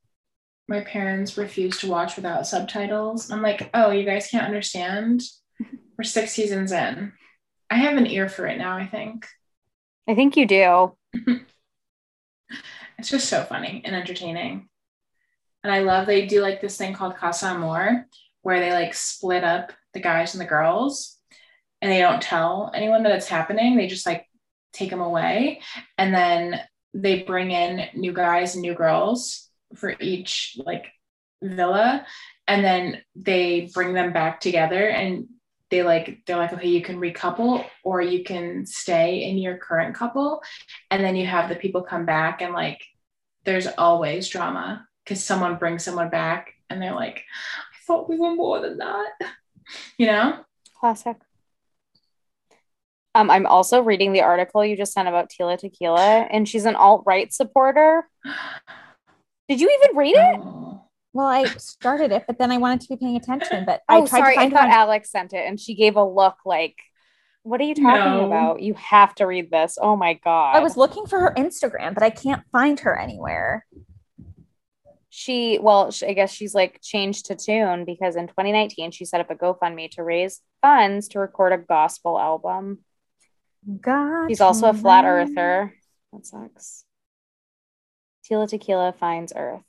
my 0.68 0.80
parents 0.80 1.38
refuse 1.38 1.78
to 1.78 1.88
watch 1.88 2.16
without 2.16 2.46
subtitles. 2.46 3.30
I'm 3.30 3.42
like, 3.42 3.70
oh, 3.72 3.90
you 3.90 4.04
guys 4.04 4.28
can't 4.28 4.46
understand. 4.46 5.22
We're 5.98 6.04
six 6.04 6.32
seasons 6.32 6.72
in. 6.72 7.12
I 7.70 7.76
have 7.76 7.96
an 7.96 8.06
ear 8.06 8.28
for 8.28 8.46
it 8.46 8.58
now. 8.58 8.76
I 8.76 8.86
think 8.86 9.26
I 10.08 10.14
think 10.14 10.36
you 10.36 10.46
do. 10.46 10.96
it's 12.98 13.08
just 13.08 13.28
so 13.28 13.42
funny 13.42 13.82
and 13.84 13.94
entertaining. 13.94 14.68
And 15.64 15.72
I 15.72 15.80
love 15.80 16.06
they 16.06 16.26
do 16.26 16.40
like 16.40 16.60
this 16.60 16.76
thing 16.76 16.94
called 16.94 17.16
Casa 17.16 17.46
Amor, 17.46 18.06
where 18.42 18.60
they 18.60 18.72
like 18.72 18.94
split 18.94 19.42
up 19.42 19.72
the 19.94 20.00
guys 20.00 20.34
and 20.34 20.40
the 20.40 20.46
girls, 20.46 21.18
and 21.82 21.90
they 21.90 21.98
don't 21.98 22.22
tell 22.22 22.70
anyone 22.74 23.02
that 23.02 23.16
it's 23.16 23.26
happening. 23.28 23.76
They 23.76 23.88
just 23.88 24.06
like 24.06 24.26
take 24.72 24.90
them 24.90 25.00
away, 25.00 25.60
and 25.98 26.14
then 26.14 26.60
they 26.94 27.22
bring 27.22 27.50
in 27.50 27.88
new 27.94 28.12
guys 28.12 28.54
and 28.54 28.62
new 28.62 28.74
girls 28.74 29.45
for 29.74 29.94
each 30.00 30.58
like 30.64 30.86
villa, 31.42 32.06
and 32.46 32.64
then 32.64 33.02
they 33.14 33.70
bring 33.72 33.92
them 33.92 34.12
back 34.12 34.40
together 34.40 34.88
and 34.88 35.28
they 35.68 35.82
like 35.82 36.20
they're 36.26 36.36
like 36.36 36.52
okay 36.52 36.68
you 36.68 36.80
can 36.80 37.00
recouple 37.00 37.64
or 37.82 38.00
you 38.00 38.22
can 38.22 38.64
stay 38.64 39.24
in 39.24 39.36
your 39.36 39.56
current 39.56 39.96
couple 39.96 40.40
and 40.92 41.02
then 41.02 41.16
you 41.16 41.26
have 41.26 41.48
the 41.48 41.56
people 41.56 41.82
come 41.82 42.06
back 42.06 42.40
and 42.40 42.54
like 42.54 42.80
there's 43.44 43.66
always 43.66 44.28
drama 44.28 44.86
because 45.02 45.24
someone 45.24 45.56
brings 45.56 45.82
someone 45.82 46.08
back 46.08 46.52
and 46.70 46.80
they're 46.80 46.94
like 46.94 47.24
i 47.72 47.84
thought 47.84 48.08
we 48.08 48.16
were 48.16 48.36
more 48.36 48.60
than 48.60 48.78
that 48.78 49.10
you 49.98 50.06
know 50.06 50.38
Classic. 50.78 51.16
Um, 53.14 53.30
I'm 53.30 53.46
also 53.46 53.80
reading 53.80 54.12
the 54.12 54.20
article 54.20 54.64
you 54.64 54.76
just 54.76 54.92
sent 54.92 55.08
about 55.08 55.30
Tila 55.30 55.58
Tequila, 55.58 56.28
and 56.30 56.46
she's 56.46 56.66
an 56.66 56.76
alt 56.76 57.02
right 57.06 57.32
supporter. 57.32 58.06
Did 59.48 59.60
you 59.60 59.70
even 59.82 59.96
read 59.96 60.16
it? 60.16 60.40
Oh. 60.40 60.82
Well, 61.12 61.26
I 61.26 61.44
started 61.44 62.12
it, 62.12 62.24
but 62.26 62.38
then 62.38 62.50
I 62.52 62.58
wanted 62.58 62.82
to 62.82 62.88
be 62.88 62.96
paying 62.96 63.16
attention. 63.16 63.64
But 63.64 63.80
I 63.88 63.96
Oh, 63.98 64.06
tried 64.06 64.18
sorry. 64.20 64.34
to 64.34 64.40
I 64.40 64.42
find 64.42 64.52
it 64.52 64.56
thought 64.56 64.64
on- 64.68 64.70
Alex 64.74 65.10
sent 65.10 65.32
it, 65.32 65.46
and 65.46 65.58
she 65.58 65.74
gave 65.74 65.96
a 65.96 66.04
look 66.04 66.36
like, 66.44 66.76
"What 67.42 67.60
are 67.60 67.64
you 67.64 67.74
talking 67.74 68.18
No. 68.20 68.26
about? 68.26 68.60
You 68.60 68.74
have 68.74 69.14
to 69.16 69.26
read 69.26 69.50
this." 69.50 69.78
Oh 69.80 69.96
my 69.96 70.14
god! 70.14 70.56
I 70.56 70.60
was 70.60 70.76
looking 70.76 71.06
for 71.06 71.18
her 71.20 71.32
Instagram, 71.36 71.94
but 71.94 72.02
I 72.02 72.10
can't 72.10 72.42
find 72.52 72.78
her 72.80 72.98
anywhere. 72.98 73.64
she 75.08 75.58
well 75.58 75.90
i 76.06 76.12
guess 76.12 76.30
she's 76.30 76.54
like 76.54 76.78
changed 76.82 77.24
to 77.26 77.34
tune 77.34 77.86
because 77.86 78.16
in 78.16 78.26
2019 78.26 78.90
she 78.90 79.04
set 79.06 79.20
up 79.20 79.30
a 79.30 79.34
gofundme 79.34 79.90
to 79.90 80.02
raise 80.02 80.42
funds 80.60 81.08
to 81.08 81.18
record 81.18 81.54
a 81.54 81.58
gospel 81.58 82.18
album 82.18 82.80
God. 83.80 84.28
she's 84.28 84.42
also 84.42 84.68
a 84.68 84.74
flat 84.74 85.04
earther 85.06 85.72
that 86.12 86.26
sucks 86.26 86.84
tila 88.28 88.48
tequila 88.48 88.92
finds 88.92 89.32
earth 89.36 89.62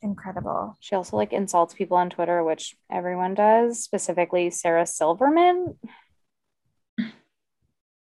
Incredible. 0.00 0.76
she 0.78 0.94
also 0.94 1.16
like 1.16 1.32
insults 1.32 1.74
people 1.74 1.96
on 1.96 2.08
twitter 2.08 2.44
which 2.44 2.76
everyone 2.90 3.34
does 3.34 3.82
specifically 3.82 4.48
sarah 4.48 4.86
silverman 4.86 5.76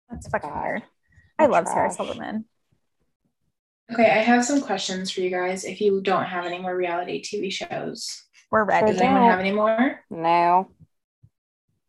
That's 0.10 0.30
fucking 0.30 0.50
God. 0.50 0.64
weird. 0.64 0.84
I 1.40 1.48
love 1.48 1.68
Sarah 1.68 1.92
Silverman. 1.92 2.46
okay 3.92 4.06
i 4.12 4.20
have 4.22 4.46
some 4.46 4.62
questions 4.62 5.10
for 5.10 5.22
you 5.22 5.32
guys 5.32 5.66
if 5.66 5.82
you 5.82 6.00
don't 6.02 6.26
have 6.26 6.46
any 6.46 6.60
more 6.60 6.76
reality 6.76 7.22
tv 7.22 7.52
shows 7.52 8.24
We're 8.52 8.64
ready. 8.64 8.92
does 8.92 9.02
anyone 9.02 9.24
have 9.24 9.40
any 9.40 9.52
more 9.52 10.00
no 10.12 10.70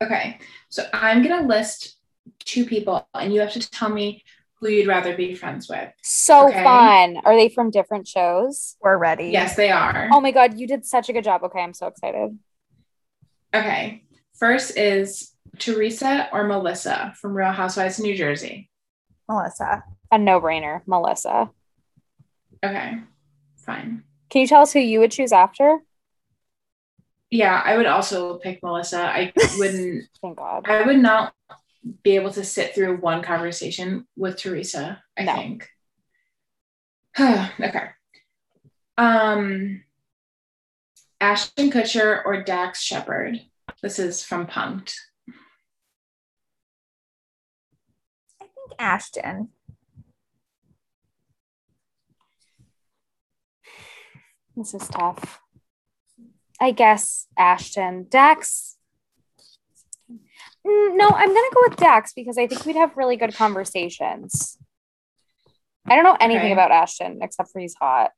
okay 0.03 0.39
so 0.71 0.87
i'm 0.95 1.23
gonna 1.23 1.47
list 1.47 1.98
two 2.41 2.65
people 2.67 3.07
and 3.15 3.33
you 3.33 3.41
have 3.41 3.53
to 3.53 3.71
tell 3.71 3.89
me 3.89 4.23
who 4.61 4.69
you'd 4.69 4.89
rather 4.89 5.17
be 5.17 5.35
friends 5.35 5.69
with 5.69 5.89
so 6.03 6.49
Okay. 6.49 6.65
fun 6.65 7.17
are 7.25 7.37
they 7.37 7.49
from 7.49 7.71
different 7.71 8.07
shows 8.09 8.77
We're 8.81 8.99
ready. 8.99 9.27
yes 9.31 9.55
they 9.57 9.71
are 9.71 10.09
oh 10.13 10.21
my 10.21 10.31
god 10.33 10.59
you 10.59 10.67
did 10.67 10.85
such 10.85 11.09
a 11.09 11.13
good 11.13 11.25
job 11.25 11.43
okay 11.45 11.61
i'm 11.61 11.75
so 11.75 11.87
excited 11.87 12.39
Okay. 13.55 14.03
First 14.35 14.77
is 14.77 15.33
Teresa 15.59 16.29
or 16.33 16.45
Melissa 16.45 17.15
from 17.19 17.33
Real 17.35 17.51
Housewives 17.51 17.99
of 17.99 18.05
New 18.05 18.15
Jersey. 18.15 18.69
Melissa. 19.29 19.83
a 20.13 20.19
no-brainer 20.19 20.83
melissa 20.87 21.51
Okay. 22.63 22.99
Fine. 23.65 24.03
Can 24.31 24.41
you 24.43 24.47
tell 24.47 24.63
us 24.63 24.73
who 24.73 24.81
you 24.81 24.99
would 25.01 25.13
choose 25.13 25.33
after? 25.33 25.79
Yeah, 27.31 27.63
I 27.65 27.77
would 27.77 27.87
also 27.87 28.37
pick 28.39 28.63
Melissa. 28.63 29.01
I 29.03 29.33
wouldn't 29.59 30.05
Thank 30.23 30.39
God. 30.39 30.69
I 30.69 30.83
would 30.83 30.99
not 30.99 31.33
be 32.03 32.17
able 32.17 32.33
to 32.33 32.45
sit 32.45 32.75
through 32.75 32.97
one 32.99 33.23
conversation 33.23 34.07
with 34.17 34.37
Teresa, 34.37 35.03
I 35.17 35.23
No. 35.25 35.35
think. 35.35 35.69
okay. 37.21 37.89
Um 38.97 39.83
Ashton 41.21 41.71
Kutcher 41.71 42.23
or 42.25 42.43
Dax 42.43 42.81
Shepard. 42.81 43.41
This 43.83 43.99
is 43.99 44.25
from 44.25 44.47
Punk'd. 44.47 44.95
I 48.41 48.45
think 48.45 48.73
Ashton. 48.79 49.49
This 54.57 54.75
is 54.75 54.89
tough. 54.89 55.41
I 56.61 56.73
guess 56.73 57.27
Ashton. 57.37 58.07
Dax. 58.09 58.77
Mm, 60.69 60.97
No, 60.97 61.09
I'm 61.11 61.29
going 61.29 61.51
to 61.51 61.55
go 61.55 61.61
with 61.69 61.77
Dax 61.79 62.13
because 62.13 62.37
I 62.37 62.47
think 62.47 62.65
we'd 62.67 62.77
have 62.77 62.97
really 62.97 63.17
good 63.17 63.35
conversations. 63.35 64.59
I 65.87 65.95
don't 65.95 66.05
know 66.05 66.17
anything 66.21 66.47
Okay. 66.47 66.53
about 66.53 66.71
Ashton 66.71 67.21
except 67.23 67.51
for 67.51 67.61
he's 67.61 67.75
hot. 67.81 68.11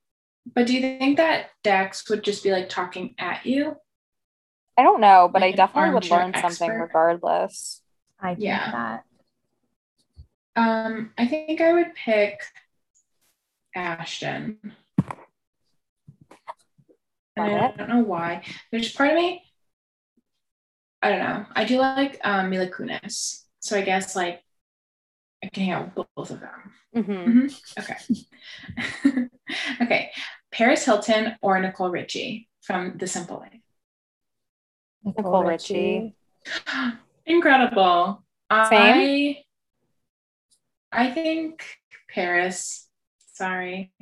But 0.54 0.66
do 0.66 0.74
you 0.74 0.80
think 0.80 1.18
that 1.18 1.50
Dax 1.62 2.08
would 2.10 2.24
just 2.24 2.42
be 2.42 2.50
like 2.50 2.68
talking 2.68 3.14
at 3.18 3.46
you? 3.46 3.76
I 4.76 4.82
don't 4.82 5.00
know, 5.00 5.28
but 5.32 5.42
Like 5.42 5.54
I 5.54 5.56
definitely 5.56 5.90
would 5.94 6.10
armchair 6.10 6.18
learn 6.18 6.34
something 6.34 6.70
regardless. 6.72 7.82
I 8.18 8.30
think 8.30 8.40
Yeah. 8.40 8.70
that. 8.72 9.04
Um, 10.56 11.12
I 11.16 11.26
think 11.26 11.60
I 11.60 11.72
would 11.74 11.94
pick 11.94 12.40
Ashton. 13.74 14.58
And 17.36 17.60
I 17.60 17.70
don't 17.76 17.88
know 17.88 18.00
why. 18.02 18.42
There's 18.72 18.92
part 18.92 19.10
of 19.10 19.16
me, 19.16 19.49
I 21.02 21.08
don't 21.08 21.18
know. 21.20 21.46
I 21.54 21.64
do 21.64 21.78
like 21.78 22.20
um, 22.24 22.50
Mila 22.50 22.68
Kunis, 22.68 23.44
so 23.60 23.76
I 23.76 23.82
guess 23.82 24.14
like 24.14 24.42
I 25.42 25.48
can 25.48 25.64
hang 25.64 25.72
out 25.72 25.96
with 25.96 26.06
both 26.14 26.30
of 26.30 26.40
them. 26.40 26.72
Mhm. 26.94 27.60
Okay. 27.78 29.28
okay. 29.82 30.10
Paris 30.52 30.84
Hilton 30.84 31.36
or 31.40 31.58
Nicole 31.60 31.90
Richie 31.90 32.48
from 32.60 32.98
The 32.98 33.06
Simple 33.06 33.38
Life. 33.38 33.60
Nicole 35.04 35.44
Richie. 35.44 36.14
Incredible. 37.26 38.22
Same? 38.50 38.66
I 38.70 39.44
I 40.92 41.10
think 41.10 41.64
Paris. 42.12 42.88
Sorry. 43.32 43.92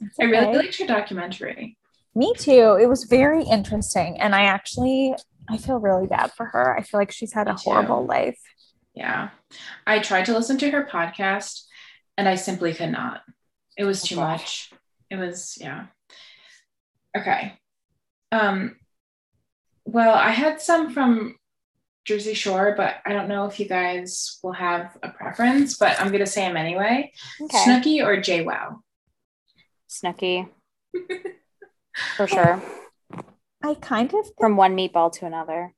It's 0.00 0.18
I 0.20 0.24
really 0.24 0.56
liked 0.56 0.78
your 0.78 0.88
documentary. 0.88 1.76
Me 2.14 2.32
too. 2.38 2.78
It 2.80 2.86
was 2.88 3.04
very 3.04 3.42
interesting. 3.44 4.18
And 4.20 4.34
I 4.34 4.42
actually 4.42 5.14
I 5.50 5.56
feel 5.56 5.78
really 5.78 6.06
bad 6.06 6.32
for 6.32 6.46
her. 6.46 6.76
I 6.76 6.82
feel 6.82 7.00
like 7.00 7.10
she's 7.10 7.32
had 7.32 7.48
a 7.48 7.52
too. 7.52 7.58
horrible 7.64 8.04
life. 8.04 8.38
Yeah. 8.94 9.30
I 9.86 10.00
tried 10.00 10.26
to 10.26 10.34
listen 10.34 10.58
to 10.58 10.70
her 10.70 10.84
podcast 10.84 11.62
and 12.16 12.28
I 12.28 12.34
simply 12.34 12.74
could 12.74 12.90
not. 12.90 13.22
It 13.76 13.84
was 13.84 14.02
too 14.02 14.16
gosh. 14.16 14.70
much. 14.70 14.80
It 15.10 15.16
was, 15.16 15.56
yeah. 15.60 15.86
Okay. 17.16 17.54
Um 18.32 18.76
well, 19.84 20.14
I 20.14 20.30
had 20.30 20.60
some 20.60 20.90
from 20.90 21.36
Jersey 22.04 22.34
Shore, 22.34 22.74
but 22.76 22.96
I 23.06 23.12
don't 23.12 23.28
know 23.28 23.46
if 23.46 23.58
you 23.58 23.66
guys 23.66 24.38
will 24.42 24.52
have 24.52 24.96
a 25.02 25.08
preference, 25.08 25.78
but 25.78 25.98
I'm 26.00 26.12
gonna 26.12 26.26
say 26.26 26.42
them 26.42 26.56
anyway. 26.56 27.12
Okay. 27.40 27.58
Snooki 27.58 28.04
or 28.04 28.16
JWoww? 28.16 28.80
Snooki. 29.88 30.48
For 32.16 32.26
sure. 32.26 32.62
I 33.62 33.74
kind 33.74 34.12
of 34.14 34.30
From 34.38 34.56
one 34.56 34.76
meatball 34.76 35.12
to 35.14 35.26
another. 35.26 35.74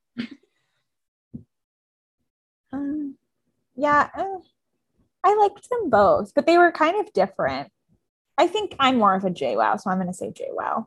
um, 2.73 3.17
yeah, 3.75 4.09
uh, 4.15 4.39
I 5.25 5.35
liked 5.35 5.69
them 5.71 5.91
both, 5.91 6.33
but 6.35 6.47
they 6.47 6.59
were 6.59 6.73
kind 6.73 7.01
of 7.01 7.13
different. 7.13 7.71
I 8.39 8.47
think 8.47 8.75
I'm 8.79 8.97
more 8.99 9.15
of 9.15 9.25
a 9.25 9.31
JWoww, 9.31 9.81
so 9.81 9.91
I'm 9.91 9.99
gonna 9.99 10.15
say 10.15 10.31
JWoww. 10.31 10.87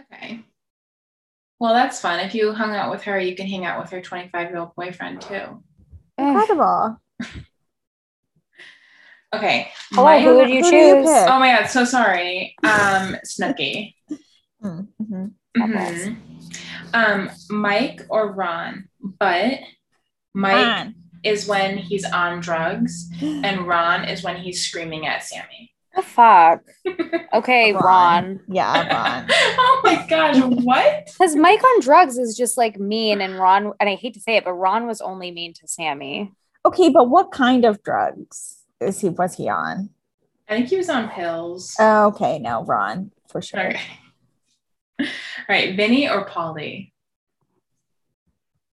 Okay. 0.00 0.44
Well, 1.58 1.72
that's 1.74 2.00
fun. 2.00 2.20
If 2.20 2.34
you 2.34 2.52
hung 2.52 2.74
out 2.74 2.90
with 2.90 3.02
her, 3.04 3.18
you 3.18 3.34
can 3.34 3.46
hang 3.46 3.64
out 3.64 3.80
with 3.80 3.90
her 3.90 4.00
25 4.02 4.48
year 4.50 4.58
old 4.58 4.74
boyfriend 4.74 5.22
too. 5.22 5.62
Incredible. 6.18 7.00
Okay. 9.34 9.70
Hello, 9.90 10.04
Mike- 10.06 10.22
who 10.22 10.36
would 10.36 10.48
you 10.48 10.60
Who 10.62 10.70
do 10.70 10.76
you 10.76 10.94
choose? 11.02 11.08
oh 11.10 11.38
my 11.40 11.58
God, 11.58 11.66
so 11.66 11.84
sorry. 11.84 12.54
Um, 12.62 13.16
Snooki. 13.26 13.94
Mm, 14.64 14.88
mhm. 15.56 15.68
Mhm. 15.68 16.16
Um, 16.94 17.30
Mike 17.50 18.02
or 18.08 18.32
Ron, 18.32 18.88
but 19.00 19.58
Mike 20.34 20.54
Fine. 20.54 20.94
is 21.24 21.46
when 21.48 21.76
he's 21.78 22.04
on 22.04 22.40
drugs, 22.40 23.10
and 23.22 23.66
Ron 23.66 24.04
is 24.04 24.22
when 24.22 24.36
he's 24.36 24.62
screaming 24.66 25.06
at 25.06 25.22
Sammi. 25.22 25.70
The 25.94 26.02
fuck. 26.02 26.62
Okay, 27.34 27.72
Ron. 27.72 27.82
Ron. 27.82 28.40
Yeah, 28.48 28.88
Ron. 28.94 29.26
oh 29.30 29.80
my 29.84 30.06
gosh, 30.08 30.38
what? 30.64 31.06
Because 31.06 31.36
Mike 31.36 31.62
on 31.62 31.80
drugs 31.80 32.16
is 32.16 32.34
just 32.36 32.56
like 32.56 32.78
mean, 32.78 33.20
and 33.20 33.38
Ron, 33.38 33.72
and 33.78 33.90
I 33.90 33.94
hate 33.96 34.14
to 34.14 34.20
say 34.20 34.36
it, 34.36 34.44
but 34.44 34.54
Ron 34.54 34.86
was 34.86 35.02
only 35.02 35.30
mean 35.32 35.52
to 35.54 35.66
Sammi. 35.66 36.32
Okay, 36.64 36.88
but 36.88 37.10
what 37.10 37.32
kind 37.32 37.64
of 37.66 37.82
drugs 37.82 38.62
is 38.80 39.00
he 39.00 39.10
was 39.10 39.34
he 39.34 39.48
on? 39.50 39.90
I 40.48 40.56
think 40.56 40.68
he 40.68 40.76
was 40.78 40.88
on 40.88 41.10
pills. 41.10 41.74
Oh, 41.78 42.06
okay, 42.06 42.38
no, 42.38 42.64
Ron 42.64 43.10
for 43.28 43.42
sure. 43.42 43.68
Okay. 43.68 43.80
All 45.00 45.06
right, 45.48 45.76
Vinny 45.76 46.08
or 46.08 46.26
Pauly? 46.26 46.92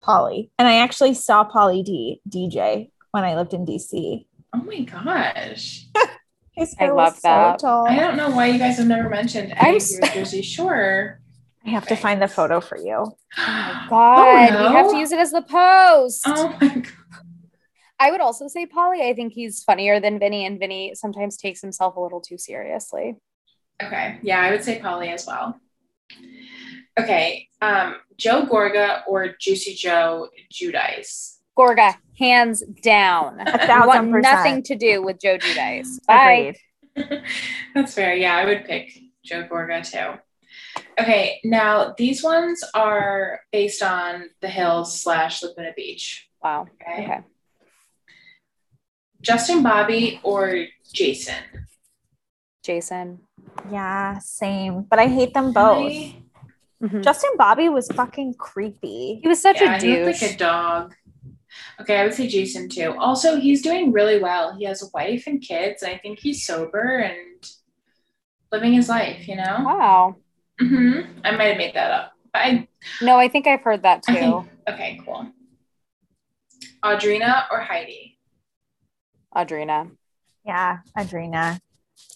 Pauly. 0.03 0.49
And 0.59 0.67
I 0.67 0.75
actually 0.75 1.13
saw 1.13 1.47
Pauly 1.49 1.83
D 1.83 2.21
DJ 2.27 2.89
when 3.11 3.23
I 3.23 3.35
lived 3.35 3.53
in 3.53 3.65
DC. 3.65 4.25
Oh 4.53 4.57
my 4.57 4.79
gosh. 4.81 5.85
His 6.53 6.75
I 6.79 6.83
hair 6.85 6.93
love 6.93 7.13
was 7.13 7.21
that. 7.21 7.61
So 7.61 7.67
tall. 7.67 7.87
I 7.87 7.95
don't 7.95 8.15
know 8.17 8.29
why 8.29 8.47
you 8.47 8.59
guys 8.59 8.77
have 8.77 8.87
never 8.87 9.09
mentioned 9.09 9.53
I'm 9.57 9.65
any 9.67 9.75
s- 9.77 9.93
of 9.93 9.99
your 10.15 10.23
Jersey 10.25 10.41
Shore. 10.41 11.19
I 11.65 11.69
have 11.69 11.87
to 11.87 11.95
find 11.95 12.21
the 12.21 12.27
photo 12.27 12.59
for 12.59 12.77
you. 12.77 13.05
Oh 13.35 13.85
god, 13.89 14.49
oh, 14.51 14.53
no. 14.53 14.67
we 14.69 14.75
have 14.75 14.91
to 14.91 14.97
use 14.97 15.11
it 15.11 15.19
as 15.19 15.31
the 15.31 15.41
post. 15.41 16.23
Oh 16.27 16.55
my 16.61 16.67
god. 16.75 16.87
I 17.99 18.11
would 18.11 18.21
also 18.21 18.47
say 18.47 18.65
Pauly. 18.65 19.01
I 19.01 19.13
think 19.13 19.33
he's 19.33 19.63
funnier 19.63 19.99
than 19.99 20.19
Vinny, 20.19 20.45
and 20.45 20.59
Vinny 20.59 20.93
sometimes 20.95 21.37
takes 21.37 21.61
himself 21.61 21.95
a 21.95 21.99
little 21.99 22.21
too 22.21 22.37
seriously. 22.37 23.15
Okay. 23.81 24.19
Yeah, 24.21 24.39
I 24.41 24.51
would 24.51 24.63
say 24.63 24.79
Pauly 24.79 25.11
as 25.13 25.25
well. 25.25 25.59
Okay. 26.99 27.47
Um, 27.61 27.95
Joe 28.17 28.45
Gorga 28.45 29.01
or 29.07 29.29
Juicy 29.39 29.73
Joe 29.73 30.29
Giudice? 30.51 31.37
Gorga, 31.57 31.95
hands 32.19 32.63
down. 32.81 33.39
A 33.41 33.57
thousand 33.67 33.87
Want 33.87 34.11
percent. 34.11 34.23
nothing 34.35 34.63
to 34.63 34.75
do 34.75 35.01
with 35.03 35.19
Joe 35.19 35.37
Giudice. 35.37 36.03
Bye. 36.07 36.55
Agreed. 36.95 37.23
That's 37.75 37.93
fair. 37.93 38.15
Yeah, 38.15 38.35
I 38.35 38.45
would 38.45 38.65
pick 38.65 38.91
Joe 39.23 39.47
Gorga 39.49 39.83
too. 39.89 40.19
Okay, 40.99 41.39
now 41.43 41.93
these 41.97 42.23
ones 42.23 42.63
are 42.75 43.41
based 43.51 43.81
on 43.81 44.25
the 44.41 44.47
hills 44.47 44.99
slash 44.99 45.41
Laguna 45.41 45.71
Beach. 45.75 46.29
Wow. 46.43 46.67
Okay. 46.81 47.03
Okay. 47.03 47.19
Justin 49.21 49.63
Bobby 49.63 50.19
or 50.23 50.65
Jason? 50.93 51.35
Jason. 52.63 53.19
Yeah, 53.71 54.19
same. 54.19 54.81
But 54.83 54.99
I 54.99 55.07
hate 55.07 55.33
them 55.33 55.53
both. 55.53 55.91
I- 55.91 56.15
Mhm. 56.83 57.01
Justin 57.03 57.31
Bobby 57.37 57.69
was 57.69 57.87
fucking 57.89 58.33
creepy. 58.35 59.19
He 59.21 59.27
was 59.27 59.41
such 59.41 59.61
yeah, 59.61 59.77
a 59.77 59.79
he 59.79 59.87
looked 59.91 60.05
douche. 60.05 60.21
like 60.21 60.31
a 60.33 60.37
dog. 60.37 60.93
Okay, 61.79 61.97
I 61.97 62.03
would 62.03 62.13
say 62.13 62.27
Jason 62.27 62.67
too. 62.67 62.95
Also, 62.99 63.39
he's 63.39 63.61
doing 63.61 63.91
really 63.91 64.19
well. 64.19 64.55
He 64.57 64.65
has 64.65 64.83
a 64.83 64.87
wife 64.93 65.23
and 65.27 65.41
kids, 65.41 65.81
and 65.83 65.93
I 65.93 65.97
think 65.97 66.19
he's 66.19 66.45
sober 66.45 66.97
and 66.99 67.17
living 68.51 68.73
his 68.73 68.89
life, 68.89 69.27
you 69.27 69.35
know? 69.35 69.57
wow. 69.59 70.15
hmm 70.59 70.99
I 71.23 71.31
might 71.31 71.45
have 71.45 71.57
made 71.57 71.73
that 71.73 71.91
up. 71.91 72.13
But 72.31 72.39
I, 72.39 72.67
No, 73.01 73.17
I 73.17 73.27
think 73.27 73.47
I've 73.47 73.61
heard 73.61 73.83
that 73.83 74.03
too. 74.03 74.13
think, 74.13 74.47
okay, 74.69 74.99
cool. 75.05 75.27
Audrina 76.83 77.45
or 77.51 77.61
Heidi? 77.61 78.17
Audrina. 79.35 79.89
Yeah, 80.45 80.79
Audrina. 80.97 81.59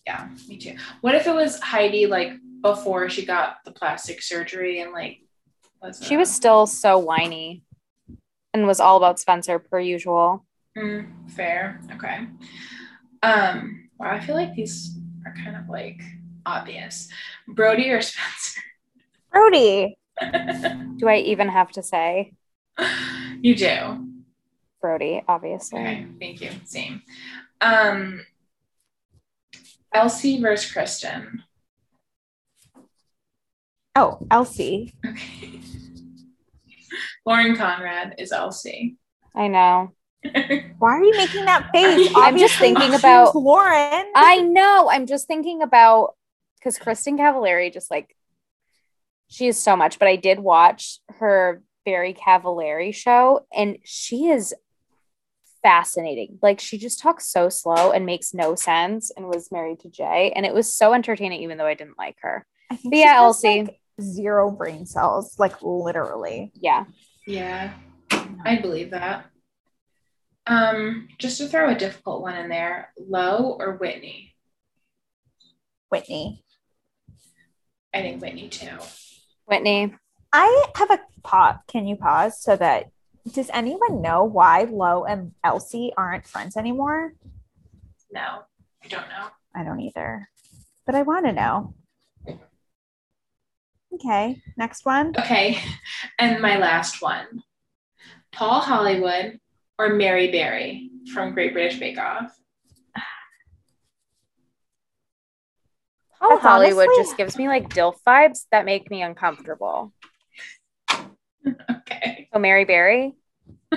Yeah, 0.05 0.29
me 0.47 0.57
too. 0.57 0.75
What 1.01 1.15
if 1.15 1.25
it 1.27 1.33
was 1.33 1.59
Heidi 1.61 2.05
like 2.07 2.33
before 2.61 3.09
she 3.09 3.25
got 3.25 3.57
the 3.65 3.71
plastic 3.71 4.21
surgery 4.21 4.81
and 4.81 4.91
like 4.91 5.19
was 5.81 6.03
She 6.03 6.17
was 6.17 6.31
still 6.31 6.65
so 6.65 6.97
whiny 6.97 7.63
and 8.53 8.65
was 8.67 8.79
all 8.79 8.97
about 8.97 9.19
Spencer 9.19 9.59
per 9.59 9.79
usual. 9.79 10.45
Mm, 10.77 11.29
fair. 11.31 11.81
Okay. 11.93 12.27
Um, 13.23 13.89
wow, 13.99 14.11
I 14.11 14.19
feel 14.19 14.35
like 14.35 14.55
these 14.55 14.95
are 15.25 15.33
kind 15.43 15.55
of 15.55 15.69
like 15.69 16.01
obvious. 16.45 17.09
Brody 17.47 17.89
or 17.89 18.01
Spencer? 18.01 18.61
Brody. 19.31 19.97
Do 20.97 21.07
I 21.07 21.17
even 21.17 21.49
have 21.49 21.71
to 21.73 21.83
say 21.83 22.33
you 23.41 23.55
do. 23.55 24.07
Brody, 24.81 25.23
obviously? 25.27 25.79
Okay, 25.79 26.07
thank 26.19 26.41
you. 26.41 26.49
Same. 26.65 27.01
Um 27.61 28.25
LC 29.93 30.41
versus 30.41 30.71
Kristin. 30.71 31.39
Oh, 33.97 34.19
LC. 34.29 34.93
Okay. 35.05 35.59
Lauren 37.25 37.55
Conrad 37.55 38.15
is 38.19 38.31
LC. 38.31 38.95
I 39.35 39.47
know. 39.47 39.91
Why 40.79 40.91
are 40.97 41.03
you 41.03 41.13
making 41.17 41.45
that 41.45 41.69
face? 41.73 42.11
I'm 42.15 42.37
just 42.37 42.57
thinking 42.59 42.93
about- 42.93 43.35
Lauren. 43.35 44.05
I 44.15 44.41
know. 44.41 44.89
I'm 44.91 45.07
just 45.07 45.27
thinking 45.27 45.61
about 45.61 46.13
because 46.59 46.77
Kristin 46.77 47.17
Cavallari 47.17 47.73
just 47.73 47.89
like 47.91 48.15
she 49.29 49.47
is 49.47 49.57
so 49.59 49.75
much, 49.75 49.99
but 49.99 50.07
I 50.07 50.15
did 50.15 50.39
watch 50.39 50.99
her 51.19 51.61
Very 51.85 52.13
Cavallari 52.13 52.93
show 52.93 53.45
and 53.53 53.77
she 53.83 54.27
is 54.29 54.53
fascinating. 55.63 56.39
Like 56.41 56.59
she 56.59 56.77
just 56.77 56.99
talks 56.99 57.27
so 57.27 57.49
slow 57.49 57.91
and 57.91 58.05
makes 58.05 58.33
no 58.33 58.55
sense 58.55 59.11
and 59.15 59.27
was 59.27 59.51
married 59.51 59.79
to 59.81 59.89
Jay. 59.89 60.31
And 60.35 60.45
it 60.45 60.53
was 60.53 60.73
so 60.73 60.93
entertaining, 60.93 61.41
even 61.43 61.57
though 61.57 61.65
I 61.65 61.73
didn't 61.73 61.97
like 61.97 62.17
her. 62.21 62.45
I 62.69 62.75
think 62.75 62.93
But 62.93 62.99
yeah, 62.99 63.17
LC. 63.17 63.65
like, 63.67 63.79
zero 64.01 64.51
brain 64.51 64.85
cells, 64.85 65.37
like 65.37 65.61
literally. 65.61 66.51
Yeah. 66.55 66.85
Yeah, 67.25 67.73
I 68.45 68.57
believe 68.61 68.91
that. 68.91 69.25
Um, 70.45 71.09
just 71.19 71.39
to 71.39 71.47
throw 71.47 71.69
a 71.69 71.75
difficult 71.75 72.21
one 72.21 72.37
in 72.37 72.47
there, 72.47 72.93
Lo 72.97 73.57
or 73.59 73.75
Whitney? 73.75 74.33
Whitney. 75.89 76.43
I 77.93 78.01
think 78.01 78.21
Whitney 78.21 78.47
too. 78.47 78.77
Whitney. 79.45 79.93
I 80.31 80.65
have 80.75 80.91
a 80.91 80.99
pause. 81.23 81.57
Can 81.67 81.87
you 81.87 81.95
pause 81.95 82.41
so 82.41 82.55
that 82.55 82.91
does 83.33 83.49
anyone 83.53 84.01
know 84.01 84.23
why 84.23 84.67
Lo 84.69 85.03
and 85.03 85.33
LC 85.45 85.91
aren't 85.97 86.27
friends 86.27 86.55
anymore? 86.55 87.13
No, 88.11 88.43
I 88.83 88.87
don't 88.87 89.07
know. 89.09 89.27
I 89.53 89.63
don't 89.63 89.81
either, 89.81 90.29
but 90.85 90.95
I 90.95 91.01
want 91.01 91.25
to 91.25 91.33
know. 91.33 91.73
Okay, 93.99 94.41
next 94.57 94.85
one. 94.85 95.13
Okay, 95.17 95.57
and 96.19 96.39
my 96.41 96.57
last 96.57 97.01
one 97.01 97.41
Paul 98.31 98.59
Hollywood 98.61 99.39
or 99.79 99.89
Mary 99.89 100.31
Berry 100.31 100.91
from 101.13 101.33
Great 101.33 101.53
British 101.53 101.79
Bake 101.79 101.97
Off? 101.97 102.31
Paul 106.19 106.29
That's 106.31 106.41
Hollywood 106.41 106.87
honestly- 106.89 107.03
just 107.03 107.17
gives 107.17 107.37
me 107.37 107.47
like 107.47 107.73
dill 107.73 107.95
vibes 108.05 108.45
that 108.51 108.65
make 108.65 108.89
me 108.91 109.01
uncomfortable. 109.01 109.93
Okay. 111.69 112.27
So 112.33 112.39
Mary 112.39 112.65
Berry. 112.65 113.15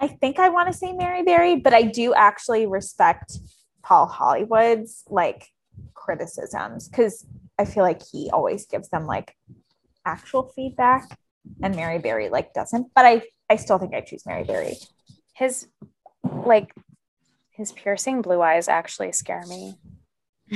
I 0.00 0.08
think 0.08 0.38
I 0.38 0.48
want 0.48 0.68
to 0.68 0.72
say 0.72 0.94
Mary 0.94 1.22
Berry, 1.22 1.56
but 1.56 1.74
I 1.74 1.82
do 1.82 2.14
actually 2.14 2.64
respect 2.64 3.36
Paul 3.82 4.06
Hollywood's 4.06 5.04
like 5.10 5.48
criticisms 5.92 6.88
because 6.88 7.26
I 7.58 7.64
feel 7.64 7.82
like 7.82 8.02
he 8.02 8.30
always 8.32 8.66
gives 8.66 8.88
them 8.88 9.06
like 9.06 9.36
actual 10.04 10.52
feedback 10.56 11.18
and 11.62 11.76
Mary 11.76 11.98
Berry 11.98 12.28
like 12.28 12.52
doesn't. 12.52 12.88
But 12.94 13.04
I 13.06 13.22
I 13.50 13.56
still 13.56 13.78
think 13.78 13.94
I 13.94 14.00
choose 14.00 14.26
Mary 14.26 14.44
Berry. 14.44 14.76
His 15.34 15.68
like 16.46 16.74
his 17.50 17.72
piercing 17.72 18.22
blue 18.22 18.42
eyes 18.42 18.68
actually 18.68 19.12
scare 19.12 19.44
me. 19.48 19.74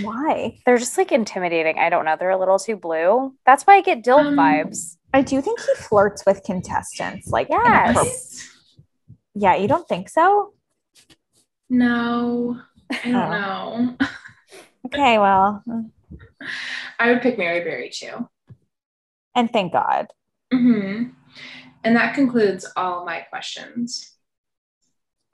Why? 0.02 0.58
They're 0.66 0.78
just 0.78 0.98
like 0.98 1.12
intimidating. 1.12 1.78
I 1.78 1.88
don't 1.90 2.04
know. 2.04 2.16
They're 2.18 2.30
a 2.30 2.38
little 2.38 2.58
too 2.58 2.76
blue. 2.76 3.34
That's 3.46 3.64
why 3.64 3.76
I 3.76 3.80
get 3.80 4.02
Dill 4.02 4.18
Um, 4.18 4.36
vibes. 4.36 4.96
I 5.14 5.22
do 5.22 5.40
think 5.40 5.60
he 5.60 5.74
flirts 5.76 6.24
with 6.26 6.42
contestants. 6.44 7.28
Like, 7.28 7.48
Yes. 7.48 7.96
inappropri- 7.96 8.48
yeah, 9.34 9.54
you 9.54 9.66
don't 9.68 9.88
think 9.88 10.08
so? 10.10 10.52
No, 11.70 12.60
I 12.90 12.98
don't 13.04 13.14
Oh. 13.14 13.30
know. 13.30 13.96
Okay, 14.86 15.18
well, 15.18 15.62
I 16.98 17.10
would 17.12 17.22
pick 17.22 17.38
Mary 17.38 17.60
Berry 17.64 17.90
too. 17.90 18.28
and 19.34 19.50
thank 19.50 19.72
God. 19.72 20.08
hmm 20.52 21.04
And 21.84 21.96
that 21.96 22.14
concludes 22.14 22.66
all 22.76 23.04
my 23.04 23.20
questions. 23.20 24.14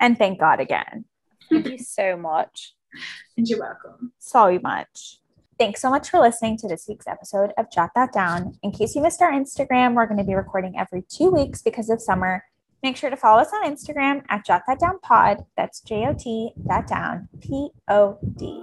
And 0.00 0.18
thank 0.18 0.38
God 0.40 0.60
again. 0.60 1.04
Thank 1.50 1.66
you 1.68 1.78
so 1.98 2.16
much. 2.16 2.74
And 3.36 3.48
you're 3.48 3.60
welcome. 3.60 4.12
so 4.18 4.58
much. 4.62 5.18
Thanks 5.58 5.80
so 5.80 5.88
much 5.90 6.10
for 6.10 6.18
listening 6.20 6.56
to 6.58 6.68
this 6.68 6.86
week's 6.88 7.06
episode 7.06 7.52
of 7.56 7.70
Jot 7.70 7.90
That 7.94 8.12
Down. 8.12 8.58
In 8.62 8.72
case 8.72 8.94
you 8.96 9.02
missed 9.02 9.22
our 9.22 9.30
Instagram, 9.32 9.94
we're 9.94 10.06
going 10.06 10.18
to 10.18 10.24
be 10.24 10.34
recording 10.34 10.76
every 10.78 11.02
two 11.02 11.30
weeks 11.30 11.62
because 11.62 11.88
of 11.90 12.00
summer. 12.02 12.44
Make 12.82 12.96
sure 12.96 13.08
to 13.08 13.16
follow 13.16 13.40
us 13.40 13.52
on 13.54 13.64
Instagram 13.64 14.24
at 14.28 14.44
Jot 14.44 14.62
That 14.66 14.80
Down 14.80 14.98
Pod. 15.00 15.44
That's 15.56 15.80
J 15.80 16.06
O 16.08 16.12
T 16.12 16.52
that 16.66 16.86
down 16.88 17.28
P 17.40 17.70
O 17.88 18.18
D. 18.36 18.62